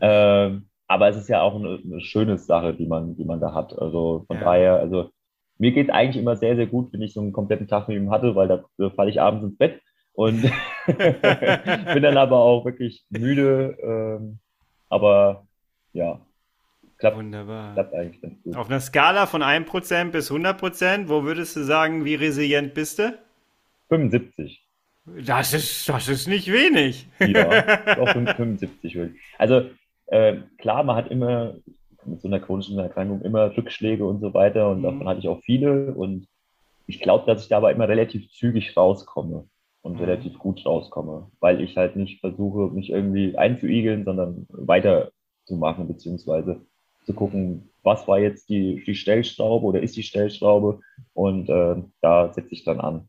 Ähm, 0.00 0.68
aber 0.88 1.08
es 1.08 1.16
ist 1.16 1.28
ja 1.28 1.40
auch 1.40 1.54
eine, 1.54 1.80
eine 1.84 2.00
schöne 2.00 2.36
Sache, 2.38 2.74
die 2.74 2.86
man, 2.86 3.16
die 3.16 3.24
man 3.24 3.40
da 3.40 3.54
hat. 3.54 3.76
Also 3.78 4.24
von 4.26 4.36
Ja. 4.36 4.44
daher, 4.44 4.74
also 4.80 5.10
mir 5.58 5.72
geht 5.72 5.88
es 5.88 5.94
eigentlich 5.94 6.22
immer 6.22 6.36
sehr, 6.36 6.56
sehr 6.56 6.66
gut, 6.66 6.92
wenn 6.92 7.00
ich 7.02 7.14
so 7.14 7.20
einen 7.20 7.32
kompletten 7.32 7.66
Tag 7.66 7.88
mit 7.88 7.96
ihm 7.96 8.10
hatte, 8.10 8.34
weil 8.36 8.48
da 8.48 8.64
äh, 8.78 8.90
falle 8.90 9.10
ich 9.10 9.20
abends 9.20 9.44
ins 9.44 9.56
Bett 9.56 9.80
und 10.12 10.42
bin 10.86 12.02
dann 12.02 12.16
aber 12.16 12.38
auch 12.38 12.64
wirklich 12.64 13.04
müde. 13.10 13.76
Ähm, 13.82 14.38
aber 14.88 15.46
ja, 15.92 16.20
klappt, 16.98 17.16
Wunderbar. 17.16 17.74
klappt 17.74 17.94
eigentlich 17.94 18.20
ganz 18.20 18.42
gut. 18.42 18.56
Auf 18.56 18.68
einer 18.68 18.80
Skala 18.80 19.26
von 19.26 19.42
1% 19.42 20.10
bis 20.10 20.30
100%, 20.30 21.08
wo 21.08 21.24
würdest 21.24 21.56
du 21.56 21.62
sagen, 21.64 22.04
wie 22.04 22.14
resilient 22.16 22.74
bist 22.74 22.98
du? 22.98 23.16
75. 23.88 24.65
Das 25.06 25.52
ist, 25.54 25.88
das 25.88 26.08
ist 26.08 26.26
nicht 26.26 26.50
wenig. 26.50 27.08
Ja, 27.22 27.70
doch 27.94 28.10
75 28.12 28.94
wirklich. 28.96 29.22
Also 29.38 29.70
äh, 30.06 30.38
klar, 30.58 30.82
man 30.84 30.96
hat 30.96 31.10
immer 31.10 31.54
mit 32.04 32.20
so 32.20 32.28
einer 32.28 32.40
chronischen 32.40 32.78
Erkrankung 32.78 33.22
immer 33.22 33.56
Rückschläge 33.56 34.04
und 34.04 34.20
so 34.20 34.34
weiter 34.34 34.70
und 34.70 34.82
davon 34.82 35.06
Mhm. 35.06 35.08
hatte 35.08 35.20
ich 35.20 35.28
auch 35.28 35.40
viele 35.42 35.94
und 35.94 36.26
ich 36.86 37.00
glaube, 37.00 37.26
dass 37.26 37.42
ich 37.42 37.48
da 37.48 37.58
aber 37.58 37.72
immer 37.72 37.88
relativ 37.88 38.30
zügig 38.30 38.76
rauskomme 38.76 39.48
und 39.82 39.94
Mhm. 39.94 40.00
relativ 40.00 40.38
gut 40.38 40.64
rauskomme, 40.66 41.30
weil 41.40 41.60
ich 41.60 41.76
halt 41.76 41.96
nicht 41.96 42.20
versuche, 42.20 42.72
mich 42.74 42.90
irgendwie 42.90 43.36
einzuigeln, 43.38 44.04
sondern 44.04 44.46
weiterzumachen, 44.50 45.88
beziehungsweise 45.88 46.66
zu 47.04 47.14
gucken, 47.14 47.70
was 47.82 48.08
war 48.08 48.18
jetzt 48.18 48.48
die, 48.50 48.82
die 48.84 48.94
Stellschraube 48.96 49.66
oder 49.66 49.82
ist 49.82 49.96
die 49.96 50.02
Stellschraube 50.02 50.80
und 51.14 51.48
äh, 51.48 51.76
da 52.02 52.32
setze 52.32 52.52
ich 52.52 52.64
dann 52.64 52.80
an. 52.80 53.08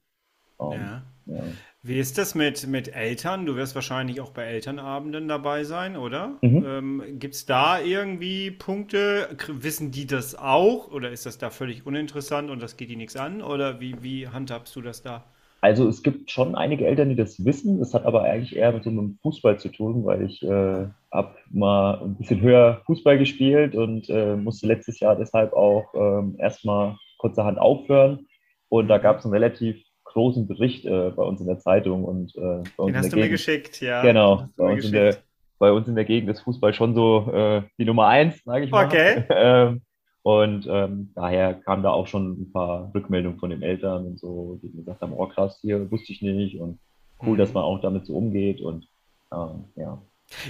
Ähm, 0.60 1.02
Ja. 1.28 1.36
ja. 1.36 1.44
Wie 1.88 2.00
ist 2.00 2.18
das 2.18 2.36
mit, 2.36 2.68
mit 2.68 2.94
Eltern? 2.94 3.46
Du 3.46 3.56
wirst 3.56 3.74
wahrscheinlich 3.74 4.20
auch 4.20 4.32
bei 4.32 4.44
Elternabenden 4.44 5.30
dabei 5.30 5.64
sein, 5.64 5.96
oder? 5.96 6.34
Mhm. 6.42 6.66
Ähm, 6.68 7.04
gibt 7.18 7.36
es 7.36 7.46
da 7.46 7.80
irgendwie 7.80 8.52
Punkte? 8.52 9.30
Wissen 9.48 9.92
die 9.92 10.06
das 10.06 10.36
auch? 10.36 10.92
Oder 10.92 11.12
ist 11.12 11.26
das 11.26 11.38
da 11.38 11.50
völlig 11.50 11.86
uninteressant 11.86 12.50
und 12.50 12.62
das 12.62 12.76
geht 12.76 12.90
die 12.90 12.98
nichts 12.98 13.16
an? 13.16 13.42
Oder 13.42 13.80
wie, 13.80 14.04
wie 14.04 14.28
handhabst 14.28 14.76
du 14.76 14.82
das 14.82 15.02
da? 15.02 15.24
Also 15.62 15.88
es 15.88 16.04
gibt 16.04 16.30
schon 16.30 16.56
einige 16.56 16.86
Eltern, 16.86 17.08
die 17.08 17.16
das 17.16 17.46
wissen. 17.46 17.80
Das 17.80 17.94
hat 17.94 18.06
aber 18.06 18.24
eigentlich 18.24 18.58
eher 18.58 18.74
mit 18.74 18.84
so 18.84 18.90
einem 18.90 19.18
Fußball 19.22 19.58
zu 19.58 19.70
tun, 19.70 20.04
weil 20.04 20.24
ich 20.24 20.44
äh, 20.44 20.88
habe 21.14 21.36
mal 21.52 22.02
ein 22.02 22.16
bisschen 22.16 22.42
höher 22.42 22.82
Fußball 22.86 23.18
gespielt 23.18 23.76
und 23.76 24.10
äh, 24.10 24.36
musste 24.36 24.68
letztes 24.68 25.00
Jahr 25.00 25.16
deshalb 25.16 25.54
auch 25.54 25.94
ähm, 25.96 26.36
erstmal 26.38 26.98
kurzerhand 27.18 27.60
aufhören. 27.60 28.28
Und 28.68 28.90
da 28.90 28.98
gab 28.98 29.20
es 29.20 29.24
einen 29.24 29.34
relativ 29.34 29.87
großen 30.18 30.48
Bericht 30.48 30.86
äh, 30.86 31.12
bei 31.12 31.24
uns 31.24 31.40
in 31.42 31.48
der 31.48 31.60
Zeitung 31.60 32.04
und 32.06 32.36
äh, 32.36 32.64
bei 32.78 32.84
uns 32.84 32.96
Den 32.96 32.96
in 32.96 33.02
der 33.04 33.04
hast 33.04 33.14
du 33.14 33.18
mir 33.18 33.30
Gegend. 33.30 33.32
geschickt, 33.32 33.82
ja. 33.82 34.02
Den 34.02 34.08
Genau, 34.10 34.48
bei 34.58 34.66
mir 34.66 34.72
uns 34.74 34.86
in 34.86 34.92
der, 34.92 35.06
geschickt. 35.08 35.26
bei 35.60 35.72
uns 35.72 35.88
in 35.88 35.96
der 35.96 36.06
Gegend 36.06 36.30
ist 36.32 36.42
Fußball 36.42 36.74
schon 36.74 36.96
so 36.96 37.32
äh, 37.32 37.62
die 37.78 37.86
Nummer 37.86 38.08
eins, 38.08 38.44
sage 38.44 38.66
ich 38.66 38.72
mal. 38.72 38.86
Okay. 38.86 39.26
Ähm, 39.32 39.82
und 40.24 40.68
ähm, 40.70 41.12
daher 41.16 41.54
kamen 41.54 41.84
da 41.84 41.92
auch 41.92 42.08
schon 42.08 42.42
ein 42.42 42.52
paar 42.52 42.92
Rückmeldungen 42.94 43.40
von 43.40 43.50
den 43.50 43.62
Eltern 43.62 44.06
und 44.08 44.20
so, 44.20 44.60
die 44.62 44.72
gesagt 44.76 45.02
haben, 45.02 45.14
oh 45.16 45.28
krass, 45.28 45.60
hier 45.62 45.90
wusste 45.90 46.12
ich 46.12 46.22
nicht 46.22 46.60
und 46.60 46.80
cool, 47.26 47.38
dass 47.38 47.50
Mhm. 47.50 47.54
man 47.56 47.64
auch 47.64 47.80
damit 47.82 48.06
so 48.06 48.14
umgeht 48.18 48.60
und 48.62 48.88
ähm, 49.34 49.66
ja. 49.78 50.02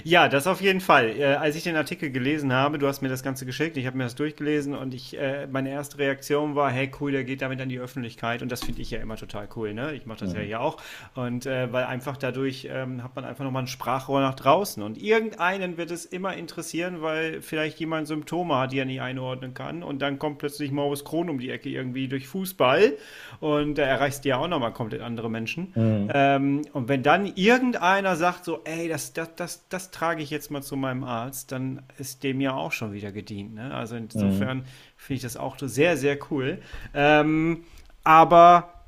Ja, 0.02 0.28
das 0.28 0.48
auf 0.48 0.60
jeden 0.60 0.80
Fall. 0.80 1.10
Äh, 1.18 1.24
als 1.36 1.54
ich 1.54 1.62
den 1.62 1.76
Artikel 1.76 2.10
gelesen 2.10 2.52
habe, 2.52 2.78
du 2.78 2.88
hast 2.88 3.00
mir 3.00 3.08
das 3.08 3.22
Ganze 3.22 3.46
geschickt, 3.46 3.76
ich 3.76 3.86
habe 3.86 3.96
mir 3.96 4.04
das 4.04 4.16
durchgelesen 4.16 4.74
und 4.74 4.92
ich, 4.92 5.16
äh, 5.16 5.46
meine 5.46 5.70
erste 5.70 5.98
Reaktion 5.98 6.56
war, 6.56 6.70
hey 6.70 6.90
cool, 7.00 7.12
der 7.12 7.22
geht 7.22 7.42
damit 7.42 7.60
an 7.60 7.68
die 7.68 7.78
Öffentlichkeit 7.78 8.42
und 8.42 8.50
das 8.50 8.64
finde 8.64 8.82
ich 8.82 8.90
ja 8.90 8.98
immer 8.98 9.16
total 9.16 9.48
cool, 9.54 9.74
ne? 9.74 9.94
Ich 9.94 10.04
mache 10.04 10.18
das 10.20 10.32
ja 10.32 10.40
Mhm. 10.40 10.44
hier 10.44 10.60
auch 10.60 10.78
und 11.14 11.46
äh, 11.46 11.72
weil 11.72 11.84
einfach 11.84 12.16
dadurch 12.16 12.68
ähm, 12.70 13.04
hat 13.04 13.14
man 13.14 13.24
einfach 13.24 13.44
nochmal 13.44 13.62
ein 13.62 13.66
Sprachrohr 13.68 14.20
nach 14.20 14.34
draußen 14.34 14.82
und 14.82 14.98
irgendeinen 15.00 15.76
wird 15.76 15.92
es 15.92 16.04
immer 16.04 16.34
interessieren, 16.34 17.00
weil 17.00 17.40
vielleicht 17.40 17.78
jemand 17.78 18.08
Symptome 18.08 18.56
hat, 18.56 18.72
die 18.72 18.80
er 18.80 18.84
nicht 18.84 19.00
einordnen 19.00 19.54
kann 19.54 19.84
und 19.84 20.02
dann 20.02 20.18
kommt 20.18 20.38
plötzlich 20.38 20.72
Maurice 20.72 21.04
Kron 21.04 21.30
um 21.30 21.38
die 21.38 21.50
Ecke 21.50 21.68
irgendwie 21.68 22.08
durch 22.08 22.26
Fußball 22.26 22.94
und 23.38 23.76
da 23.78 23.82
erreichst 23.84 24.24
du 24.24 24.30
ja 24.30 24.38
auch 24.38 24.48
nochmal 24.48 24.72
komplett 24.72 25.02
andere 25.02 25.30
Menschen. 25.30 25.72
Mhm. 25.76 26.10
Ähm, 26.12 26.62
und 26.72 26.88
wenn 26.88 27.04
dann 27.04 27.26
irgendeiner 27.36 28.16
sagt 28.16 28.44
so, 28.44 28.60
ey, 28.64 28.88
das, 28.88 29.12
das, 29.12 29.34
das, 29.36 29.67
das 29.68 29.90
trage 29.90 30.22
ich 30.22 30.30
jetzt 30.30 30.50
mal 30.50 30.62
zu 30.62 30.76
meinem 30.76 31.04
Arzt, 31.04 31.52
dann 31.52 31.82
ist 31.98 32.22
dem 32.24 32.40
ja 32.40 32.54
auch 32.54 32.72
schon 32.72 32.92
wieder 32.92 33.12
gedient. 33.12 33.54
Ne? 33.54 33.74
Also 33.74 33.96
Mhm. 34.12 34.12
insofern 34.12 34.64
finde 34.96 35.16
ich 35.16 35.22
das 35.22 35.36
auch 35.36 35.56
sehr, 35.60 35.96
sehr 35.96 36.18
cool. 36.30 36.60
Ähm, 36.94 37.64
aber 38.04 38.84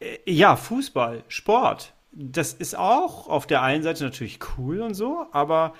äh, 0.00 0.18
ja, 0.26 0.56
Fußball, 0.56 1.24
Sport, 1.28 1.94
das 2.12 2.52
ist 2.52 2.76
auch 2.76 3.28
auf 3.28 3.46
der 3.46 3.62
einen 3.62 3.82
Seite 3.82 4.04
natürlich 4.04 4.38
cool 4.58 4.80
und 4.80 4.94
so, 4.94 5.26
aber 5.32 5.74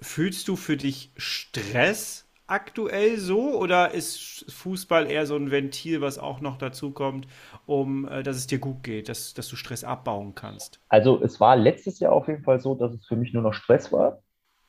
fühlst 0.00 0.48
du 0.48 0.56
für 0.56 0.76
dich 0.76 1.12
Stress 1.16 2.26
aktuell 2.52 3.16
so 3.16 3.58
oder 3.58 3.92
ist 3.92 4.44
Fußball 4.50 5.10
eher 5.10 5.26
so 5.26 5.36
ein 5.36 5.50
Ventil, 5.50 6.02
was 6.02 6.18
auch 6.18 6.40
noch 6.40 6.58
dazu 6.58 6.90
kommt, 6.90 7.26
um 7.64 8.06
äh, 8.06 8.22
dass 8.22 8.36
es 8.36 8.46
dir 8.46 8.58
gut 8.58 8.82
geht, 8.82 9.08
dass, 9.08 9.32
dass 9.32 9.48
du 9.48 9.56
Stress 9.56 9.84
abbauen 9.84 10.34
kannst? 10.34 10.78
Also 10.88 11.22
es 11.22 11.40
war 11.40 11.56
letztes 11.56 11.98
Jahr 11.98 12.12
auf 12.12 12.28
jeden 12.28 12.44
Fall 12.44 12.60
so, 12.60 12.74
dass 12.74 12.92
es 12.92 13.06
für 13.06 13.16
mich 13.16 13.32
nur 13.32 13.42
noch 13.42 13.54
Stress 13.54 13.90
war. 13.90 14.18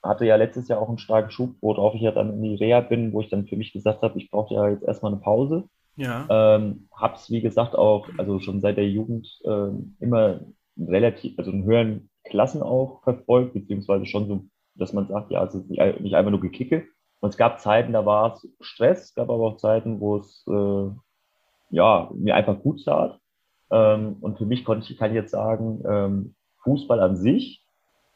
Hatte 0.01 0.25
ja 0.25 0.37
letztes 0.37 0.69
Jahr 0.69 0.79
auch 0.81 0.87
einen 0.87 0.97
starken 0.97 1.31
Schub, 1.31 1.55
worauf 1.61 1.93
ich 1.95 2.01
ja 2.01 2.11
dann 2.11 2.33
in 2.33 2.41
die 2.41 2.55
Reha 2.55 2.79
bin, 2.79 3.13
wo 3.13 3.21
ich 3.21 3.29
dann 3.29 3.47
für 3.47 3.57
mich 3.57 3.73
gesagt 3.73 4.01
habe, 4.01 4.17
ich 4.17 4.31
brauche 4.31 4.53
ja 4.53 4.69
jetzt 4.69 4.83
erstmal 4.83 5.11
eine 5.11 5.21
Pause. 5.21 5.65
Ja. 5.95 6.25
Ähm, 6.29 6.87
hab's, 6.95 7.29
wie 7.29 7.41
gesagt, 7.41 7.75
auch, 7.75 8.07
also 8.17 8.39
schon 8.39 8.61
seit 8.61 8.77
der 8.77 8.89
Jugend 8.89 9.27
ähm, 9.45 9.95
immer 9.99 10.39
relativ, 10.77 11.37
also 11.37 11.51
in 11.51 11.63
höheren 11.65 12.09
Klassen 12.23 12.63
auch 12.63 13.03
verfolgt, 13.03 13.53
beziehungsweise 13.53 14.05
schon 14.05 14.27
so, 14.27 14.45
dass 14.75 14.93
man 14.93 15.07
sagt, 15.07 15.31
ja, 15.31 15.39
also 15.39 15.59
nicht 15.67 15.79
einfach 16.15 16.31
nur 16.31 16.41
gekicke. 16.41 16.87
Und 17.23 17.29
es 17.29 17.37
gab 17.37 17.61
Zeiten, 17.61 17.93
da 17.93 18.05
war 18.05 18.33
es 18.33 18.49
Stress, 18.59 19.03
es 19.05 19.15
gab 19.15 19.29
aber 19.29 19.45
auch 19.45 19.55
Zeiten, 19.55 20.01
wo 20.01 20.17
es 20.17 20.45
äh, 20.45 20.89
ja, 21.69 22.11
mir 22.13 22.35
einfach 22.35 22.59
gut 22.59 22.83
tat. 22.83 23.17
Ähm, 23.71 24.17
und 24.19 24.37
für 24.37 24.45
mich 24.45 24.65
konnte 24.65 24.91
ich, 24.91 24.97
kann 24.97 25.11
ich 25.11 25.15
jetzt 25.15 25.31
sagen, 25.31 25.81
ähm, 25.89 26.35
Fußball 26.63 26.99
an 26.99 27.15
sich 27.15 27.65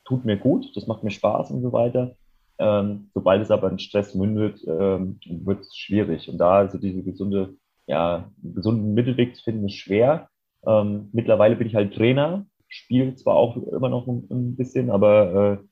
tut 0.03 0.25
mir 0.25 0.35
gut, 0.35 0.75
das 0.75 0.87
macht 0.87 1.05
mir 1.05 1.11
Spaß 1.11 1.51
und 1.51 1.61
so 1.61 1.71
weiter. 1.71 2.17
Ähm, 2.59 3.09
sobald 3.13 3.41
es 3.41 3.49
aber 3.49 3.71
in 3.71 3.79
Stress 3.79 4.13
mündet, 4.13 4.61
ähm, 4.67 5.21
wird 5.25 5.61
es 5.61 5.77
schwierig. 5.77 6.27
Und 6.27 6.37
da 6.39 6.57
also 6.57 6.77
diese 6.77 7.01
gesunde, 7.01 7.55
ja, 7.85 8.29
gesunden 8.43 8.93
Mittelweg 8.93 9.37
zu 9.37 9.43
finden, 9.45 9.67
ist 9.67 9.75
schwer. 9.75 10.27
Ähm, 10.65 11.11
mittlerweile 11.13 11.55
bin 11.55 11.67
ich 11.67 11.75
halt 11.75 11.93
Trainer, 11.93 12.45
spiele 12.67 13.15
zwar 13.15 13.37
auch 13.37 13.55
immer 13.55 13.87
noch 13.87 14.05
ein, 14.05 14.27
ein 14.29 14.57
bisschen, 14.57 14.91
aber 14.91 15.61
äh, 15.61 15.67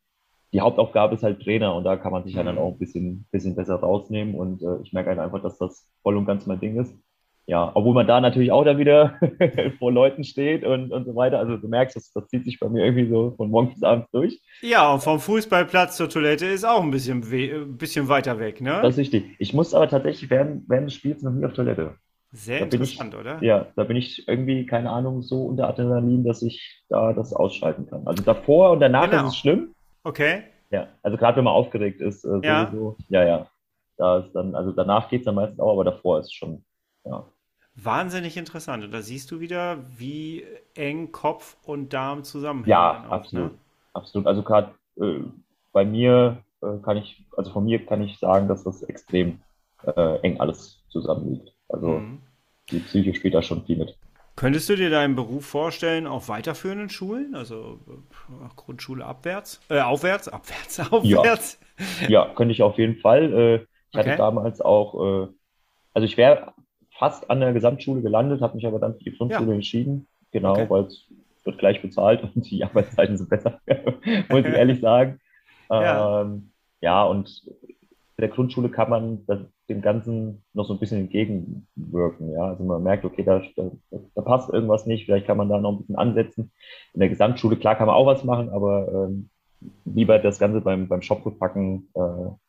die 0.55 0.61
Hauptaufgabe 0.61 1.13
ist 1.15 1.23
halt 1.23 1.41
Trainer 1.43 1.75
und 1.75 1.83
da 1.83 1.97
kann 1.97 2.11
man 2.13 2.23
sich 2.23 2.35
halt 2.37 2.47
dann 2.47 2.57
auch 2.57 2.71
ein 2.73 2.79
bisschen, 2.79 3.27
bisschen 3.31 3.55
besser 3.55 3.75
rausnehmen 3.75 4.35
und 4.35 4.61
äh, 4.63 4.81
ich 4.83 4.93
merke 4.93 5.09
halt 5.09 5.19
einfach, 5.19 5.41
dass 5.43 5.57
das 5.59 5.87
voll 6.01 6.17
und 6.17 6.25
ganz 6.25 6.45
mein 6.47 6.59
Ding 6.61 6.79
ist. 6.79 6.95
Ja, 7.47 7.71
obwohl 7.75 7.93
man 7.93 8.07
da 8.07 8.21
natürlich 8.21 8.51
auch 8.51 8.63
dann 8.63 8.79
wieder 8.79 9.19
vor 9.79 9.91
Leuten 9.91 10.23
steht 10.23 10.63
und, 10.63 10.91
und 10.91 11.05
so 11.05 11.13
weiter. 11.15 11.37
Also 11.37 11.57
du 11.57 11.67
merkst, 11.67 11.95
das, 11.95 12.11
das 12.11 12.27
zieht 12.29 12.43
sich 12.45 12.59
bei 12.59 12.69
mir 12.69 12.83
irgendwie 12.85 13.07
so 13.07 13.35
von 13.37 13.51
morgens 13.51 13.75
bis 13.75 13.83
abends 13.83 14.09
durch. 14.11 14.41
Ja, 14.61 14.91
und 14.93 15.01
vom 15.01 15.19
Fußballplatz 15.19 15.95
zur 15.97 16.09
Toilette 16.09 16.47
ist 16.47 16.65
auch 16.65 16.81
ein 16.81 16.89
bisschen, 16.89 17.21
äh, 17.31 17.65
bisschen 17.67 18.07
weiter 18.07 18.39
weg, 18.39 18.59
Das 18.63 18.81
ne? 18.81 18.87
ist 18.87 18.97
richtig. 18.97 19.35
Ich 19.37 19.53
muss 19.53 19.75
aber 19.75 19.87
tatsächlich 19.89 20.29
während, 20.31 20.67
während 20.69 20.87
des 20.87 20.95
Spiels 20.95 21.21
noch 21.21 21.33
nie 21.33 21.45
auf 21.45 21.53
Toilette. 21.53 21.95
Sehr 22.31 22.61
Da 22.61 22.65
bin 22.65 22.81
ich, 22.81 22.99
interessant, 22.99 23.13
oder? 23.15 23.43
ja, 23.43 23.67
da 23.75 23.83
bin 23.83 23.95
ich 23.97 24.27
irgendwie, 24.27 24.65
keine 24.65 24.89
Ahnung, 24.89 25.21
so 25.21 25.43
unter 25.43 25.67
Adrenalin, 25.69 26.23
dass 26.23 26.41
ich 26.41 26.83
da 26.89 27.13
das 27.13 27.31
ausschalten 27.33 27.85
kann. 27.85 28.07
Also 28.07 28.23
davor 28.23 28.71
und 28.71 28.79
danach 28.79 29.05
ist 29.05 29.11
Genau. 29.11 29.27
es 29.27 29.37
schlimm. 29.37 29.74
Okay. 30.05 30.43
Ja, 30.71 30.87
also 31.03 31.17
gerade 31.17 31.37
wenn 31.37 31.43
man 31.43 31.53
aufgeregt 31.53 31.99
ist, 31.99 32.23
äh, 32.23 32.39
Ja. 32.43 32.67
sowieso. 32.71 32.97
Ja, 33.09 33.23
ja. 33.25 33.47
da 33.97 34.19
ist 34.19 34.33
dann, 34.33 34.55
also 34.55 34.71
danach 34.71 35.09
geht 35.09 35.21
es 35.21 35.25
dann 35.25 35.35
meistens 35.35 35.59
auch, 35.59 35.71
aber 35.71 35.83
davor 35.85 36.19
ist 36.19 36.25
es 36.27 36.33
schon, 36.33 36.63
ja. 37.05 37.25
Wahnsinnig 37.75 38.37
interessant. 38.37 38.83
Und 38.85 38.91
da 38.91 39.01
siehst 39.01 39.31
du 39.31 39.39
wieder, 39.41 39.79
wie 39.97 40.45
eng 40.75 41.11
Kopf 41.11 41.57
und 41.63 41.91
Darm 41.93 42.23
zusammenhängen. 42.23 42.69
Ja, 42.71 43.05
auch, 43.07 43.11
absolut. 43.11 43.51
ne? 43.51 43.57
Absolut. 43.93 44.27
Also 44.27 44.43
gerade 44.43 44.71
äh, 44.99 45.19
bei 45.73 45.83
mir 45.85 46.43
äh, 46.61 46.77
kann 46.83 46.97
ich, 46.97 47.25
also 47.37 47.51
von 47.51 47.65
mir 47.65 47.85
kann 47.85 48.01
ich 48.01 48.17
sagen, 48.19 48.47
dass 48.47 48.63
das 48.63 48.81
extrem 48.83 49.39
äh, 49.83 50.17
eng 50.21 50.39
alles 50.39 50.81
zusammenliegt. 50.89 51.53
Also 51.69 51.87
Mhm. 51.99 52.21
die 52.71 52.79
Psyche 52.79 53.13
spielt 53.13 53.33
da 53.33 53.41
schon 53.41 53.65
viel 53.65 53.77
mit. 53.77 53.97
Könntest 54.35 54.67
du 54.67 54.75
dir 54.75 54.89
deinen 54.89 55.15
Beruf 55.15 55.45
vorstellen 55.45 56.07
auf 56.07 56.27
weiterführenden 56.27 56.89
Schulen? 56.89 57.35
Also 57.35 57.79
äh, 57.87 58.55
Grundschule 58.55 59.05
abwärts? 59.05 59.61
Äh, 59.69 59.79
aufwärts? 59.79 60.27
Abwärts, 60.27 60.79
Ja, 61.01 61.31
aufwärts? 61.31 61.57
ja, 62.07 62.33
könnte 62.35 62.53
ich 62.53 62.63
auf 62.63 62.77
jeden 62.77 62.97
Fall. 62.97 63.33
Äh, 63.33 63.67
ich 63.91 63.97
hatte 63.99 64.11
Okay. 64.11 64.15
damals 64.15 64.61
auch, 64.61 64.95
äh, 65.29 65.33
also 65.93 66.05
ich 66.05 66.17
wäre 66.17 66.53
fast 66.97 67.29
an 67.31 67.41
der 67.41 67.53
Gesamtschule 67.53 68.01
gelandet, 68.01 68.41
habe 68.41 68.55
mich 68.55 68.67
aber 68.67 68.79
dann 68.79 68.95
für 68.97 69.03
die 69.05 69.17
Ja, 69.27 69.45
Grundschule 69.45 69.55
entschieden. 69.55 70.07
Genau, 70.31 70.53
okay. 70.53 70.69
weil 70.69 70.85
es 70.85 71.07
wird 71.45 71.59
gleich 71.59 71.81
bezahlt 71.81 72.23
und 72.23 72.49
die 72.51 72.63
Arbeitszeiten 72.65 73.17
sind 73.17 73.29
besser, 73.29 73.61
muss 74.29 74.45
ich 74.45 74.53
ehrlich 74.53 74.81
sagen. 74.81 75.19
Ja, 75.77 76.09
Ähm, 76.09 76.53
ja, 76.81 77.03
und 77.05 77.43
in 78.17 78.21
der 78.21 78.29
Grundschule 78.29 78.69
kann 78.69 78.89
man 78.89 79.25
dem 79.69 79.81
Ganzen 79.81 80.43
noch 80.53 80.65
so 80.65 80.73
ein 80.73 80.79
bisschen 80.79 81.01
entgegenwirken. 81.01 82.31
Ja, 82.31 82.49
also 82.49 82.63
man 82.63 82.83
merkt, 82.83 83.03
okay, 83.03 83.23
da, 83.23 83.41
da, 83.55 83.71
da 84.15 84.21
passt 84.21 84.49
irgendwas 84.49 84.85
nicht, 84.85 85.05
vielleicht 85.05 85.27
kann 85.27 85.37
man 85.37 85.49
da 85.49 85.59
noch 85.59 85.73
ein 85.73 85.77
bisschen 85.79 85.97
ansetzen. 85.97 86.51
In 86.93 86.99
der 87.01 87.09
Gesamtschule, 87.09 87.57
klar, 87.57 87.75
kann 87.75 87.87
man 87.87 87.95
auch 87.95 88.05
was 88.05 88.23
machen, 88.23 88.49
aber 88.49 89.07
ähm, 89.09 89.29
lieber 89.85 90.19
das 90.19 90.39
Ganze 90.39 90.61
beim, 90.61 90.87
beim 90.87 91.01
Shopfood 91.01 91.39
packen, 91.39 91.89
äh, 91.93 91.99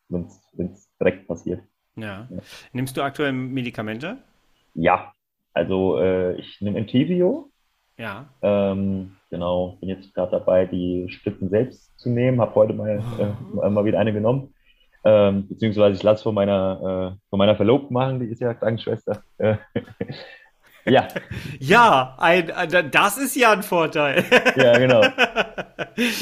wenn 0.09 0.25
es 0.71 0.89
direkt 0.99 1.27
passiert. 1.27 1.61
ja. 1.95 2.27
Ja, 2.29 2.37
Nimmst 2.73 2.95
du 2.95 3.01
aktuell 3.01 3.33
Medikamente? 3.33 4.17
ja 4.73 5.11
also 5.57 5.97
äh, 5.99 6.35
ich 6.35 6.61
nehme 6.61 6.77
Entyvio. 6.77 7.49
Ja. 7.97 8.29
Ähm, 8.43 9.15
genau, 9.31 9.77
bin 9.79 9.89
jetzt 9.89 10.13
gerade 10.13 10.31
dabei, 10.31 10.65
die 10.65 11.07
Spritzen 11.09 11.49
selbst 11.49 11.97
zu 11.99 12.09
nehmen. 12.09 12.39
Habe 12.39 12.53
heute 12.55 12.73
mal, 12.73 13.01
äh, 13.19 13.69
mal 13.69 13.85
wieder 13.85 13.99
eine 13.99 14.13
genommen. 14.13 14.53
Ähm, 15.03 15.47
beziehungsweise 15.47 15.95
ich 15.95 16.03
lasse 16.03 16.23
von 16.23 16.35
meiner, 16.35 17.15
äh, 17.15 17.19
von 17.29 17.39
meiner 17.39 17.55
Verlobten 17.55 17.93
machen, 17.93 18.19
die 18.19 18.27
ist 18.27 18.41
ja 18.41 18.53
Krankenschwester. 18.53 19.23
Ja, 20.87 21.07
Ja, 21.59 22.15
ein, 22.17 22.51
das 22.91 23.17
ist 23.17 23.35
ja 23.35 23.51
ein 23.51 23.63
Vorteil. 23.63 24.23
ja, 24.55 24.77
genau. 24.77 25.01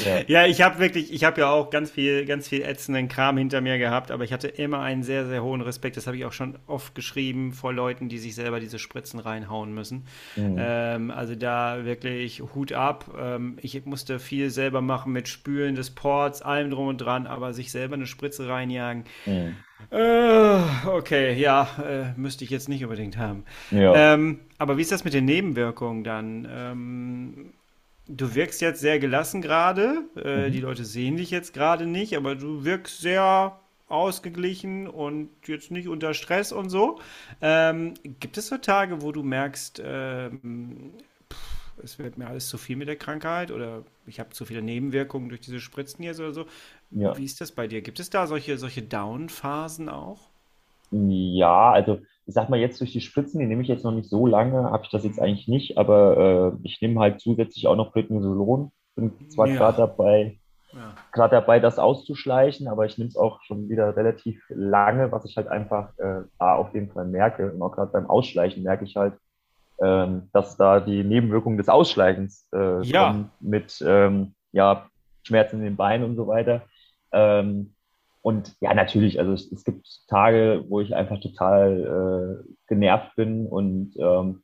Ja, 0.04 0.20
Ja, 0.26 0.46
ich 0.46 0.62
habe 0.62 0.78
wirklich, 0.78 1.12
ich 1.12 1.24
habe 1.24 1.42
ja 1.42 1.50
auch 1.50 1.68
ganz 1.70 1.90
viel, 1.90 2.24
ganz 2.24 2.48
viel 2.48 2.62
ätzenden 2.62 3.08
Kram 3.08 3.36
hinter 3.36 3.60
mir 3.60 3.78
gehabt, 3.78 4.10
aber 4.10 4.24
ich 4.24 4.32
hatte 4.32 4.48
immer 4.48 4.80
einen 4.80 5.02
sehr, 5.02 5.26
sehr 5.26 5.42
hohen 5.42 5.60
Respekt. 5.60 5.96
Das 5.96 6.06
habe 6.06 6.16
ich 6.16 6.24
auch 6.24 6.32
schon 6.32 6.58
oft 6.66 6.94
geschrieben 6.94 7.52
vor 7.52 7.72
Leuten, 7.72 8.08
die 8.08 8.18
sich 8.18 8.34
selber 8.34 8.58
diese 8.58 8.78
Spritzen 8.78 9.20
reinhauen 9.20 9.74
müssen. 9.74 10.06
mhm. 10.34 10.56
Ähm, 10.58 11.10
also 11.10 11.34
da 11.34 11.84
wirklich 11.84 12.42
Hut 12.54 12.72
ab. 12.72 13.14
Ähm, 13.18 13.58
ich 13.60 13.84
musste 13.84 14.18
viel 14.18 14.50
selber 14.50 14.80
machen 14.80 15.12
mit 15.12 15.28
Spülen 15.28 15.74
des 15.74 15.90
Ports, 15.90 16.42
allem 16.42 16.70
drum 16.70 16.88
und 16.88 16.98
dran, 16.98 17.26
aber 17.26 17.52
sich 17.52 17.70
selber 17.70 17.94
eine 17.94 18.06
Spritze 18.06 18.48
reinjagen. 18.48 19.04
Mhm. 19.26 19.56
Äh, 19.90 20.58
okay, 20.86 21.34
ja, 21.38 21.68
äh, 21.84 22.18
müsste 22.18 22.44
ich 22.44 22.50
jetzt 22.50 22.68
nicht 22.68 22.82
unbedingt 22.84 23.16
haben. 23.16 23.44
Ja. 23.70 24.00
Ähm, 24.14 24.40
aber 24.58 24.76
wie 24.76 24.82
ist 24.82 24.92
das 24.92 25.04
mit 25.04 25.14
den 25.14 25.24
Nebenwirkungen 25.24 26.02
dann? 26.04 26.46
Ähm, 26.50 27.52
du 28.08 28.34
wirkst 28.34 28.60
jetzt 28.60 28.80
sehr 28.80 28.98
gelassen 28.98 29.42
gerade. 29.42 30.04
Äh, 30.16 30.50
die 30.50 30.58
Mhm. 30.58 30.64
Leute 30.64 30.84
sehen 30.84 31.16
dich 31.16 31.30
jetzt 31.30 31.52
gerade 31.54 31.86
nicht, 31.86 32.16
aber 32.16 32.34
du 32.34 32.64
wirkst 32.64 33.00
sehr 33.00 33.60
ausgeglichen 33.88 34.88
und 34.88 35.30
jetzt 35.46 35.70
nicht 35.70 35.86
unter 35.88 36.12
Stress 36.14 36.50
und 36.52 36.70
so. 36.70 36.98
Ähm, 37.40 37.94
gibt 38.20 38.36
es 38.38 38.48
so 38.48 38.56
Tage, 38.58 39.02
wo 39.02 39.12
du 39.12 39.22
merkst, 39.22 39.80
ähm, 39.84 40.92
pff, 41.32 41.82
es 41.84 41.98
wird 41.98 42.18
mir 42.18 42.26
alles 42.26 42.48
zu 42.48 42.58
viel 42.58 42.76
mit 42.76 42.88
der 42.88 42.96
Krankheit 42.96 43.52
oder 43.52 43.84
ich 44.06 44.18
habe 44.18 44.30
zu 44.30 44.44
viele 44.44 44.62
Nebenwirkungen 44.62 45.28
durch 45.28 45.40
diese 45.40 45.60
Spritzen 45.60 46.02
jetzt 46.04 46.18
oder 46.20 46.32
so? 46.32 46.46
Ja. 46.90 47.16
Wie 47.16 47.24
ist 47.24 47.40
das 47.40 47.52
bei 47.52 47.66
dir? 47.68 47.82
Gibt 47.82 48.00
es 48.00 48.10
da 48.10 48.26
solche, 48.26 48.58
solche 48.58 48.82
Down-Phasen 48.82 49.88
auch? 49.88 50.30
Ja, 50.90 51.72
also 51.72 52.00
ich 52.26 52.34
sag 52.34 52.48
mal 52.48 52.58
jetzt 52.60 52.80
durch 52.80 52.92
die 52.92 53.00
Spritzen, 53.00 53.40
die 53.40 53.46
nehme 53.46 53.62
ich 53.62 53.68
jetzt 53.68 53.84
noch 53.84 53.92
nicht 53.92 54.08
so 54.08 54.26
lange, 54.26 54.70
habe 54.70 54.84
ich 54.84 54.90
das 54.90 55.04
jetzt 55.04 55.20
eigentlich 55.20 55.48
nicht, 55.48 55.78
aber 55.78 56.54
äh, 56.54 56.66
ich 56.66 56.80
nehme 56.80 57.00
halt 57.00 57.20
zusätzlich 57.20 57.66
auch 57.66 57.76
noch 57.76 57.92
Prednisolon. 57.92 58.72
Bin 58.94 59.12
zwar 59.28 59.48
gerade 59.50 59.78
Ja, 59.78 59.86
dabei, 59.86 60.38
ja. 60.72 60.94
gerade 61.12 61.36
dabei, 61.36 61.60
das 61.60 61.78
auszuschleichen, 61.78 62.68
aber 62.68 62.86
ich 62.86 62.98
nehme 62.98 63.08
es 63.08 63.16
auch 63.16 63.42
schon 63.42 63.68
wieder 63.68 63.96
relativ 63.96 64.42
lange, 64.48 65.12
was 65.12 65.24
ich 65.24 65.36
halt 65.36 65.48
einfach 65.48 65.90
äh, 65.98 66.22
da 66.38 66.54
auf 66.56 66.72
jeden 66.74 66.90
Fall 66.90 67.06
merke. 67.06 67.52
Und 67.52 67.62
auch 67.62 67.72
gerade 67.72 67.92
beim 67.92 68.08
Ausschleichen 68.08 68.62
merke 68.62 68.84
ich 68.84 68.96
halt, 68.96 69.14
ähm, 69.80 70.28
dass 70.32 70.56
da 70.56 70.80
die 70.80 71.04
Nebenwirkungen 71.04 71.58
des 71.58 71.68
Ausschleichens 71.68 72.48
äh, 72.54 72.82
Ja, 72.82 73.26
mit 73.40 73.82
ähm, 73.86 74.34
ja, 74.52 74.88
Schmerzen 75.24 75.58
in 75.58 75.64
den 75.64 75.76
Beinen 75.76 76.04
und 76.08 76.16
so 76.16 76.26
weiter. 76.26 76.62
Ähm, 77.12 77.74
und 78.22 78.54
ja, 78.60 78.74
natürlich, 78.74 79.18
also 79.20 79.32
es, 79.32 79.50
es 79.52 79.64
gibt 79.64 79.86
Tage, 80.08 80.64
wo 80.68 80.80
ich 80.80 80.94
einfach 80.94 81.20
total 81.20 82.44
äh, 82.46 82.54
genervt 82.68 83.14
bin 83.16 83.46
und 83.46 83.94
ähm, 83.98 84.42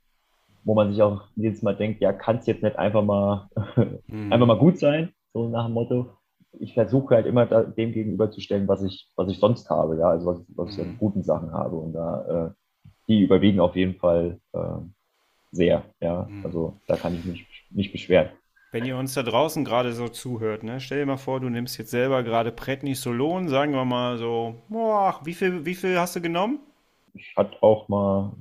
wo 0.64 0.74
man 0.74 0.90
sich 0.92 1.02
auch 1.02 1.28
jedes 1.36 1.62
Mal 1.62 1.76
denkt, 1.76 2.00
ja, 2.00 2.12
kann 2.12 2.38
es 2.38 2.46
jetzt 2.46 2.62
nicht 2.62 2.76
einfach 2.76 3.02
mal 3.04 3.48
einfach 4.28 4.46
mal 4.46 4.58
Mhm. 4.58 4.58
gut 4.58 4.78
sein, 4.78 5.12
so 5.32 5.48
nach 5.48 5.66
dem 5.66 5.74
Motto. 5.74 6.16
Ich 6.60 6.74
versuche 6.74 7.14
halt 7.16 7.26
immer 7.26 7.46
da, 7.46 7.62
dem 7.64 7.92
gegenüberzustellen, 7.92 8.68
was 8.68 8.82
ich, 8.82 9.10
was 9.16 9.30
ich 9.30 9.38
sonst 9.40 9.70
habe, 9.70 9.98
ja, 9.98 10.08
also 10.10 10.26
was, 10.26 10.44
was 10.56 10.72
ich 10.78 10.82
an 10.84 10.94
Mhm. 10.94 10.98
guten 10.98 11.22
Sachen 11.24 11.52
habe. 11.52 11.76
Und 11.76 11.94
da, 11.94 12.48
äh, 12.48 12.50
die 13.08 13.22
überwiegen 13.22 13.60
auf 13.60 13.76
jeden 13.76 13.96
Fall 13.98 14.40
äh, 14.52 14.58
sehr, 15.52 15.84
ja. 16.00 16.32
Mhm. 16.32 16.42
Also 16.42 16.80
da 16.86 16.96
kann 16.96 17.14
ich 17.14 17.24
mich 17.24 17.46
nicht 17.70 17.92
beschweren. 17.92 18.30
Wenn 18.72 18.84
ihr 18.84 18.96
uns 18.96 19.14
da 19.14 19.22
draußen 19.22 19.64
gerade 19.64 19.92
so 19.92 20.08
zuhört, 20.08 20.64
ne, 20.64 20.80
stell 20.80 20.98
dir 21.00 21.06
mal 21.06 21.16
vor, 21.18 21.40
du 21.40 21.48
nimmst 21.50 21.78
jetzt 21.78 21.90
selber 21.90 22.22
gerade 22.24 22.50
Prednisolon, 22.52 23.48
sagen 23.48 23.72
wir 23.74 23.84
mal 23.84 24.18
so, 24.18 24.62
boah, 24.68 25.20
wie 25.24 25.34
viel, 25.34 25.64
wie 25.64 25.74
viel 25.76 25.98
hast 25.98 26.16
du 26.16 26.20
genommen? 26.20 26.58
Ich 27.14 27.34
hatte 27.36 27.62
auch 27.62 27.88
mal 27.88 28.32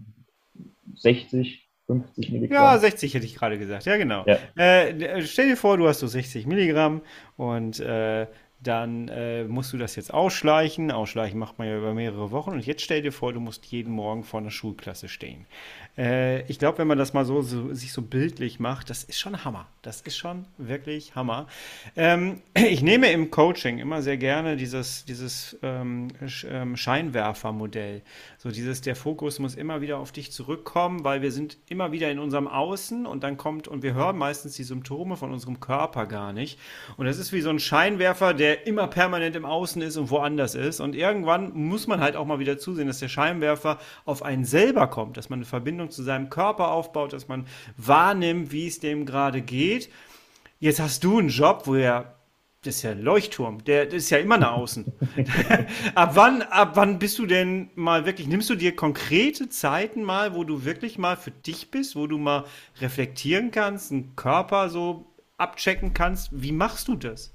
60, 0.96 1.70
50 1.88 2.30
Ja, 2.30 2.34
Milligramm. 2.34 2.80
60 2.80 3.14
hätte 3.14 3.26
ich 3.26 3.36
gerade 3.36 3.58
gesagt, 3.58 3.86
ja 3.86 3.98
genau. 3.98 4.26
Ja, 4.26 4.38
Äh, 4.56 5.22
stell 5.26 5.50
dir 5.50 5.58
vor, 5.58 5.78
du 5.78 5.88
hast 5.88 6.00
so 6.00 6.08
60 6.08 6.46
Milligramm 6.48 7.02
und 7.38 7.80
äh, 7.80 8.28
dann 8.60 9.08
äh, 9.08 9.46
musst 9.46 9.74
du 9.74 9.78
das 9.78 9.96
jetzt 9.96 10.14
ausschleichen. 10.14 10.92
Ausschleichen 10.92 11.40
macht 11.40 11.58
man 11.58 11.68
ja 11.68 11.78
über 11.78 11.94
mehrere 11.94 12.32
Wochen 12.32 12.52
und 12.52 12.66
jetzt 12.66 12.82
stell 12.84 13.02
dir 13.02 13.12
vor, 13.12 13.34
du 13.34 13.40
musst 13.40 13.66
jeden 13.68 13.92
Morgen 13.94 14.24
vor 14.24 14.40
einer 14.40 14.52
Schulklasse 14.52 15.08
stehen. 15.10 15.48
Äh, 15.98 16.44
ich 16.44 16.60
glaube, 16.60 16.78
wenn 16.80 16.88
man 16.88 16.98
das 16.98 17.14
mal 17.14 17.26
so, 17.26 17.42
so 17.42 17.74
sich 17.74 17.92
so 17.92 18.02
bildlich 18.02 18.60
macht, 18.60 18.90
das 18.90 19.04
ist 19.04 19.20
schon 19.20 19.44
Hammer. 19.44 19.68
Das 19.82 20.02
ist 20.02 20.18
schon 20.18 20.46
wirklich 20.58 21.16
Hammer. 21.16 21.48
Ähm, 21.96 22.42
ich 22.54 22.82
nehme 22.82 23.12
im 23.12 23.32
Coaching 23.32 23.80
immer 23.80 24.02
sehr 24.02 24.18
gerne 24.18 24.56
dieses, 24.56 25.06
dieses 25.06 25.58
ähm, 25.62 26.10
ähm, 26.50 26.78
Scheinwerfermodell. 26.78 28.02
So 28.38 28.52
dieses, 28.52 28.82
der 28.82 28.96
Fokus 28.96 29.40
muss 29.40 29.56
immer 29.56 29.82
wieder 29.82 29.98
auf 29.98 30.12
dich 30.12 30.32
zurückkommen, 30.32 31.04
weil 31.04 31.22
wir 31.22 31.32
sind 31.32 31.58
immer 31.68 31.92
wieder 31.92 32.10
in 32.10 32.20
unserem 32.20 32.48
Außen 32.48 33.06
und 33.06 33.24
dann 33.24 33.38
kommt, 33.38 33.68
und 33.68 33.84
wir 33.84 33.94
hören 33.94 34.18
meistens 34.18 34.56
die 34.56 34.64
Symptome 34.64 35.18
von 35.18 35.32
unserem 35.32 35.60
Körper 35.60 36.06
gar 36.06 36.32
nicht. 36.32 36.60
Und 36.98 37.06
das 37.06 37.18
ist 37.18 37.34
wie 37.34 37.42
so 37.42 37.50
ein 37.50 37.60
Scheinwerfer, 37.60 38.34
der 38.34 38.66
immer 38.68 38.88
permanent 38.88 39.36
im 39.36 39.46
Außen 39.46 39.82
ist 39.82 39.98
und 39.98 40.10
woanders 40.10 40.56
ist. 40.56 40.80
Und 40.80 40.96
irgendwann 40.96 41.54
muss 41.54 41.88
man 41.88 42.00
halt 42.00 42.16
auch 42.16 42.26
mal 42.26 42.40
wieder 42.40 42.58
zusehen, 42.58 42.88
dass 42.88 43.00
der 43.00 43.10
Scheinwerfer 43.10 43.80
auf 44.06 44.24
einen 44.24 44.46
selber 44.46 44.88
kommt, 44.88 45.18
dass 45.18 45.30
man 45.30 45.40
eine 45.40 45.46
Verbindung 45.46 45.81
zu 45.90 46.04
seinem 46.04 46.30
Körper 46.30 46.72
aufbaut, 46.72 47.14
dass 47.14 47.28
man 47.28 47.48
wahrnimmt, 47.78 48.52
wie 48.52 48.68
es 48.68 48.80
dem 48.80 49.06
gerade 49.06 49.42
geht. 49.42 49.90
Jetzt 50.60 50.80
hast 50.80 51.04
du 51.04 51.20
einen 51.20 51.30
Job, 51.30 51.64
wo 51.66 51.76
er, 51.76 52.16
das 52.64 52.76
ist 52.78 52.82
ja 52.84 52.92
ein 52.92 53.02
Leuchtturm, 53.02 53.64
der 53.64 53.86
das 53.86 53.96
ist 53.96 54.10
ja 54.12 54.20
immer 54.20 54.38
nach 54.38 54.54
außen. 54.54 54.86
ab 55.96 56.12
wann, 56.16 56.42
ab 56.44 56.72
wann 56.76 57.00
bist 57.00 57.18
du 57.20 57.26
denn 57.26 57.72
mal 57.76 58.06
wirklich, 58.06 58.28
nimmst 58.28 58.50
du 58.50 58.56
dir 58.56 58.76
konkrete 58.76 59.50
Zeiten 59.50 60.04
mal, 60.04 60.36
wo 60.36 60.44
du 60.44 60.66
wirklich 60.66 60.98
mal 60.98 61.18
für 61.18 61.32
dich 61.32 61.72
bist, 61.72 61.96
wo 61.96 62.08
du 62.08 62.18
mal 62.18 62.46
reflektieren 62.80 63.52
kannst, 63.52 63.92
einen 63.92 64.16
Körper 64.16 64.70
so 64.70 65.06
abchecken 65.38 65.94
kannst? 65.94 66.30
Wie 66.32 66.52
machst 66.52 66.88
du 66.88 66.96
das? 66.96 67.34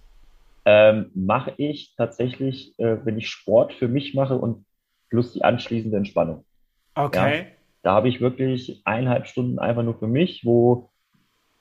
ähm, 0.67 1.11
mache 1.15 1.55
ich 1.59 1.95
tatsächlich, 1.97 2.79
äh, 2.79 2.99
wenn 3.05 3.19
ich 3.19 3.29
Sport 3.29 3.73
für 3.73 3.89
mich 3.89 4.15
mache 4.15 4.37
und 4.37 4.67
plus 5.09 5.33
die 5.33 5.45
anschließende 5.45 5.97
Entspannung. 5.97 6.45
Ja, 6.97 7.05
Okay. 7.05 7.56
Da 7.87 7.94
habe 7.94 8.08
ich 8.08 8.21
wirklich 8.21 8.83
eineinhalb 8.85 9.29
Stunden 9.29 9.61
einfach 9.61 9.85
nur 9.85 9.94
für 9.94 10.08
mich, 10.08 10.44
wo 10.44 10.90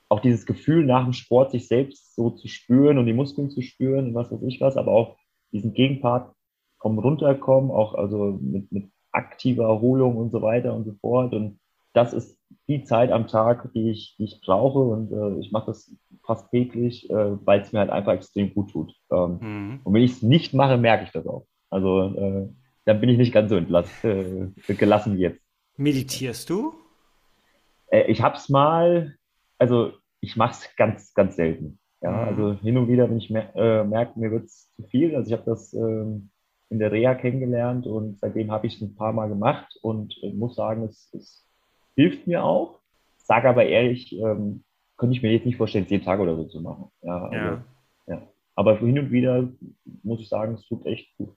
auch 0.09 0.21
dieses 0.21 0.47
Gefühl 0.47 0.83
nach 0.83 1.03
dem 1.03 1.13
Sport, 1.13 1.51
sich 1.51 1.67
selbst 1.67 2.15
so 2.15 2.31
zu 2.31 2.47
spüren 2.47 2.97
und 2.97 3.05
die 3.05 3.13
Muskeln 3.13 3.51
zu 3.51 3.61
spüren 3.61 4.07
und 4.07 4.15
was 4.15 4.31
weiß 4.31 4.41
ich 4.41 4.59
was, 4.59 4.75
aber 4.75 4.91
auch 4.91 5.17
diesen 5.51 5.75
Gegenpart 5.75 6.33
vom 6.79 6.97
Runterkommen, 6.97 7.69
auch 7.69 7.93
also 7.93 8.39
mit, 8.41 8.71
mit 8.71 8.89
aktiver 9.11 9.65
Erholung 9.65 10.17
und 10.17 10.31
so 10.31 10.41
weiter 10.41 10.73
und 10.73 10.85
so 10.85 10.93
fort. 10.99 11.35
Und 11.35 11.59
das 11.93 12.11
ist 12.11 12.39
die 12.67 12.83
Zeit 12.83 13.11
am 13.11 13.27
Tag, 13.27 13.71
die 13.73 13.91
ich, 13.91 14.15
die 14.17 14.23
ich 14.23 14.41
brauche 14.41 14.79
und 14.79 15.11
äh, 15.11 15.39
ich 15.39 15.51
mache 15.51 15.67
das 15.67 15.95
fast 16.25 16.49
täglich, 16.49 17.07
äh, 17.11 17.45
weil 17.45 17.61
es 17.61 17.71
mir 17.71 17.79
halt 17.81 17.91
einfach 17.91 18.13
extrem 18.13 18.51
gut 18.51 18.71
tut. 18.71 18.95
Ähm, 19.11 19.37
Mhm. 19.41 19.79
und 19.83 19.93
wenn 19.93 20.01
ich 20.01 20.13
es 20.13 20.21
nicht 20.23 20.55
mache, 20.55 20.77
merke 20.77 21.03
ich 21.03 21.11
das 21.11 21.27
auch. 21.27 21.45
Also 21.69 22.15
äh, 22.15 22.49
dann 22.85 22.99
bin 22.99 23.09
ich 23.09 23.19
nicht 23.19 23.31
ganz 23.31 23.51
so 23.51 23.57
entlassen, 23.57 24.53
äh, 24.67 24.73
gelassen 24.73 25.17
wie 25.17 25.21
jetzt. 25.21 25.44
Meditierst 25.77 26.49
du? 26.49 26.75
Äh, 27.87 28.03
ich 28.11 28.21
habe 28.21 28.35
es 28.37 28.49
mal, 28.49 29.15
also 29.57 29.93
ich 30.21 30.35
mache 30.35 30.51
es 30.51 30.75
ganz, 30.75 31.13
ganz 31.13 31.35
selten. 31.35 31.79
Ja, 32.01 32.11
Mhm. 32.11 32.17
also 32.27 32.53
hin 32.61 32.77
und 32.77 32.87
wieder, 32.87 33.09
wenn 33.09 33.17
ich 33.17 33.29
mer 33.29 33.55
äh, 33.55 33.83
merke, 33.83 34.19
mir 34.19 34.31
wird 34.31 34.45
es 34.45 34.71
zu 34.75 34.83
viel. 34.83 35.15
Also 35.15 35.27
ich 35.31 35.33
habe 35.39 35.49
das 35.49 35.73
ähm, 35.73 36.29
in 36.69 36.79
der 36.79 36.91
Reha 36.91 37.15
kennengelernt 37.15 37.87
und 37.87 38.19
seitdem 38.19 38.51
habe 38.51 38.67
ich 38.67 38.75
es 38.75 38.81
ein 38.81 38.95
paar 38.95 39.13
Mal 39.13 39.27
gemacht 39.29 39.77
und 39.81 40.15
äh, 40.23 40.33
muss 40.33 40.55
sagen, 40.55 40.83
es, 40.83 41.11
es 41.13 41.45
hilft 41.95 42.27
mir 42.27 42.43
auch. 42.43 42.79
Sage 43.17 43.49
aber 43.49 43.65
ehrlich, 43.65 44.13
ähm, 44.13 44.63
könnte 44.97 45.15
ich 45.15 45.21
mir 45.23 45.31
jetzt 45.31 45.45
nicht 45.45 45.57
vorstellen, 45.57 45.85
jeden 45.87 46.05
Tag 46.05 46.19
oder 46.19 46.35
so 46.35 46.45
zu 46.45 46.61
machen. 46.61 46.91
Ja, 47.01 47.23
also, 47.23 47.35
Ja. 47.35 47.65
ja. 48.07 48.27
Aber 48.55 48.77
hin 48.77 48.97
und 48.99 49.11
wieder 49.11 49.49
muss 50.03 50.21
ich 50.21 50.29
sagen, 50.29 50.53
es 50.55 50.65
tut 50.67 50.85
echt 50.85 51.15
gut. 51.17 51.35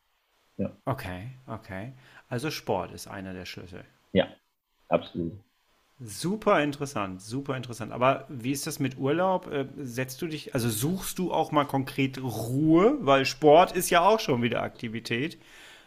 Ja, 0.56 0.76
Okay, 0.84 1.28
okay. 1.46 1.92
Also 2.28 2.50
Sport 2.50 2.92
ist 2.92 3.06
einer 3.06 3.32
der 3.32 3.44
Schlüssel. 3.44 3.84
Absolut. 4.90 5.32
Super 6.00 6.62
interessant, 6.62 7.20
super 7.20 7.56
interessant. 7.56 7.90
Aber 7.92 8.24
wie 8.28 8.52
ist 8.52 8.68
das 8.68 8.78
mit 8.78 8.98
Urlaub? 8.98 9.48
Äh, 9.50 9.66
Setzt 9.78 10.22
du 10.22 10.28
dich, 10.28 10.54
also 10.54 10.68
suchst 10.70 11.18
du 11.18 11.32
auch 11.32 11.50
mal 11.50 11.64
konkret 11.64 12.22
Ruhe, 12.22 12.98
weil 13.00 13.24
Sport 13.26 13.72
ist 13.72 13.90
ja 13.90 14.06
auch 14.06 14.20
schon 14.20 14.40
wieder 14.42 14.62
Aktivität. 14.62 15.38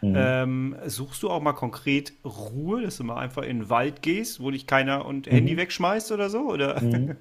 Mhm. 0.01 0.41
Ähm, 0.43 0.75
suchst 0.87 1.23
du 1.23 1.29
auch 1.29 1.41
mal 1.41 1.53
konkret 1.53 2.13
Ruhe, 2.25 2.81
dass 2.83 2.97
du 2.97 3.05
mal 3.05 3.17
einfach 3.17 3.43
in 3.43 3.59
den 3.59 3.69
Wald 3.69 4.01
gehst, 4.01 4.41
wo 4.41 4.51
dich 4.51 4.67
keiner 4.67 5.05
und 5.05 5.27
Handy 5.27 5.55
Mhm. 5.55 5.57
wegschmeißt 5.57 6.11
oder 6.11 6.29
so? 6.29 6.41
Oder? 6.49 6.81
Mhm. 6.81 7.17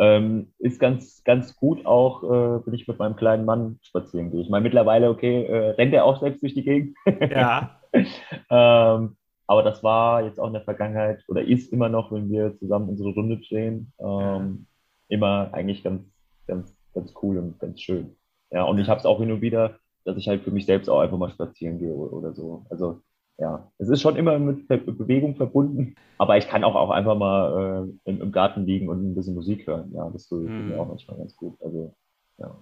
Ähm, 0.00 0.52
ist 0.58 0.80
ganz, 0.80 1.22
ganz 1.24 1.56
gut 1.56 1.86
auch, 1.86 2.22
äh, 2.24 2.66
wenn 2.66 2.74
ich 2.74 2.88
mit 2.88 2.98
meinem 2.98 3.16
kleinen 3.16 3.44
Mann 3.44 3.80
spazieren 3.82 4.30
gehe. 4.30 4.42
Ich 4.42 4.50
meine, 4.50 4.62
mittlerweile, 4.64 5.10
okay, 5.10 5.44
äh, 5.44 5.70
rennt 5.72 5.94
er 5.94 6.04
auch 6.04 6.20
selbst 6.20 6.42
durch 6.42 6.54
die 6.54 6.64
Gegend. 6.64 6.96
Ja, 7.28 7.80
Ähm, 8.50 9.17
aber 9.48 9.64
das 9.64 9.84
war 9.84 10.24
jetzt 10.24 10.40
auch 10.40 10.48
in 10.48 10.54
der 10.54 10.64
Vergangenheit 10.64 11.24
oder 11.28 11.42
ist 11.44 11.72
immer 11.72 11.90
noch, 11.90 12.12
wenn 12.12 12.30
wir 12.30 12.58
zusammen 12.58 12.90
unsere 12.90 13.10
Runde 13.10 13.38
drehen, 13.40 13.92
ähm, 14.00 14.68
immer 15.08 15.50
eigentlich 15.54 15.84
ganz, 15.84 16.04
ganz, 16.48 16.76
ganz 16.94 17.14
cool 17.22 17.38
und 17.38 17.60
ganz 17.60 17.80
schön. 17.82 18.16
Ja, 18.52 18.64
und 18.64 18.78
ich 18.78 18.88
habe 18.88 19.00
es 19.00 19.06
auch 19.06 19.20
hin 19.20 19.32
und 19.32 19.42
wieder, 19.42 19.78
dass 20.04 20.16
ich 20.18 20.28
halt 20.28 20.44
für 20.44 20.52
mich 20.52 20.66
selbst 20.66 20.88
auch 20.90 21.00
einfach 21.00 21.18
mal 21.18 21.30
spazieren 21.30 21.78
gehe 21.80 21.94
oder, 21.94 22.34
so. 22.34 22.66
Also 22.70 23.02
ja, 23.38 23.72
es 23.78 23.88
ist 23.90 24.02
schon 24.02 24.16
immer 24.16 24.38
mit 24.38 24.68
Be 24.68 24.78
Bewegung 24.78 25.36
verbunden, 25.36 25.94
aber 26.18 26.38
ich 26.38 26.48
kann 26.48 26.64
auch, 26.64 26.76
auch 26.76 26.90
einfach 26.90 27.16
mal 27.16 27.88
äh, 28.06 28.10
im, 28.10 28.22
im 28.22 28.32
Garten 28.32 28.66
liegen 28.66 28.88
und 28.90 29.12
ein 29.12 29.14
bisschen 29.16 29.34
Musik 29.34 29.66
hören. 29.66 29.92
Ja, 29.94 30.10
das 30.10 30.28
tut 30.28 30.56
tut 30.56 30.66
mir 30.66 30.78
auch 30.78 30.88
Hm. 30.88 30.88
manchmal 30.88 31.18
ganz 31.18 31.36
gut. 31.36 31.60
Also 31.62 31.94
ja. 32.38 32.56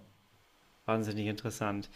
Wahnsinnig 0.87 1.26
interessant. 1.26 1.91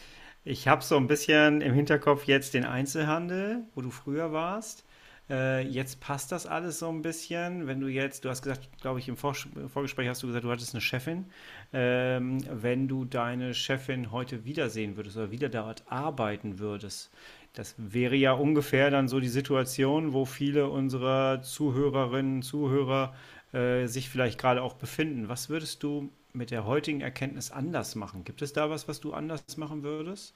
Ich 0.44 0.66
habe 0.68 0.82
so 0.82 0.96
ein 0.96 1.06
bisschen 1.06 1.60
im 1.60 1.74
Hinterkopf 1.74 2.24
jetzt 2.24 2.54
den 2.54 2.64
Einzelhandel, 2.64 3.64
wo 3.74 3.82
du 3.82 3.90
früher 3.90 4.32
warst. 4.32 4.86
Äh, 5.28 5.66
jetzt 5.68 6.00
passt 6.00 6.32
das 6.32 6.46
alles 6.46 6.78
so 6.78 6.88
ein 6.88 7.02
bisschen. 7.02 7.66
Wenn 7.66 7.78
du 7.78 7.88
jetzt, 7.88 8.24
du 8.24 8.30
hast 8.30 8.42
gesagt, 8.42 8.68
glaube 8.80 9.00
ich, 9.00 9.08
im 9.08 9.18
Vor 9.18 9.34
Vorgespräch 9.68 10.08
hast 10.08 10.22
du 10.22 10.28
gesagt, 10.28 10.44
du 10.44 10.50
hattest 10.50 10.74
eine 10.74 10.80
Chefin. 10.80 11.26
Ähm, 11.74 12.38
wenn 12.50 12.88
du 12.88 13.04
deine 13.04 13.52
Chefin 13.52 14.12
heute 14.12 14.46
wiedersehen 14.46 14.96
würdest 14.96 15.18
oder 15.18 15.30
wieder 15.30 15.50
dort 15.50 15.84
arbeiten 15.88 16.58
würdest, 16.58 17.10
das 17.52 17.74
wäre 17.76 18.16
ja 18.16 18.32
ungefähr 18.32 18.90
dann 18.90 19.08
so 19.08 19.20
die 19.20 19.28
Situation, 19.28 20.14
wo 20.14 20.24
viele 20.24 20.70
unserer 20.70 21.42
Zuhörerinnen, 21.42 22.40
Zuhörer 22.40 23.14
äh, 23.52 23.86
sich 23.86 24.08
vielleicht 24.08 24.40
gerade 24.40 24.62
auch 24.62 24.74
befinden. 24.74 25.28
Was 25.28 25.50
würdest 25.50 25.82
du 25.82 26.10
mit 26.32 26.50
der 26.50 26.64
heutigen 26.66 27.00
Erkenntnis 27.00 27.50
anders 27.50 27.94
machen? 27.94 28.24
Gibt 28.24 28.42
es 28.42 28.52
da 28.52 28.70
was, 28.70 28.88
was 28.88 29.00
du 29.00 29.12
anders 29.12 29.56
machen 29.56 29.82
würdest? 29.82 30.34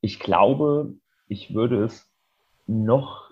Ich 0.00 0.18
glaube, 0.20 0.94
ich 1.28 1.54
würde 1.54 1.84
es 1.84 2.10
noch 2.66 3.30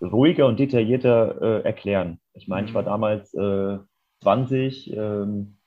ruhiger 0.00 0.46
und 0.46 0.58
detaillierter 0.58 1.40
äh, 1.40 1.64
erklären. 1.64 2.20
Ich 2.34 2.48
meine, 2.48 2.66
ich 2.66 2.74
war 2.74 2.82
Mhm. 2.82 2.86
damals 2.86 3.32
äh, 3.34 3.78
20, 4.22 4.92
ähm, 4.92 5.58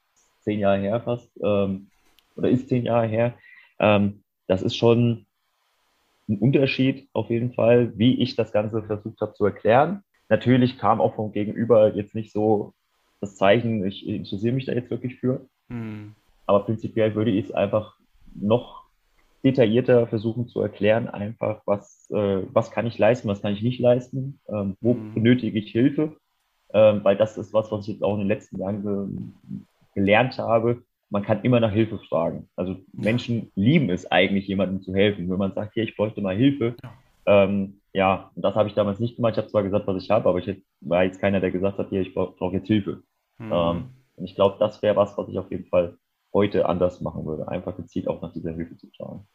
zehn 0.41 0.59
Jahre 0.59 0.79
her 0.79 1.01
fast, 1.01 1.31
ähm, 1.43 1.91
oder 2.35 2.49
ist 2.49 2.69
zehn 2.69 2.85
Jahre 2.85 3.07
her. 3.07 3.37
Ähm, 3.79 4.23
das 4.47 4.61
ist 4.61 4.75
schon 4.75 5.25
ein 6.27 6.39
Unterschied 6.39 7.09
auf 7.13 7.29
jeden 7.29 7.53
Fall, 7.53 7.97
wie 7.97 8.21
ich 8.21 8.35
das 8.35 8.51
Ganze 8.51 8.83
versucht 8.83 9.21
habe 9.21 9.33
zu 9.33 9.45
erklären. 9.45 10.03
Natürlich 10.29 10.77
kam 10.77 11.01
auch 11.01 11.15
vom 11.15 11.31
Gegenüber 11.31 11.93
jetzt 11.95 12.15
nicht 12.15 12.31
so 12.31 12.73
das 13.25 13.35
Zeichen, 13.35 13.85
ich 13.85 14.07
interessiere 14.07 14.53
mich 14.53 14.65
da 14.65 14.73
jetzt 14.73 14.91
wirklich 14.91 15.15
für. 15.15 15.45
Hm. 15.69 16.13
Aber 16.45 16.61
prinzipiell 16.61 17.15
würde 17.15 17.31
ich 17.31 17.45
es 17.45 17.51
einfach 17.51 17.97
noch 18.35 18.83
detaillierter 19.43 20.07
versuchen 20.07 20.47
zu 20.47 20.61
erklären, 20.61 21.07
einfach 21.07 21.61
was, 21.65 22.09
äh, 22.11 22.41
was 22.51 22.71
kann 22.71 22.87
ich 22.87 22.97
leisten, 22.97 23.27
was 23.27 23.41
kann 23.41 23.53
ich 23.53 23.61
nicht 23.61 23.79
leisten, 23.79 24.39
ähm, 24.49 24.75
wo 24.81 24.93
Hm. 24.93 25.13
benötige 25.13 25.59
ich 25.59 25.71
Hilfe, 25.71 26.15
ähm, 26.73 27.03
weil 27.03 27.15
das 27.15 27.37
ist 27.37 27.53
was, 27.53 27.71
was 27.71 27.81
ich 27.87 27.93
jetzt 27.93 28.03
auch 28.03 28.13
in 28.13 28.19
den 28.19 28.27
letzten 28.27 28.59
Jahren 28.59 28.81
ge 28.83 29.07
gelernt 29.93 30.37
habe. 30.37 30.83
Man 31.09 31.23
kann 31.23 31.43
immer 31.43 31.61
nach 31.61 31.71
Hilfe 31.71 31.99
fragen. 31.99 32.49
Also 32.57 32.73
Ja, 32.73 32.79
Menschen 32.91 33.49
lieben 33.55 33.89
es 33.89 34.11
eigentlich, 34.11 34.47
jemandem 34.47 34.81
zu 34.81 34.93
helfen. 34.93 35.29
Wenn 35.29 35.37
man 35.37 35.53
sagt, 35.53 35.73
hier, 35.73 35.83
ich 35.83 35.95
bräuchte 35.95 36.19
mal 36.19 36.35
Hilfe, 36.35 36.75
ja, 36.83 36.91
ähm, 37.25 37.79
ja, 37.93 38.29
und 38.35 38.41
das 38.43 38.55
habe 38.55 38.67
ich 38.67 38.75
damals 38.75 38.99
nicht 38.99 39.15
gemacht. 39.15 39.33
Ich 39.33 39.37
habe 39.37 39.47
zwar 39.47 39.63
gesagt, 39.63 39.87
was 39.87 40.03
ich 40.03 40.09
habe, 40.09 40.27
aber 40.27 40.39
ich 40.39 40.61
war 40.81 41.03
jetzt 41.03 41.21
keiner, 41.21 41.39
der 41.39 41.51
gesagt 41.51 41.77
hat, 41.77 41.89
hier, 41.89 42.01
ich 42.01 42.13
brauche 42.13 42.35
brauch 42.35 42.53
jetzt 42.53 42.67
Hilfe. 42.67 43.03
Ähm, 43.49 43.85
hm. 43.85 43.89
und 44.15 44.25
ich 44.25 44.35
glaube, 44.35 44.57
das 44.59 44.81
wäre 44.81 44.95
was, 44.95 45.17
was 45.17 45.29
ich 45.29 45.39
auf 45.39 45.51
jeden 45.51 45.65
Fall 45.67 45.97
heute 46.33 46.67
anders 46.67 47.01
machen 47.01 47.25
würde. 47.25 47.47
Einfach 47.47 47.75
gezielt 47.77 48.07
auch 48.07 48.21
nach 48.21 48.33
dieser 48.33 48.53
Hilfe 48.53 48.77
zu 48.77 48.89
schauen. 48.95 49.27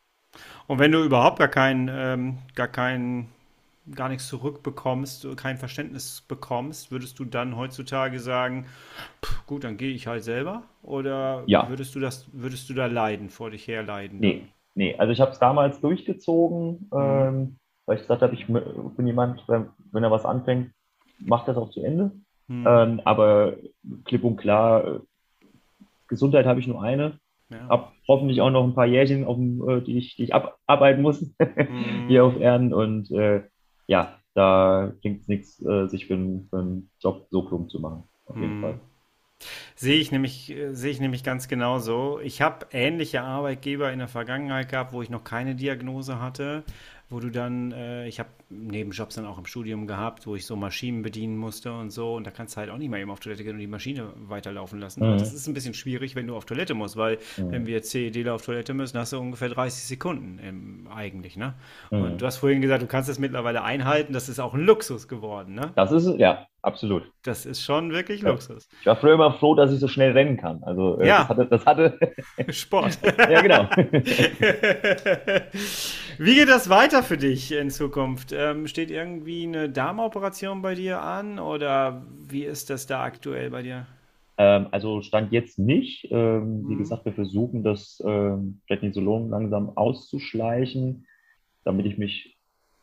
Und 0.66 0.78
wenn 0.78 0.92
du 0.92 1.03
überhaupt 1.05 1.38
gar 1.38 1.48
kein, 1.48 1.88
ähm, 1.92 2.38
gar 2.55 2.68
kein, 2.68 3.28
gar 3.94 4.09
nichts 4.09 4.28
zurückbekommst, 4.28 5.26
kein 5.36 5.59
Verständnis 5.59 6.22
bekommst, 6.22 6.90
würdest 6.92 7.18
du 7.18 7.24
dann 7.24 7.57
heutzutage 7.57 8.20
sagen, 8.20 8.66
"Pff, 9.24 9.46
gut, 9.46 9.64
dann 9.64 9.76
gehe 9.76 9.92
ich 9.94 10.07
halt 10.07 10.24
selber? 10.24 10.64
Oder 10.82 11.46
Ja, 11.46 11.68
würdest 11.68 11.94
du 11.94 12.01
das, 12.01 12.28
würdest 12.32 12.68
du 12.70 12.74
da 12.74 12.86
leiden, 12.86 13.30
vor 13.30 13.51
dich 13.51 13.66
her 13.68 13.82
leiden 13.82 14.22
nee, 14.22 14.46
nee. 14.74 14.94
Also 14.98 15.12
ich 15.12 15.20
habe 15.20 15.32
es 15.32 15.38
damals 15.38 15.80
durchgezogen, 15.80 16.90
Hm. 16.96 17.28
ähm, 17.28 17.57
weil 17.86 17.96
ich 17.96 18.03
gesagt 18.03 18.22
habe, 18.22 18.34
ich 18.34 18.46
bin 18.46 19.07
jemand, 19.07 19.46
wenn, 19.48 19.70
wenn 19.92 20.05
er 20.05 20.11
was 20.11 20.24
anfängt, 20.24 20.72
macht 21.18 21.48
das 21.48 21.57
auch 21.57 21.70
zu 21.70 21.82
Ende. 21.82 22.12
Hm. 22.51 22.64
Ähm, 22.66 23.01
aber 23.05 23.55
klipp 24.05 24.24
und 24.24 24.36
klar, 24.36 25.01
Gesundheit 26.09 26.46
habe 26.46 26.61
ich 26.61 26.66
nur 26.66 26.82
eine. 26.82 27.18
Ja. 27.51 27.68
Hab 27.68 27.92
hoffentlich 28.09 28.40
auch 28.40 28.51
noch 28.51 28.64
ein 28.64 28.74
paar 28.74 28.86
Jährchen, 28.86 29.24
auf 29.24 29.36
dem, 29.36 29.68
äh, 29.68 29.80
die 29.80 29.98
ich, 29.98 30.16
die 30.16 30.24
ich 30.24 30.34
abarbeiten 30.34 31.03
muss, 31.03 31.24
hier 32.09 32.24
auf 32.24 32.34
Hm. 32.34 32.42
Erden. 32.42 32.74
Und 32.74 33.11
äh, 33.12 33.42
ja, 33.86 34.18
da 34.34 34.92
bringt 35.03 35.22
es 35.22 35.28
nichts, 35.28 35.62
äh, 35.64 35.86
sich 35.86 36.07
für, 36.07 36.14
einen- 36.14 36.48
für 36.51 36.59
einen 36.59 36.90
Job 37.01 37.26
so 37.30 37.42
plump 37.42 37.70
zu 37.70 37.80
machen. 37.80 38.05
Auf 38.26 38.36
jeden 38.36 38.61
Fall. 38.61 38.72
Hm. 38.72 38.80
Sehe 39.74 39.96
ich 39.98 40.12
nämlich, 40.12 40.51
äh, 40.51 40.74
sehe 40.74 40.90
ich 40.90 41.01
nämlich 41.01 41.24
ganz 41.24 41.48
genauso. 41.48 42.20
Ich 42.20 42.42
habe 42.42 42.66
ähnliche 42.72 43.22
Arbeitgeber 43.22 43.92
in 43.92 43.98
der 43.98 44.09
Vergangenheit 44.09 44.68
gehabt, 44.68 44.92
wo 44.92 45.03
ich 45.03 45.11
noch 45.11 45.24
keine 45.24 45.55
Diagnose 45.55 46.20
hatte, 46.20 46.64
wo 47.09 47.20
du 47.20 47.30
dann, 47.30 47.72
äh, 47.72 48.07
ich 48.07 48.20
habe 48.20 48.28
Nebenjobs 48.51 49.14
dann 49.14 49.26
auch 49.26 49.38
im 49.38 49.46
Studium 49.46 49.86
gehabt, 49.86 50.26
wo 50.26 50.34
ich 50.34 50.44
so 50.44 50.57
Maschinen 50.57 51.03
bedienen 51.03 51.36
musste 51.36 51.72
und 51.72 51.90
so. 51.90 52.14
Und 52.16 52.26
da 52.26 52.30
kannst 52.32 52.57
du 52.57 52.61
halt 52.61 52.70
auch 52.70 52.78
nicht 52.78 52.90
mal 52.90 52.98
eben 53.01 53.11
auf 53.11 53.20
Toilette 53.20 53.44
gehen 53.44 53.53
und 53.55 53.61
die 53.61 53.66
Maschine 53.68 54.09
weiterlaufen 54.16 54.80
lassen. 54.80 55.05
Aber 55.05 55.16
das 55.16 55.30
Mhm. 55.30 55.32
ist 55.32 55.46
ein 55.46 55.55
bisschen 55.55 55.74
schwierig, 55.74 56.16
wenn 56.16 56.26
du 56.26 56.36
auf 56.36 56.44
Toilette 56.46 56.74
musst, 56.74 56.96
weil 56.96 57.18
wenn 57.48 57.62
Mhm. 57.62 57.66
wir 57.66 57.82
CEDler 57.82 58.34
auf 58.34 58.44
Toilette 58.44 58.74
müssen, 58.74 58.98
hast 58.98 59.12
du 59.12 59.20
ungefähr 59.20 59.48
30 59.48 59.84
Sekunden 59.84 60.40
ähm, 60.42 60.88
eigentlich, 60.92 61.36
ne? 61.36 61.55
Und 61.90 62.14
Mhm. 62.14 62.18
du 62.18 62.26
hast 62.26 62.38
vorhin 62.38 62.61
gesagt, 62.61 62.82
du 62.82 62.86
kannst 62.86 63.09
das 63.09 63.18
mittlerweile 63.18 63.62
einhalten. 63.62 64.12
Das 64.12 64.28
ist 64.28 64.40
auch 64.40 64.55
ein 64.55 64.64
Luxus 64.66 65.07
geworden, 65.09 65.55
ne? 65.55 65.70
Das 65.76 65.92
ist, 65.92 66.07
ja, 66.18 66.46
absolut. 66.62 67.05
Das 67.22 67.46
ist 67.46 67.62
schon 67.62 67.92
wirklich 67.92 68.22
Ja. 68.22 68.30
Luxus. 68.30 68.68
Ich 68.80 68.86
war 68.86 68.96
früher 68.96 69.14
immer 69.14 69.32
froh, 69.34 69.55
dass 69.55 69.72
ich 69.72 69.78
so 69.80 69.88
schnell 69.88 70.12
rennen 70.12 70.36
kann. 70.36 70.62
Also 70.64 70.96
äh, 71.01 71.07
das 71.07 71.09
Ja, 71.09 71.28
hatte, 71.28 71.46
das 71.46 71.66
hatte, 71.66 71.98
Sport. 72.51 72.98
ja 73.30 73.40
genau. 73.42 73.68
Wie 76.18 76.34
geht 76.34 76.48
das 76.48 76.68
weiter 76.68 77.03
für 77.03 77.16
dich 77.16 77.53
in 77.53 77.70
Zukunft? 77.70 78.32
Ähm, 78.41 78.66
steht 78.66 78.91
irgendwie 78.91 79.45
eine 79.45 79.68
Darmoperation 79.70 80.62
bei 80.62 80.74
dir 80.74 81.03
an 81.03 81.38
oder 81.38 82.07
wie 82.28 82.45
ist 82.45 82.70
das 82.70 82.86
da 82.86 83.03
aktuell 83.05 83.51
bei 83.51 83.62
dir? 83.62 83.86
Ähm, 84.38 84.68
also 84.70 85.03
Stand 85.03 85.32
jetzt 85.32 85.59
nicht. 85.59 86.09
Ähm, 86.11 86.66
wie 86.68 86.74
Mhm. 86.74 86.78
gesagt, 86.78 87.05
wir 87.05 87.12
versuchen 87.12 87.62
das 87.62 88.03
ähm, 88.07 88.61
Prednisolon 88.66 89.28
langsam 89.30 89.76
auszuschleichen, 89.76 91.07
damit 91.64 91.86
ich 91.86 91.99
mich, 91.99 92.38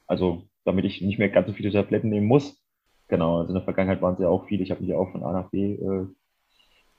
also 0.07 0.49
damit 0.65 0.85
ich 0.85 1.01
nicht 1.01 1.19
mehr 1.19 1.29
ganz 1.29 1.47
so 1.47 1.53
viele 1.53 1.71
Tabletten 1.71 2.09
nehmen 2.09 2.27
muss. 2.27 2.61
Genau, 3.09 3.39
also 3.39 3.49
in 3.49 3.55
der 3.55 3.63
Vergangenheit 3.63 4.01
waren 4.01 4.15
es 4.15 4.19
ja 4.19 4.29
auch 4.29 4.45
viele. 4.47 4.63
Ich 4.63 4.71
habe 4.71 4.81
mich 4.81 4.89
ja 4.91 4.97
auch 4.97 5.11
von 5.11 5.23
A 5.23 5.31
nach 5.31 5.49
B 5.49 5.75
äh, 5.75 6.07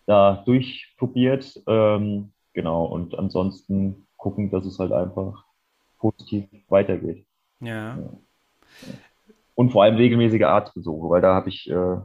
da 0.06 0.42
durchprobiert. 0.46 1.62
Ähm, 1.66 2.32
genau, 2.54 2.86
und 2.86 3.14
ansonsten 3.18 4.06
gucken, 4.16 4.50
dass 4.50 4.64
es 4.64 4.78
halt 4.78 4.92
einfach 4.92 5.44
positiv 5.98 6.46
weitergeht. 6.68 7.26
Ja. 7.60 7.96
Ja. 7.96 8.20
Und 9.58 9.70
vor 9.72 9.82
allem 9.82 9.96
regelmäßige 9.96 10.44
Arztbesuche, 10.44 11.10
weil 11.10 11.20
da 11.20 11.34
habe 11.34 11.48
ich 11.48 11.68
äh, 11.68 11.96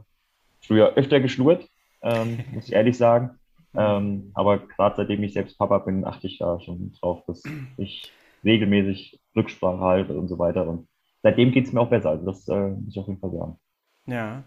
früher 0.60 0.94
öfter 0.94 1.20
geschnurrt, 1.20 1.64
ähm, 2.02 2.40
muss 2.52 2.66
ich 2.66 2.72
ehrlich 2.72 2.98
sagen. 2.98 3.38
Ähm, 3.76 4.32
aber 4.34 4.58
gerade 4.58 4.96
seitdem 4.96 5.22
ich 5.22 5.34
selbst 5.34 5.56
Papa 5.56 5.78
bin, 5.78 6.04
achte 6.04 6.26
ich 6.26 6.38
da 6.38 6.58
schon 6.58 6.92
drauf, 6.98 7.22
dass 7.28 7.44
ich 7.76 8.10
regelmäßig 8.42 9.20
Rücksprache 9.36 9.78
halte 9.78 10.18
und 10.18 10.26
so 10.26 10.40
weiter. 10.40 10.66
Und 10.66 10.88
seitdem 11.22 11.52
geht 11.52 11.66
es 11.66 11.72
mir 11.72 11.80
auch 11.80 11.90
besser. 11.90 12.10
Also 12.10 12.26
das 12.26 12.48
äh, 12.48 12.70
muss 12.70 12.88
ich 12.88 12.98
auf 12.98 13.06
jeden 13.06 13.20
Fall 13.20 13.30
sagen. 13.30 13.58
Ja. 14.06 14.42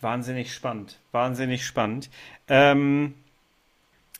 Wahnsinnig 0.00 0.54
spannend. 0.54 1.00
Wahnsinnig 1.10 1.66
spannend. 1.66 2.10
Ähm, 2.46 3.14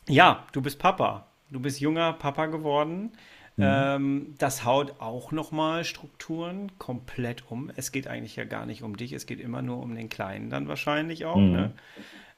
ja, 0.05 0.45
du 0.51 0.61
bist 0.61 0.79
Papa. 0.79 1.27
Du 1.49 1.61
bist 1.61 1.79
junger 1.79 2.11
Papa 2.11 2.47
geworden. 2.47 3.13
Mhm. 3.57 3.63
Ähm, 3.65 4.35
das 4.37 4.65
haut 4.65 4.95
auch 4.99 5.31
nochmal 5.31 5.85
Strukturen 5.85 6.71
komplett 6.77 7.49
um. 7.49 7.71
Es 7.75 7.91
geht 7.91 8.07
eigentlich 8.07 8.35
ja 8.35 8.43
gar 8.43 8.65
nicht 8.65 8.83
um 8.83 8.97
dich, 8.97 9.13
es 9.13 9.25
geht 9.25 9.39
immer 9.39 9.61
nur 9.61 9.81
um 9.81 9.95
den 9.95 10.09
Kleinen 10.09 10.49
dann 10.49 10.67
wahrscheinlich 10.67 11.25
auch. 11.25 11.37
Mhm. 11.37 11.51
Ne? 11.51 11.71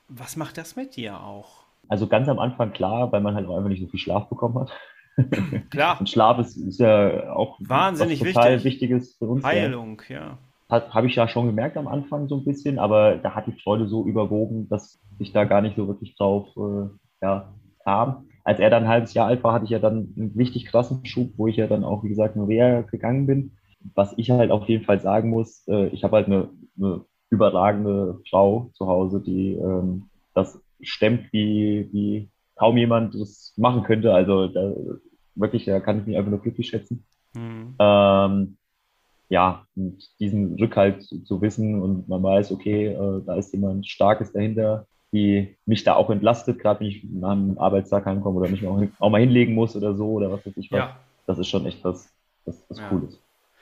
Was 0.08 0.36
macht 0.36 0.58
das 0.58 0.76
mit 0.76 0.96
dir 0.96 1.22
auch? 1.22 1.64
Also 1.90 2.08
ganz 2.08 2.28
am 2.28 2.40
Anfang 2.40 2.72
klar, 2.72 3.12
weil 3.12 3.22
man 3.22 3.36
halt 3.36 3.48
auch 3.48 3.58
einfach 3.58 3.70
nicht 3.70 3.82
so 3.82 3.88
viel 3.88 4.00
Schlaf 4.00 4.30
bekommen 4.30 4.60
hat. 4.60 4.72
Klar. 5.72 6.00
Und 6.00 6.10
Schlaf 6.10 6.38
ist, 6.38 6.58
ist 6.58 6.80
ja 6.80 7.34
auch 7.34 7.58
wahnsinnig 7.60 8.20
total 8.20 8.56
wichtig. 8.56 8.66
Wichtiges 8.66 9.16
für 9.18 9.26
uns. 9.26 9.44
Heilung, 9.44 10.02
ja. 10.10 10.38
Habe 10.70 11.08
ich 11.08 11.16
ja 11.16 11.28
schon 11.28 11.48
gemerkt 11.48 11.78
am 11.78 11.88
Anfang 11.88 12.28
so 12.28 12.36
ein 12.38 12.44
bisschen, 12.44 12.78
aber 12.78 13.16
da 13.16 13.34
hat 13.34 13.48
die 13.48 13.60
Freude 13.64 13.88
so 13.88 14.06
überwogen, 14.06 14.68
dass 14.70 15.00
ich 15.18 15.32
da 15.32 15.46
gar 15.46 15.62
nicht 15.62 15.78
so 15.78 15.88
wirklich 15.88 16.16
drauf 16.18 16.48
äh, 16.58 16.90
ja, 17.22 17.54
kam. 17.84 18.28
Als 18.48 18.62
er 18.62 18.70
dann 18.70 18.84
ein 18.84 18.90
halbes 18.90 19.14
Jahr 19.14 19.28
alt 19.28 19.44
war, 19.44 19.52
hatte 19.52 19.66
ich 19.66 19.72
ja 19.72 19.80
dann 19.80 20.14
einen 20.16 20.34
richtig 20.38 20.68
krassen 20.68 21.06
Schub, 21.06 21.32
wo 21.36 21.48
ich 21.48 21.58
ja 21.58 21.68
dann 21.68 21.84
auch, 21.84 22.06
wie 22.06 22.08
gesagt, 22.08 22.38
nur 22.38 22.48
Reha 22.48 22.80
gegangen 22.80 23.26
bin. 23.26 23.52
Was 23.94 24.14
ich 24.16 24.32
halt 24.32 24.52
auf 24.52 24.70
jeden 24.70 24.86
Fall 24.86 25.02
sagen 25.02 25.32
muss, 25.32 25.68
äh, 25.68 25.88
ich 25.88 26.06
habe 26.06 26.16
halt 26.16 26.28
eine, 26.28 26.48
eine, 26.78 27.04
überragende 27.30 28.22
Frau 28.30 28.72
zu 28.74 28.88
Hause, 28.88 29.20
die 29.20 29.52
ähm, 29.56 30.04
das 30.34 30.62
stemmt, 30.80 31.34
wie, 31.34 31.90
wie 31.92 32.30
kaum 32.56 32.78
jemand 32.78 33.16
das 33.16 33.54
machen 33.58 33.84
könnte. 33.84 34.14
Also 34.14 34.48
da, 34.48 34.74
wirklich, 35.36 35.66
da 35.66 35.82
kann 35.82 36.00
ich 36.00 36.06
mich 36.06 36.16
einfach 36.16 36.32
nur 36.32 36.42
glücklich 36.42 36.70
schätzen. 36.70 37.04
Mhm. 37.36 37.76
Ähm, 37.80 38.58
ja, 39.28 39.66
und 39.76 40.10
diesen 40.22 40.56
Rückhalt 40.56 41.04
zu, 41.04 41.22
zu, 41.26 41.42
wissen 41.42 41.82
und 41.82 42.08
man 42.08 42.24
weiß, 42.24 42.54
okay, 42.54 42.94
äh, 42.94 43.22
da 43.26 43.36
ist 43.36 43.52
jemand 43.52 43.86
Starkes 43.86 44.32
dahinter, 44.32 44.88
die 45.14 45.56
mich 45.66 45.84
da 45.84 45.96
auch 45.96 46.10
entlastet, 46.10 46.60
gerade 46.60 46.82
wenn 46.82 46.88
ich 46.88 47.04
nach 47.04 47.32
einem 47.32 47.58
Arbeitstag 47.58 48.06
heimkomme 48.06 48.40
oder 48.40 48.50
mich 48.50 48.66
auch, 48.68 48.82
auch, 49.00 49.10
mal 49.10 49.22
hinlegen 49.22 49.54
muss 49.54 49.76
oder 49.76 49.96
so 49.96 50.12
oder 50.12 50.32
was 50.32 50.46
weiß 50.46 50.58
ich 50.58 50.72
was. 50.72 50.80
Ja. 50.80 50.98
Das 51.26 51.40
ist 51.40 51.48
schon 51.48 51.66
echt 51.66 51.84
was, 51.84 52.10
was, 52.46 52.66
was 52.70 52.80
ja. 52.80 52.90
Cooles. 52.90 53.20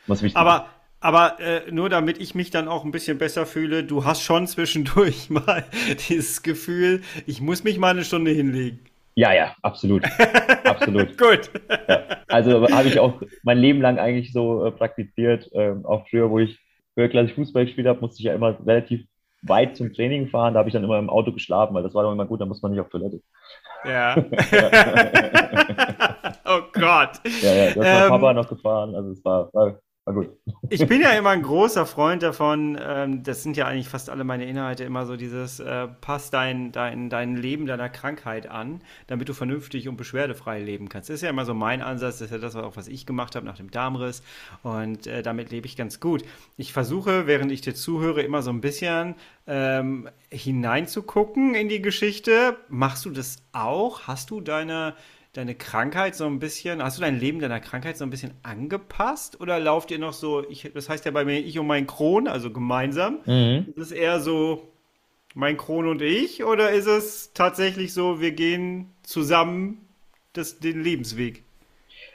Was 0.07 0.21
wichtig 0.21 0.37
Aber 0.37 0.67
aber 1.05 1.39
äh, 1.39 1.71
nur 1.71 1.89
damit 1.89 2.19
ich 2.19 2.33
mich 2.33 2.49
dann 2.49 2.67
auch 2.67 2.83
ein 2.83 2.89
bisschen 2.89 3.19
besser 3.19 3.45
fühle, 3.45 3.83
du 3.83 4.05
hast 4.05 4.23
schon 4.23 4.47
zwischendurch 4.47 5.29
mal 5.29 5.63
dieses 6.09 6.41
Gefühl, 6.41 7.03
ich 7.27 7.41
muss 7.41 7.63
mich 7.63 7.77
mal 7.77 7.91
eine 7.91 8.03
Stunde 8.03 8.31
hinlegen. 8.31 8.79
Ja, 9.13 9.31
ja, 9.31 9.55
absolut. 9.61 10.03
absolut. 10.63 11.15
Gut. 11.17 11.51
Ja. 11.87 12.03
Also 12.27 12.67
habe 12.69 12.87
ich 12.87 12.99
auch 12.99 13.21
mein 13.43 13.59
Leben 13.59 13.81
lang 13.81 13.99
eigentlich 13.99 14.33
so 14.33 14.65
äh, 14.65 14.71
praktiziert. 14.71 15.49
Ähm, 15.53 15.85
auch 15.85 16.07
früher, 16.09 16.29
wo 16.31 16.39
ich 16.39 16.59
früher 16.95 17.07
klassisch 17.07 17.35
Fußball 17.35 17.65
gespielt 17.65 17.87
habe, 17.87 18.01
musste 18.01 18.19
ich 18.19 18.25
ja 18.25 18.33
immer 18.33 18.57
relativ 18.65 19.05
weit 19.47 19.77
zum 19.77 19.93
Training 19.93 20.27
fahren. 20.27 20.53
Da 20.53 20.59
habe 20.59 20.69
ich 20.69 20.73
dann 20.73 20.83
immer 20.83 20.99
im 20.99 21.09
Auto 21.09 21.31
geschlafen, 21.31 21.73
weil 21.73 21.83
das 21.83 21.93
war 21.93 22.03
doch 22.03 22.11
immer 22.11 22.25
gut, 22.25 22.41
da 22.41 22.45
muss 22.45 22.61
man 22.61 22.71
nicht 22.71 22.81
auf 22.81 22.89
Toilette. 22.89 23.21
Ja. 23.85 24.15
oh 26.45 26.61
Gott. 26.73 27.21
Ja, 27.41 27.53
ja, 27.53 27.67
das 27.67 27.77
war 27.77 28.03
ähm, 28.03 28.09
Papa 28.09 28.33
noch 28.33 28.49
gefahren. 28.49 28.95
Also 28.95 29.11
es 29.11 29.23
war, 29.23 29.49
war. 29.53 29.79
Ich 30.69 30.85
bin 30.85 31.01
ja 31.01 31.09
immer 31.11 31.31
ein 31.31 31.41
großer 31.41 31.87
Freund 31.87 32.21
davon, 32.21 32.77
ähm, 32.79 33.23
das 33.23 33.41
sind 33.41 33.57
ja 33.57 33.65
eigentlich 33.65 33.89
fast 33.89 34.11
alle 34.11 34.23
meine 34.23 34.45
Inhalte, 34.45 34.83
immer 34.83 35.07
so 35.07 35.15
dieses, 35.15 35.59
äh, 35.59 35.87
pass 35.87 36.29
dein, 36.29 36.71
dein, 36.71 37.09
dein 37.09 37.35
Leben 37.35 37.65
deiner 37.65 37.89
Krankheit 37.89 38.47
an, 38.47 38.81
damit 39.07 39.29
du 39.29 39.33
vernünftig 39.33 39.87
und 39.87 39.97
beschwerdefrei 39.97 40.61
leben 40.61 40.89
kannst. 40.89 41.09
Das 41.09 41.15
ist 41.15 41.21
ja 41.23 41.31
immer 41.31 41.45
so 41.45 41.55
mein 41.55 41.81
Ansatz, 41.81 42.19
das 42.19 42.27
ist 42.27 42.31
ja 42.31 42.37
das, 42.37 42.55
auch, 42.55 42.77
was 42.77 42.87
ich 42.87 43.07
gemacht 43.07 43.35
habe 43.35 43.47
nach 43.47 43.57
dem 43.57 43.71
Darmriss 43.71 44.21
und 44.61 45.07
äh, 45.07 45.23
damit 45.23 45.49
lebe 45.49 45.65
ich 45.65 45.75
ganz 45.75 45.99
gut. 45.99 46.23
Ich 46.55 46.71
versuche, 46.71 47.25
während 47.25 47.51
ich 47.51 47.61
dir 47.61 47.73
zuhöre, 47.73 48.21
immer 48.21 48.43
so 48.43 48.51
ein 48.51 48.61
bisschen 48.61 49.15
ähm, 49.47 50.07
hineinzugucken 50.29 51.55
in 51.55 51.67
die 51.67 51.81
Geschichte. 51.81 52.57
Machst 52.69 53.05
du 53.05 53.09
das 53.09 53.37
auch? 53.53 54.01
Hast 54.01 54.29
du 54.29 54.39
deine 54.39 54.93
deine 55.35 55.53
Krankheit 55.53 56.15
so 56.15 56.25
ein 56.25 56.39
bisschen, 56.39 56.81
hast 56.81 56.97
du 56.97 57.01
dein 57.01 57.19
Leben 57.19 57.39
deiner 57.39 57.59
Krankheit 57.59 57.97
so 57.97 58.05
ein 58.05 58.09
bisschen 58.09 58.33
angepasst 58.43 59.41
oder 59.41 59.59
lauft 59.59 59.91
ihr 59.91 59.99
noch 59.99 60.13
so, 60.13 60.47
ich, 60.49 60.71
das 60.73 60.89
heißt 60.89 61.03
ja 61.05 61.11
bei 61.11 61.25
mir 61.25 61.39
ich 61.39 61.59
und 61.59 61.67
mein 61.67 61.87
Kron, 61.87 62.27
also 62.27 62.51
gemeinsam, 62.51 63.19
mhm. 63.25 63.65
ist 63.75 63.77
es 63.77 63.91
eher 63.91 64.21
so 64.21 64.69
mein 65.33 65.57
Kron 65.57 65.87
und 65.87 66.01
ich 66.01 66.45
oder 66.45 66.71
ist 66.71 66.87
es 66.87 67.33
tatsächlich 67.33 67.93
so, 67.93 68.21
wir 68.21 68.31
gehen 68.31 68.91
zusammen 69.03 69.85
das, 70.31 70.59
den 70.59 70.81
Lebensweg? 70.81 71.43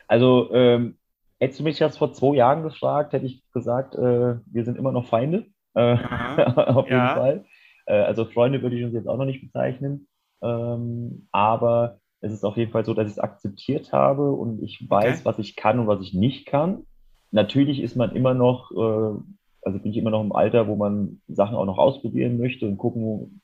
Also, 0.08 0.52
ähm, 0.54 0.96
hättest 1.38 1.60
du 1.60 1.64
mich 1.64 1.78
jetzt 1.78 1.98
vor 1.98 2.12
zwei 2.14 2.36
Jahren 2.36 2.62
gefragt, 2.62 3.12
hätte 3.12 3.26
ich 3.26 3.42
gesagt, 3.52 3.94
äh, 3.94 4.36
wir 4.46 4.64
sind 4.64 4.78
immer 4.78 4.92
noch 4.92 5.08
Feinde, 5.08 5.46
äh, 5.74 5.94
auf 6.56 6.86
jeden 6.86 6.98
ja. 6.98 7.14
Fall. 7.14 7.44
Äh, 7.84 8.00
also 8.00 8.24
Freunde 8.24 8.62
würde 8.62 8.76
ich 8.76 8.84
uns 8.84 8.94
jetzt 8.94 9.06
auch 9.06 9.18
noch 9.18 9.26
nicht 9.26 9.42
bezeichnen, 9.42 10.08
ähm, 10.42 11.28
aber 11.32 11.99
es 12.20 12.32
ist 12.32 12.44
auf 12.44 12.56
jeden 12.56 12.70
Fall 12.70 12.84
so, 12.84 12.94
dass 12.94 13.06
ich 13.06 13.12
es 13.12 13.18
akzeptiert 13.18 13.92
habe 13.92 14.30
und 14.32 14.62
ich 14.62 14.88
weiß, 14.88 15.20
okay. 15.20 15.24
was 15.24 15.38
ich 15.38 15.56
kann 15.56 15.78
und 15.78 15.86
was 15.86 16.02
ich 16.02 16.14
nicht 16.14 16.46
kann. 16.46 16.84
Natürlich 17.30 17.80
ist 17.80 17.96
man 17.96 18.14
immer 18.14 18.34
noch, 18.34 18.70
äh, 18.72 19.18
also 19.62 19.78
bin 19.78 19.92
ich 19.92 19.96
immer 19.96 20.10
noch 20.10 20.22
im 20.22 20.32
Alter, 20.32 20.68
wo 20.68 20.76
man 20.76 21.20
Sachen 21.28 21.56
auch 21.56 21.64
noch 21.64 21.78
ausprobieren 21.78 22.38
möchte 22.38 22.66
und 22.66 22.76
gucken 22.76 23.40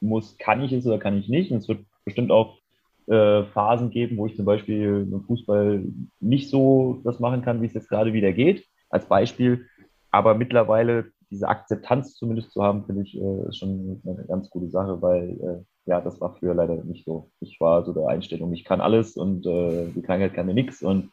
muss, 0.00 0.36
kann 0.38 0.62
ich 0.62 0.72
es 0.72 0.86
oder 0.86 0.98
kann 0.98 1.18
ich 1.18 1.28
nicht. 1.28 1.50
Und 1.50 1.58
es 1.58 1.68
wird 1.68 1.84
bestimmt 2.04 2.30
auch 2.30 2.58
äh, 3.06 3.44
Phasen 3.44 3.90
geben, 3.90 4.16
wo 4.16 4.26
ich 4.26 4.36
zum 4.36 4.44
Beispiel 4.44 5.08
im 5.10 5.22
Fußball 5.22 5.84
nicht 6.20 6.50
so 6.50 7.00
das 7.04 7.18
machen 7.18 7.42
kann, 7.42 7.60
wie 7.60 7.66
es 7.66 7.74
jetzt 7.74 7.88
gerade 7.88 8.12
wieder 8.12 8.32
geht, 8.32 8.64
als 8.90 9.06
Beispiel. 9.06 9.66
Aber 10.10 10.34
mittlerweile 10.34 11.06
diese 11.30 11.48
Akzeptanz 11.48 12.14
zumindest 12.14 12.52
zu 12.52 12.62
haben, 12.62 12.84
finde 12.84 13.02
ich, 13.02 13.16
äh, 13.16 13.48
ist 13.48 13.58
schon 13.58 14.00
eine 14.04 14.24
ganz 14.26 14.50
gute 14.50 14.68
Sache, 14.68 15.00
weil 15.02 15.30
äh, 15.30 15.64
ja, 15.90 16.00
das 16.00 16.20
war 16.20 16.36
früher 16.36 16.54
leider 16.54 16.76
nicht 16.76 17.04
so. 17.04 17.28
Ich 17.40 17.60
war 17.60 17.84
so 17.84 17.92
der 17.92 18.06
Einstellung, 18.06 18.52
ich 18.52 18.64
kann 18.64 18.80
alles 18.80 19.16
und 19.16 19.44
äh, 19.44 19.86
die 19.88 20.02
Krankheit 20.02 20.34
kann 20.34 20.46
mir 20.46 20.54
nichts. 20.54 20.82
Und 20.82 21.10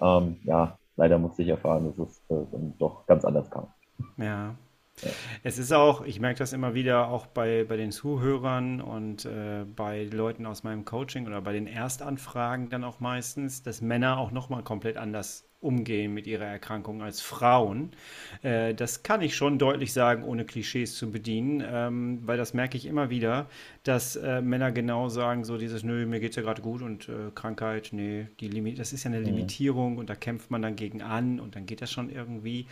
ähm, 0.00 0.36
ja, 0.44 0.78
leider 0.96 1.18
musste 1.18 1.42
ich 1.42 1.48
erfahren, 1.48 1.86
dass 1.86 1.98
es 1.98 2.18
äh, 2.28 2.46
dann 2.52 2.74
doch 2.78 3.06
ganz 3.08 3.24
anders 3.24 3.50
kam. 3.50 3.66
Ja. 4.18 4.54
ja. 5.02 5.10
Es 5.42 5.58
ist 5.58 5.72
auch, 5.72 6.04
ich 6.04 6.20
merke 6.20 6.38
das 6.38 6.52
immer 6.52 6.74
wieder 6.74 7.08
auch 7.08 7.26
bei, 7.26 7.64
bei 7.68 7.76
den 7.76 7.90
Zuhörern 7.90 8.80
und 8.80 9.24
äh, 9.24 9.64
bei 9.64 10.04
Leuten 10.04 10.46
aus 10.46 10.62
meinem 10.62 10.84
Coaching 10.84 11.26
oder 11.26 11.40
bei 11.40 11.52
den 11.52 11.66
Erstanfragen 11.66 12.70
dann 12.70 12.84
auch 12.84 13.00
meistens, 13.00 13.64
dass 13.64 13.80
Männer 13.80 14.18
auch 14.18 14.30
nochmal 14.30 14.62
komplett 14.62 14.96
anders 14.96 15.49
umgehen 15.60 16.14
mit 16.14 16.26
ihrer 16.26 16.46
Erkrankung 16.46 17.02
als 17.02 17.20
Frauen. 17.20 17.90
Äh, 18.42 18.74
das 18.74 19.02
kann 19.02 19.20
ich 19.20 19.36
schon 19.36 19.58
deutlich 19.58 19.92
sagen, 19.92 20.24
ohne 20.24 20.46
Klischees 20.46 20.96
zu 20.96 21.10
bedienen, 21.10 21.62
ähm, 21.66 22.20
weil 22.24 22.38
das 22.38 22.54
merke 22.54 22.78
ich 22.78 22.86
immer 22.86 23.10
wieder, 23.10 23.46
dass 23.82 24.16
äh, 24.16 24.40
Männer 24.40 24.72
genau 24.72 25.08
sagen, 25.10 25.44
so 25.44 25.58
dieses, 25.58 25.82
nö, 25.82 26.06
mir 26.06 26.20
geht 26.20 26.30
es 26.30 26.36
ja 26.36 26.42
gerade 26.42 26.62
gut 26.62 26.80
und 26.80 27.08
äh, 27.08 27.30
Krankheit, 27.34 27.90
nee, 27.92 28.26
die 28.40 28.48
Limit, 28.48 28.78
das 28.78 28.94
ist 28.94 29.04
ja 29.04 29.10
eine 29.10 29.20
mhm. 29.20 29.26
Limitierung 29.26 29.98
und 29.98 30.08
da 30.08 30.14
kämpft 30.14 30.50
man 30.50 30.62
dann 30.62 30.76
gegen 30.76 31.02
an 31.02 31.40
und 31.40 31.56
dann 31.56 31.66
geht 31.66 31.82
das 31.82 31.90
schon 31.92 32.08
irgendwie. 32.08 32.66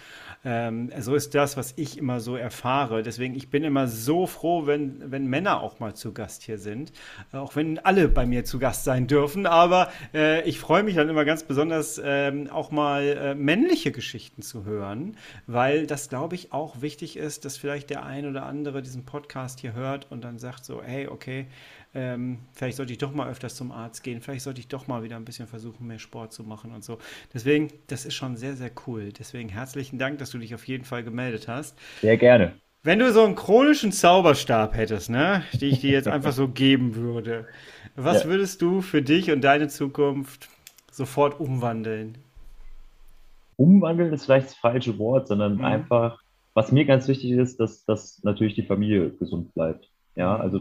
Ähm, 0.44 0.90
so 0.98 1.14
ist 1.14 1.34
das, 1.34 1.58
was 1.58 1.74
ich 1.76 1.98
immer 1.98 2.20
so 2.20 2.36
erfahre. 2.36 3.02
Deswegen, 3.02 3.34
ich 3.34 3.50
bin 3.50 3.64
immer 3.64 3.86
so 3.86 4.26
froh, 4.26 4.66
wenn, 4.66 5.10
wenn 5.10 5.26
Männer 5.26 5.60
auch 5.60 5.78
mal 5.78 5.94
zu 5.94 6.12
Gast 6.14 6.42
hier 6.42 6.58
sind, 6.58 6.92
auch 7.32 7.54
wenn 7.54 7.78
alle 7.80 8.08
bei 8.08 8.24
mir 8.24 8.44
zu 8.44 8.58
Gast 8.58 8.84
sein 8.84 9.06
dürfen, 9.06 9.44
aber 9.44 9.90
äh, 10.14 10.42
ich 10.48 10.58
freue 10.58 10.82
mich 10.82 10.94
dann 10.94 11.10
immer 11.10 11.26
ganz 11.26 11.42
besonders 11.42 12.00
ähm, 12.02 12.48
auch 12.50 12.70
mal 12.70 12.77
mal 12.78 13.02
äh, 13.02 13.34
männliche 13.34 13.90
Geschichten 13.90 14.42
zu 14.42 14.64
hören, 14.64 15.16
weil 15.46 15.86
das, 15.86 16.08
glaube 16.08 16.36
ich, 16.36 16.52
auch 16.52 16.80
wichtig 16.80 17.16
ist, 17.16 17.44
dass 17.44 17.56
vielleicht 17.56 17.90
der 17.90 18.04
ein 18.04 18.26
oder 18.26 18.46
andere 18.46 18.82
diesen 18.82 19.04
Podcast 19.04 19.58
hier 19.58 19.72
hört 19.72 20.10
und 20.10 20.22
dann 20.22 20.38
sagt 20.38 20.64
so, 20.64 20.80
hey, 20.82 21.08
okay, 21.08 21.46
ähm, 21.94 22.38
vielleicht 22.52 22.76
sollte 22.76 22.92
ich 22.92 22.98
doch 22.98 23.12
mal 23.12 23.28
öfters 23.28 23.56
zum 23.56 23.72
Arzt 23.72 24.04
gehen, 24.04 24.20
vielleicht 24.20 24.44
sollte 24.44 24.60
ich 24.60 24.68
doch 24.68 24.86
mal 24.86 25.02
wieder 25.02 25.16
ein 25.16 25.24
bisschen 25.24 25.48
versuchen, 25.48 25.86
mehr 25.86 25.98
Sport 25.98 26.32
zu 26.32 26.44
machen 26.44 26.72
und 26.72 26.84
so. 26.84 26.98
Deswegen, 27.34 27.68
das 27.88 28.04
ist 28.04 28.14
schon 28.14 28.36
sehr, 28.36 28.54
sehr 28.54 28.70
cool. 28.86 29.12
Deswegen 29.12 29.48
herzlichen 29.48 29.98
Dank, 29.98 30.18
dass 30.18 30.30
du 30.30 30.38
dich 30.38 30.54
auf 30.54 30.68
jeden 30.68 30.84
Fall 30.84 31.02
gemeldet 31.02 31.48
hast. 31.48 31.76
Sehr 32.00 32.16
gerne. 32.16 32.54
Wenn 32.84 33.00
du 33.00 33.12
so 33.12 33.24
einen 33.24 33.34
chronischen 33.34 33.90
Zauberstab 33.90 34.76
hättest, 34.76 35.10
ne, 35.10 35.42
die 35.54 35.66
ich 35.66 35.80
dir 35.80 35.90
jetzt 35.90 36.08
einfach 36.08 36.32
so 36.32 36.48
geben 36.64 36.94
würde, 36.94 37.46
was 37.96 38.22
ja. 38.22 38.28
würdest 38.30 38.62
du 38.62 38.80
für 38.80 39.02
dich 39.02 39.32
und 39.32 39.42
deine 39.42 39.68
Zukunft 39.68 40.48
sofort 40.92 41.40
umwandeln? 41.40 42.18
Umwandeln 43.58 44.12
ist 44.12 44.24
vielleicht 44.24 44.46
das 44.46 44.54
falsche 44.54 44.98
Wort, 44.98 45.28
sondern 45.28 45.56
mhm. 45.56 45.64
einfach, 45.64 46.22
was 46.54 46.72
mir 46.72 46.84
ganz 46.84 47.08
wichtig 47.08 47.32
ist, 47.32 47.60
dass, 47.60 47.84
dass 47.84 48.22
natürlich 48.22 48.54
die 48.54 48.62
Familie 48.62 49.10
gesund 49.10 49.52
bleibt. 49.52 49.90
Ja, 50.14 50.36
also 50.36 50.60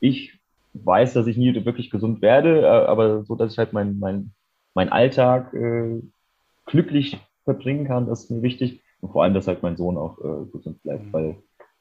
ich 0.00 0.38
weiß, 0.72 1.12
dass 1.12 1.26
ich 1.26 1.36
nie 1.36 1.64
wirklich 1.64 1.90
gesund 1.90 2.22
werde, 2.22 2.62
äh, 2.62 2.66
aber 2.66 3.24
so, 3.24 3.34
dass 3.34 3.52
ich 3.52 3.58
halt 3.58 3.72
meinen 3.72 3.98
mein, 3.98 4.32
mein 4.74 4.88
Alltag 4.90 5.52
äh, 5.54 6.00
glücklich 6.66 7.18
verbringen 7.44 7.86
kann, 7.86 8.06
das 8.06 8.24
ist 8.24 8.30
mir 8.30 8.42
wichtig. 8.42 8.80
Und 9.00 9.12
vor 9.12 9.22
allem, 9.22 9.34
dass 9.34 9.46
halt 9.46 9.62
mein 9.62 9.76
Sohn 9.76 9.96
auch 9.96 10.18
äh, 10.18 10.46
gesund 10.52 10.82
bleibt, 10.82 11.06
mhm. 11.06 11.12
weil 11.12 11.36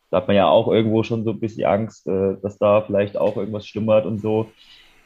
da 0.10 0.18
hat 0.18 0.28
man 0.28 0.36
ja 0.36 0.48
auch 0.48 0.68
irgendwo 0.68 1.04
schon 1.04 1.24
so 1.24 1.32
ein 1.32 1.40
bisschen 1.40 1.66
Angst, 1.66 2.08
äh, 2.08 2.38
dass 2.42 2.58
da 2.58 2.82
vielleicht 2.82 3.18
auch 3.18 3.38
irgendwas 3.38 3.68
schlummert 3.68 4.06
und 4.06 4.20
so. 4.20 4.50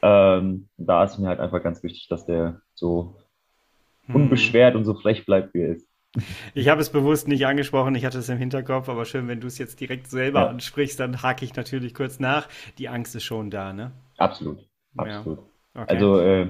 Ähm, 0.01 0.67
da 0.77 1.03
ist 1.03 1.17
mir 1.17 1.27
halt 1.27 1.39
einfach 1.39 1.61
ganz 1.61 1.83
wichtig, 1.83 2.07
dass 2.09 2.25
der 2.25 2.61
so. 2.73 3.15
Unbeschwert 4.11 4.75
und 4.75 4.85
so 4.85 4.93
frech 4.93 5.25
bleibt, 5.25 5.53
wie 5.53 5.61
er 5.61 5.75
ist. 5.75 5.87
Ich 6.53 6.67
habe 6.67 6.79
es 6.79 6.91
bewusst 6.91 7.27
nicht 7.27 7.47
angesprochen, 7.47 7.95
ich 7.95 8.05
hatte 8.05 8.19
es 8.19 8.29
im 8.29 8.37
Hinterkopf, 8.37 8.87
aber 8.87 9.05
schön, 9.05 9.27
wenn 9.27 9.41
du 9.41 9.47
es 9.47 9.57
jetzt 9.57 9.79
direkt 9.79 10.07
selber 10.07 10.41
ja. 10.41 10.47
ansprichst, 10.47 10.99
dann 10.99 11.23
hake 11.23 11.43
ich 11.43 11.55
natürlich 11.55 11.95
kurz 11.95 12.19
nach. 12.19 12.47
Die 12.77 12.87
Angst 12.87 13.15
ist 13.15 13.23
schon 13.23 13.49
da, 13.49 13.73
ne? 13.73 13.91
Absolut, 14.17 14.59
absolut. 14.95 15.39
Ja. 15.39 15.81
Okay. 15.81 15.93
Also, 15.95 16.19
äh, 16.19 16.49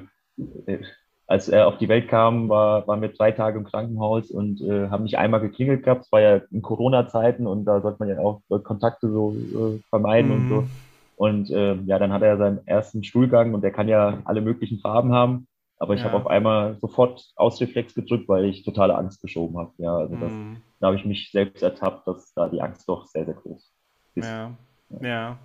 als 1.28 1.48
er 1.48 1.68
auf 1.68 1.78
die 1.78 1.88
Welt 1.88 2.10
kam, 2.10 2.50
war, 2.50 2.86
waren 2.88 3.02
wir 3.02 3.08
drei 3.08 3.32
Tage 3.32 3.58
im 3.58 3.64
Krankenhaus 3.64 4.30
und 4.30 4.62
äh, 4.62 4.90
haben 4.90 5.04
nicht 5.04 5.18
einmal 5.18 5.40
geklingelt 5.40 5.84
gehabt. 5.84 6.06
Es 6.06 6.12
war 6.12 6.20
ja 6.20 6.42
in 6.52 6.62
Corona-Zeiten 6.62 7.48
und 7.48 7.64
da 7.64 7.80
sollte 7.80 8.00
man 8.00 8.10
ja 8.10 8.20
auch 8.20 8.42
Kontakte 8.64 9.10
so 9.10 9.34
äh, 9.34 9.80
vermeiden 9.90 10.30
mm. 10.30 10.34
und 10.34 10.50
so. 10.50 10.62
Mhm. 10.62 10.70
Und 11.16 11.52
äh, 11.52 11.76
ja, 11.86 12.00
dann 12.00 12.12
hat 12.12 12.22
er 12.24 12.38
seinen 12.38 12.68
ersten 12.68 13.04
Stuhlgang 13.06 13.54
und 13.54 13.62
der 13.62 13.72
kann 13.72 13.88
ja 13.88 14.22
alle 14.26 14.42
möglichen 14.42 14.80
Farben 14.80 15.14
haben. 15.14 15.48
Aber 15.84 15.96
ich 15.96 16.00
ja. 16.00 16.06
habe 16.06 16.16
auf 16.16 16.28
einmal 16.28 16.80
sofort 16.80 17.34
Ausreflex 17.36 17.94
gedrückt, 17.94 18.30
weil 18.30 18.46
ich 18.46 18.64
totale 18.64 18.96
Angst 18.96 19.22
geschoben 19.22 19.58
habe. 19.58 19.74
Ja, 19.80 19.98
also 19.98 20.16
das, 20.16 20.32
mm. 20.32 20.54
da 20.80 20.88
habe 20.88 20.96
ich 20.96 21.04
mich 21.04 21.30
selbst 21.30 21.62
ertappt, 21.62 22.08
dass 22.08 22.34
da 22.34 22.48
die 22.48 22.62
Angst 22.62 22.88
doch 22.88 23.06
sehr, 23.06 23.26
sehr 23.26 23.34
groß 23.34 23.74
ist. 24.16 24.26
Ja, 24.26 24.54
ja. 25.02 25.38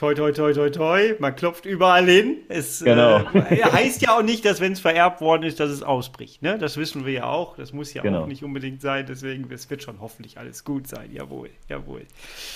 Toi, 0.00 0.14
toi, 0.14 0.32
toi, 0.32 0.54
toi, 0.54 0.70
toi, 0.70 1.14
man 1.18 1.36
klopft 1.36 1.66
überall 1.66 2.06
hin. 2.06 2.38
Es 2.48 2.82
genau. 2.82 3.18
äh, 3.34 3.62
heißt 3.62 4.00
ja 4.00 4.16
auch 4.16 4.22
nicht, 4.22 4.46
dass 4.46 4.58
wenn 4.58 4.72
es 4.72 4.80
vererbt 4.80 5.20
worden 5.20 5.42
ist, 5.42 5.60
dass 5.60 5.68
es 5.68 5.82
ausbricht. 5.82 6.40
Ne? 6.40 6.56
Das 6.56 6.78
wissen 6.78 7.04
wir 7.04 7.12
ja 7.12 7.24
auch. 7.24 7.54
Das 7.56 7.74
muss 7.74 7.92
ja 7.92 8.00
genau. 8.00 8.22
auch 8.22 8.26
nicht 8.26 8.42
unbedingt 8.42 8.80
sein. 8.80 9.04
Deswegen, 9.06 9.46
es 9.52 9.68
wird 9.68 9.82
schon 9.82 10.00
hoffentlich 10.00 10.38
alles 10.38 10.64
gut 10.64 10.86
sein. 10.86 11.12
Jawohl, 11.12 11.50
jawohl. 11.68 12.06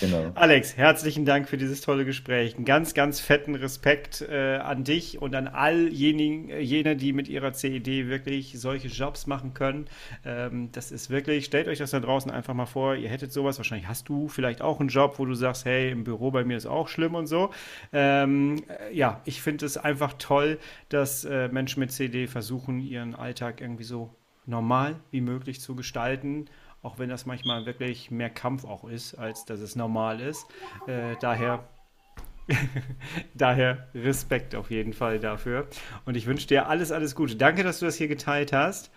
Genau. 0.01 0.33
Alex, 0.35 0.79
herzlichen 0.79 1.27
Dank 1.27 1.47
für 1.47 1.59
dieses 1.59 1.83
tolle 1.83 2.07
Gespräch. 2.07 2.57
Einen 2.57 2.65
ganz, 2.65 2.95
ganz 2.95 3.21
fetten 3.21 3.57
Respekt 3.57 4.23
äh, 4.23 4.57
an 4.57 4.83
dich 4.85 5.21
und 5.21 5.35
an 5.35 5.47
all 5.47 5.89
jene, 5.89 6.61
jene, 6.61 6.97
die 6.97 7.13
mit 7.13 7.29
ihrer 7.29 7.53
CED 7.53 8.09
wirklich 8.09 8.59
solche 8.59 8.89
Jobs 8.89 9.27
machen 9.27 9.53
können. 9.53 9.85
Ähm, 10.25 10.71
das 10.73 10.91
ist 10.91 11.11
wirklich, 11.11 11.45
stellt 11.45 11.69
euch 11.69 11.77
das 11.77 11.91
da 11.91 12.01
draußen 12.01 12.31
einfach 12.31 12.55
mal 12.55 12.65
vor. 12.65 12.95
Ihr 12.95 13.11
hättet 13.11 13.35
sowas, 13.35 13.59
wahrscheinlich 13.59 13.87
hast 13.87 14.09
du 14.09 14.29
vielleicht 14.29 14.63
auch 14.63 14.81
einen 14.81 14.89
Job, 14.89 15.19
wo 15.19 15.27
du 15.27 15.35
sagst, 15.35 15.67
hey, 15.67 15.91
im 15.91 16.05
Büro 16.05 16.31
bei 16.31 16.43
mir 16.43 16.57
ist 16.57 16.65
auch 16.65 16.89
schlimm 16.89 17.15
und 17.15 17.27
so 17.27 17.34
so. 17.35 17.51
Ähm, 17.93 18.63
ja, 18.93 19.21
ich 19.25 19.43
finde 19.43 19.67
es 19.67 19.77
einfach 19.77 20.15
toll, 20.19 20.59
dass 20.89 21.25
äh, 21.25 21.49
Menschen 21.49 21.81
mit 21.81 21.91
CD 21.91 22.29
versuchen, 22.29 22.79
ihren 22.81 23.15
Alltag 23.15 23.61
irgendwie 23.61 23.85
so 23.85 24.15
normal 24.47 24.97
wie 25.11 25.21
möglich 25.21 25.61
zu 25.61 25.75
gestalten, 25.75 26.47
auch 26.83 26.99
wenn 26.99 27.09
das 27.09 27.27
manchmal 27.27 27.67
wirklich 27.67 28.11
mehr 28.11 28.31
Kampf 28.31 28.65
auch 28.65 28.85
ist, 28.85 29.15
als 29.15 29.45
dass 29.47 29.61
es 29.61 29.75
normal 29.75 30.21
ist. 30.21 30.47
Äh, 30.87 31.17
daher 31.21 31.65
Daher 33.35 33.89
Respekt 33.95 34.55
auf 34.55 34.71
jeden 34.71 34.93
Fall 34.93 35.19
dafür. 35.19 35.67
Und 36.05 36.15
ich 36.15 36.27
wünsche 36.27 36.47
dir 36.47 36.69
alles, 36.69 36.93
alles 36.93 37.15
Gute. 37.15 37.37
Danke, 37.37 37.65
dass 37.65 37.79
du 37.79 37.87
das 37.87 37.97
hier 37.97 38.09
geteilt 38.09 38.53
hast. 38.53 38.91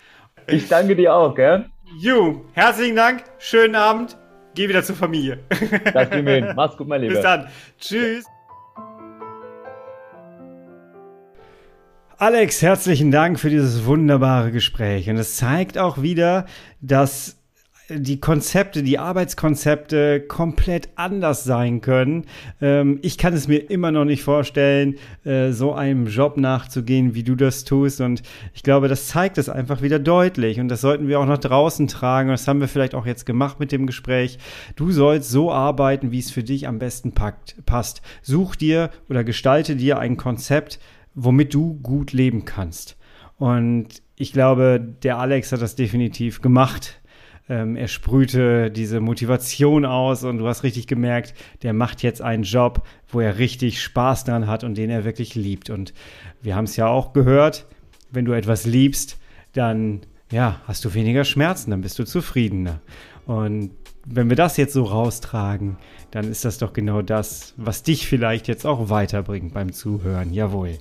Ich 0.47 0.67
danke 0.67 0.97
dir 0.97 1.15
auch, 1.15 1.33
gell? 1.33 1.69
Ju, 1.97 2.43
herzlichen 2.53 2.97
Dank. 2.97 3.23
Schönen 3.39 3.75
Abend. 3.75 4.17
Geh 4.57 4.67
wieder 4.67 4.81
zur 4.81 4.95
Familie. 4.95 5.37
Wir 5.51 6.33
hin. 6.33 6.53
Mach's 6.55 6.75
gut, 6.77 6.87
mein 6.87 7.01
Lieber. 7.01 7.13
Bis 7.13 7.21
dann. 7.21 7.47
Tschüss. 7.79 8.25
Alex, 12.17 12.63
herzlichen 12.63 13.11
Dank 13.11 13.39
für 13.39 13.51
dieses 13.51 13.85
wunderbare 13.85 14.51
Gespräch. 14.51 15.11
Und 15.11 15.17
es 15.17 15.35
zeigt 15.35 15.77
auch 15.77 16.01
wieder, 16.01 16.47
dass 16.81 17.36
die 17.89 18.19
Konzepte, 18.19 18.83
die 18.83 18.99
Arbeitskonzepte 18.99 20.21
komplett 20.21 20.89
anders 20.95 21.43
sein 21.45 21.79
können. 21.79 22.25
Ähm, 22.61 22.99
ich 23.01 23.17
kann 23.17 23.33
es 23.33 23.47
mir 23.47 23.69
immer 23.69 23.91
noch 23.91 24.03
nicht 24.03 24.23
vorstellen, 24.23 24.95
äh, 25.23 25.51
so 25.51 25.73
einem 25.73 26.07
Job 26.07 26.37
nachzugehen, 26.37 27.15
wie 27.15 27.23
du 27.23 27.35
das 27.35 27.63
tust. 27.63 28.01
Und 28.01 28.23
ich 28.53 28.63
glaube, 28.63 28.89
das 28.89 29.07
zeigt 29.07 29.37
es 29.37 29.47
einfach 29.47 29.81
wieder 29.81 29.99
deutlich. 29.99 30.59
Und 30.59 30.67
das 30.67 30.81
sollten 30.81 31.07
wir 31.07 31.19
auch 31.19 31.25
nach 31.25 31.37
draußen 31.37 31.87
tragen. 31.87 32.29
Und 32.29 32.33
das 32.33 32.47
haben 32.47 32.59
wir 32.59 32.67
vielleicht 32.67 32.95
auch 32.95 33.05
jetzt 33.05 33.25
gemacht 33.25 33.59
mit 33.59 33.71
dem 33.71 33.87
Gespräch. 33.87 34.37
Du 34.75 34.91
sollst 34.91 35.29
so 35.29 35.51
arbeiten, 35.51 36.11
wie 36.11 36.19
es 36.19 36.31
für 36.31 36.43
dich 36.43 36.67
am 36.67 36.79
besten 36.79 37.13
packt, 37.13 37.55
passt. 37.65 38.01
Such 38.21 38.55
dir 38.55 38.89
oder 39.09 39.23
gestalte 39.23 39.77
dir 39.77 39.97
ein 39.99 40.17
Konzept, 40.17 40.79
womit 41.15 41.53
du 41.53 41.75
gut 41.75 42.11
leben 42.11 42.43
kannst. 42.43 42.97
Und 43.37 44.01
ich 44.17 44.33
glaube, 44.33 44.81
der 45.03 45.19
Alex 45.19 45.51
hat 45.51 45.61
das 45.61 45.75
definitiv 45.75 46.41
gemacht. 46.41 46.99
Ähm, 47.49 47.75
er 47.75 47.87
sprühte 47.87 48.69
diese 48.71 48.99
Motivation 48.99 49.85
aus 49.85 50.23
und 50.23 50.37
du 50.37 50.47
hast 50.47 50.63
richtig 50.63 50.87
gemerkt, 50.87 51.33
der 51.63 51.73
macht 51.73 52.03
jetzt 52.03 52.21
einen 52.21 52.43
Job, 52.43 52.85
wo 53.07 53.19
er 53.19 53.37
richtig 53.37 53.81
Spaß 53.81 54.25
dran 54.25 54.47
hat 54.47 54.63
und 54.63 54.77
den 54.77 54.89
er 54.89 55.05
wirklich 55.05 55.35
liebt. 55.35 55.69
Und 55.69 55.93
wir 56.41 56.55
haben 56.55 56.65
es 56.65 56.75
ja 56.75 56.87
auch 56.87 57.13
gehört, 57.13 57.65
wenn 58.11 58.25
du 58.25 58.33
etwas 58.33 58.65
liebst, 58.65 59.17
dann 59.53 60.01
ja, 60.31 60.61
hast 60.67 60.83
du 60.83 60.93
weniger 60.93 61.23
Schmerzen, 61.23 61.71
dann 61.71 61.81
bist 61.81 61.97
du 61.99 62.03
zufriedener. 62.03 62.81
Und 63.25 63.71
wenn 64.05 64.29
wir 64.29 64.35
das 64.35 64.57
jetzt 64.57 64.73
so 64.73 64.83
raustragen, 64.83 65.77
dann 66.11 66.29
ist 66.29 66.45
das 66.45 66.57
doch 66.57 66.73
genau 66.73 67.01
das, 67.01 67.53
was 67.57 67.83
dich 67.83 68.07
vielleicht 68.07 68.47
jetzt 68.47 68.65
auch 68.65 68.89
weiterbringt 68.89 69.53
beim 69.53 69.73
Zuhören. 69.73 70.33
Jawohl. 70.33 70.77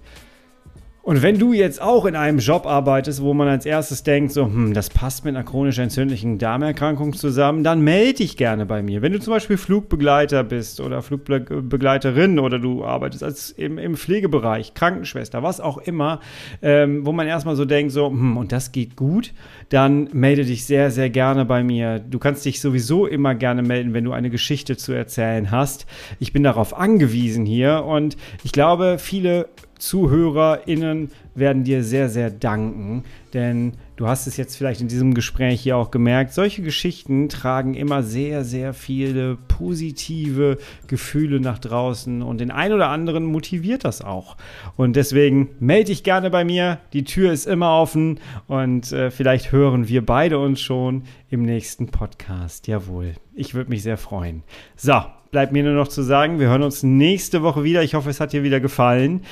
Und 1.07 1.23
wenn 1.23 1.39
du 1.39 1.53
jetzt 1.53 1.81
auch 1.81 2.05
in 2.05 2.17
einem 2.17 2.41
Job 2.41 2.67
arbeitest, 2.67 3.23
wo 3.23 3.33
man 3.33 3.47
als 3.47 3.65
erstes 3.65 4.03
denkt, 4.03 4.33
so, 4.33 4.47
hm, 4.47 4.75
das 4.75 4.91
passt 4.91 5.25
mit 5.25 5.37
einer 5.37 5.45
chronisch 5.45 5.79
entzündlichen 5.79 6.39
Darmerkrankung 6.39 7.13
zusammen, 7.13 7.63
dann 7.63 7.81
melde 7.81 8.15
dich 8.15 8.37
gerne 8.37 8.67
bei 8.67 8.83
mir. 8.83 9.03
Wenn 9.03 9.13
du 9.13 9.21
zum 9.21 9.33
Beispiel 9.33 9.57
Flugbegleiter 9.57 10.43
bist 10.43 10.81
oder 10.81 11.03
Flugbegleiterin 11.03 12.41
oder 12.41 12.59
du 12.59 12.85
arbeitest 12.85 13.23
als 13.23 13.53
im, 13.53 13.79
im 13.79 13.97
Pflegebereich, 13.97 14.75
Krankenschwester, 14.75 15.45
was 15.45 15.61
auch 15.61 15.79
immer, 15.79 16.19
ähm, 16.61 17.07
wo 17.07 17.13
man 17.13 17.29
erstmal 17.29 17.55
so 17.55 17.67
denkt, 17.67 17.93
so, 17.93 18.09
hm, 18.09 18.37
und 18.37 18.51
das 18.51 18.73
geht 18.73 18.97
gut, 18.97 19.33
dann 19.69 20.09
melde 20.13 20.45
dich 20.45 20.67
sehr, 20.67 20.91
sehr 20.91 21.09
gerne 21.09 21.45
bei 21.45 21.63
mir. 21.63 22.01
Du 22.01 22.19
kannst 22.19 22.45
dich 22.45 22.61
sowieso 22.61 23.07
immer 23.07 23.37
gerne 23.37 23.63
melden, 23.63 23.95
wenn 23.95 24.03
du 24.03 24.11
eine 24.11 24.29
Geschichte 24.29 24.77
zu 24.77 24.93
erzählen 24.93 25.53
hast. 25.53 25.87
Ich 26.19 26.33
bin 26.33 26.43
darauf 26.43 26.77
angewiesen 26.77 27.47
hier 27.47 27.85
und 27.85 28.17
ich 28.43 28.51
glaube, 28.51 28.97
viele 28.99 29.47
ZuhörerInnen 29.79 31.11
werden 31.35 31.65
dir 31.65 31.85
sehr, 31.85 32.09
sehr 32.09 32.31
danken, 32.31 33.05
denn 33.35 33.75
du 33.97 34.07
hast 34.07 34.27
es 34.27 34.37
jetzt 34.37 34.57
vielleicht 34.57 34.81
in 34.81 34.89
diesem 34.89 35.15
Gespräch 35.15 35.61
hier 35.61 35.77
auch 35.77 35.91
gemerkt, 35.91 36.33
solche 36.33 36.63
Geschichten 36.63 37.29
tragen 37.29 37.75
immer 37.75 38.03
sehr, 38.03 38.45
sehr 38.45 38.73
viele 38.73 39.37
positive 39.49 40.59
Gefühle 40.87 41.41
nach 41.41 41.59
draußen 41.59 42.23
und 42.23 42.41
den 42.41 42.51
einen 42.51 42.75
oder 42.75 42.89
anderen 42.89 43.25
motiviert 43.25 43.85
das 43.85 44.03
auch. 44.03 44.37
Und 44.77 44.97
deswegen 44.97 45.51
melde 45.61 45.87
dich 45.87 46.03
gerne 46.03 46.31
bei 46.31 46.45
mir, 46.45 46.79
die 46.93 47.05
Tür 47.05 47.33
ist 47.33 47.47
immer 47.47 47.79
offen 47.79 48.21
und 48.47 48.93
äh, 48.93 49.11
vielleicht 49.11 49.53
hören 49.53 49.89
wir 49.89 50.05
beide 50.05 50.39
uns 50.39 50.61
schon 50.61 51.03
im 51.29 51.43
nächsten 51.43 51.89
Podcast. 51.89 52.67
Jawohl, 52.67 53.15
ich 53.35 53.55
würde 53.55 53.71
mich 53.71 53.83
sehr 53.83 53.99
freuen. 53.99 54.43
So, 54.77 55.03
bleibt 55.31 55.53
mir 55.53 55.63
nur 55.63 55.75
noch 55.75 55.89
zu 55.89 56.03
sagen, 56.03 56.39
wir 56.39 56.49
hören 56.49 56.63
uns 56.63 56.83
nächste 56.83 57.43
Woche 57.43 57.65
wieder. 57.65 57.83
Ich 57.83 57.95
hoffe, 57.95 58.11
es 58.11 58.21
hat 58.21 58.33
dir 58.33 58.43
wieder 58.43 58.61
gefallen. 58.61 59.23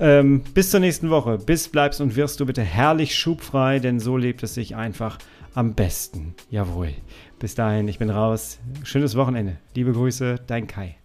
Ähm, 0.00 0.42
bis 0.54 0.70
zur 0.70 0.80
nächsten 0.80 1.10
Woche. 1.10 1.38
Bis 1.38 1.68
bleibst 1.68 2.00
und 2.00 2.16
wirst 2.16 2.40
du 2.40 2.46
bitte 2.46 2.62
herrlich 2.62 3.14
schubfrei, 3.14 3.78
denn 3.78 4.00
so 4.00 4.16
lebt 4.16 4.42
es 4.42 4.54
sich 4.54 4.76
einfach 4.76 5.18
am 5.54 5.74
besten. 5.74 6.34
Jawohl. 6.50 6.90
Bis 7.38 7.54
dahin, 7.54 7.88
ich 7.88 7.98
bin 7.98 8.10
raus. 8.10 8.58
Schönes 8.84 9.16
Wochenende. 9.16 9.56
Liebe 9.74 9.92
Grüße, 9.92 10.36
dein 10.46 10.66
Kai. 10.66 10.96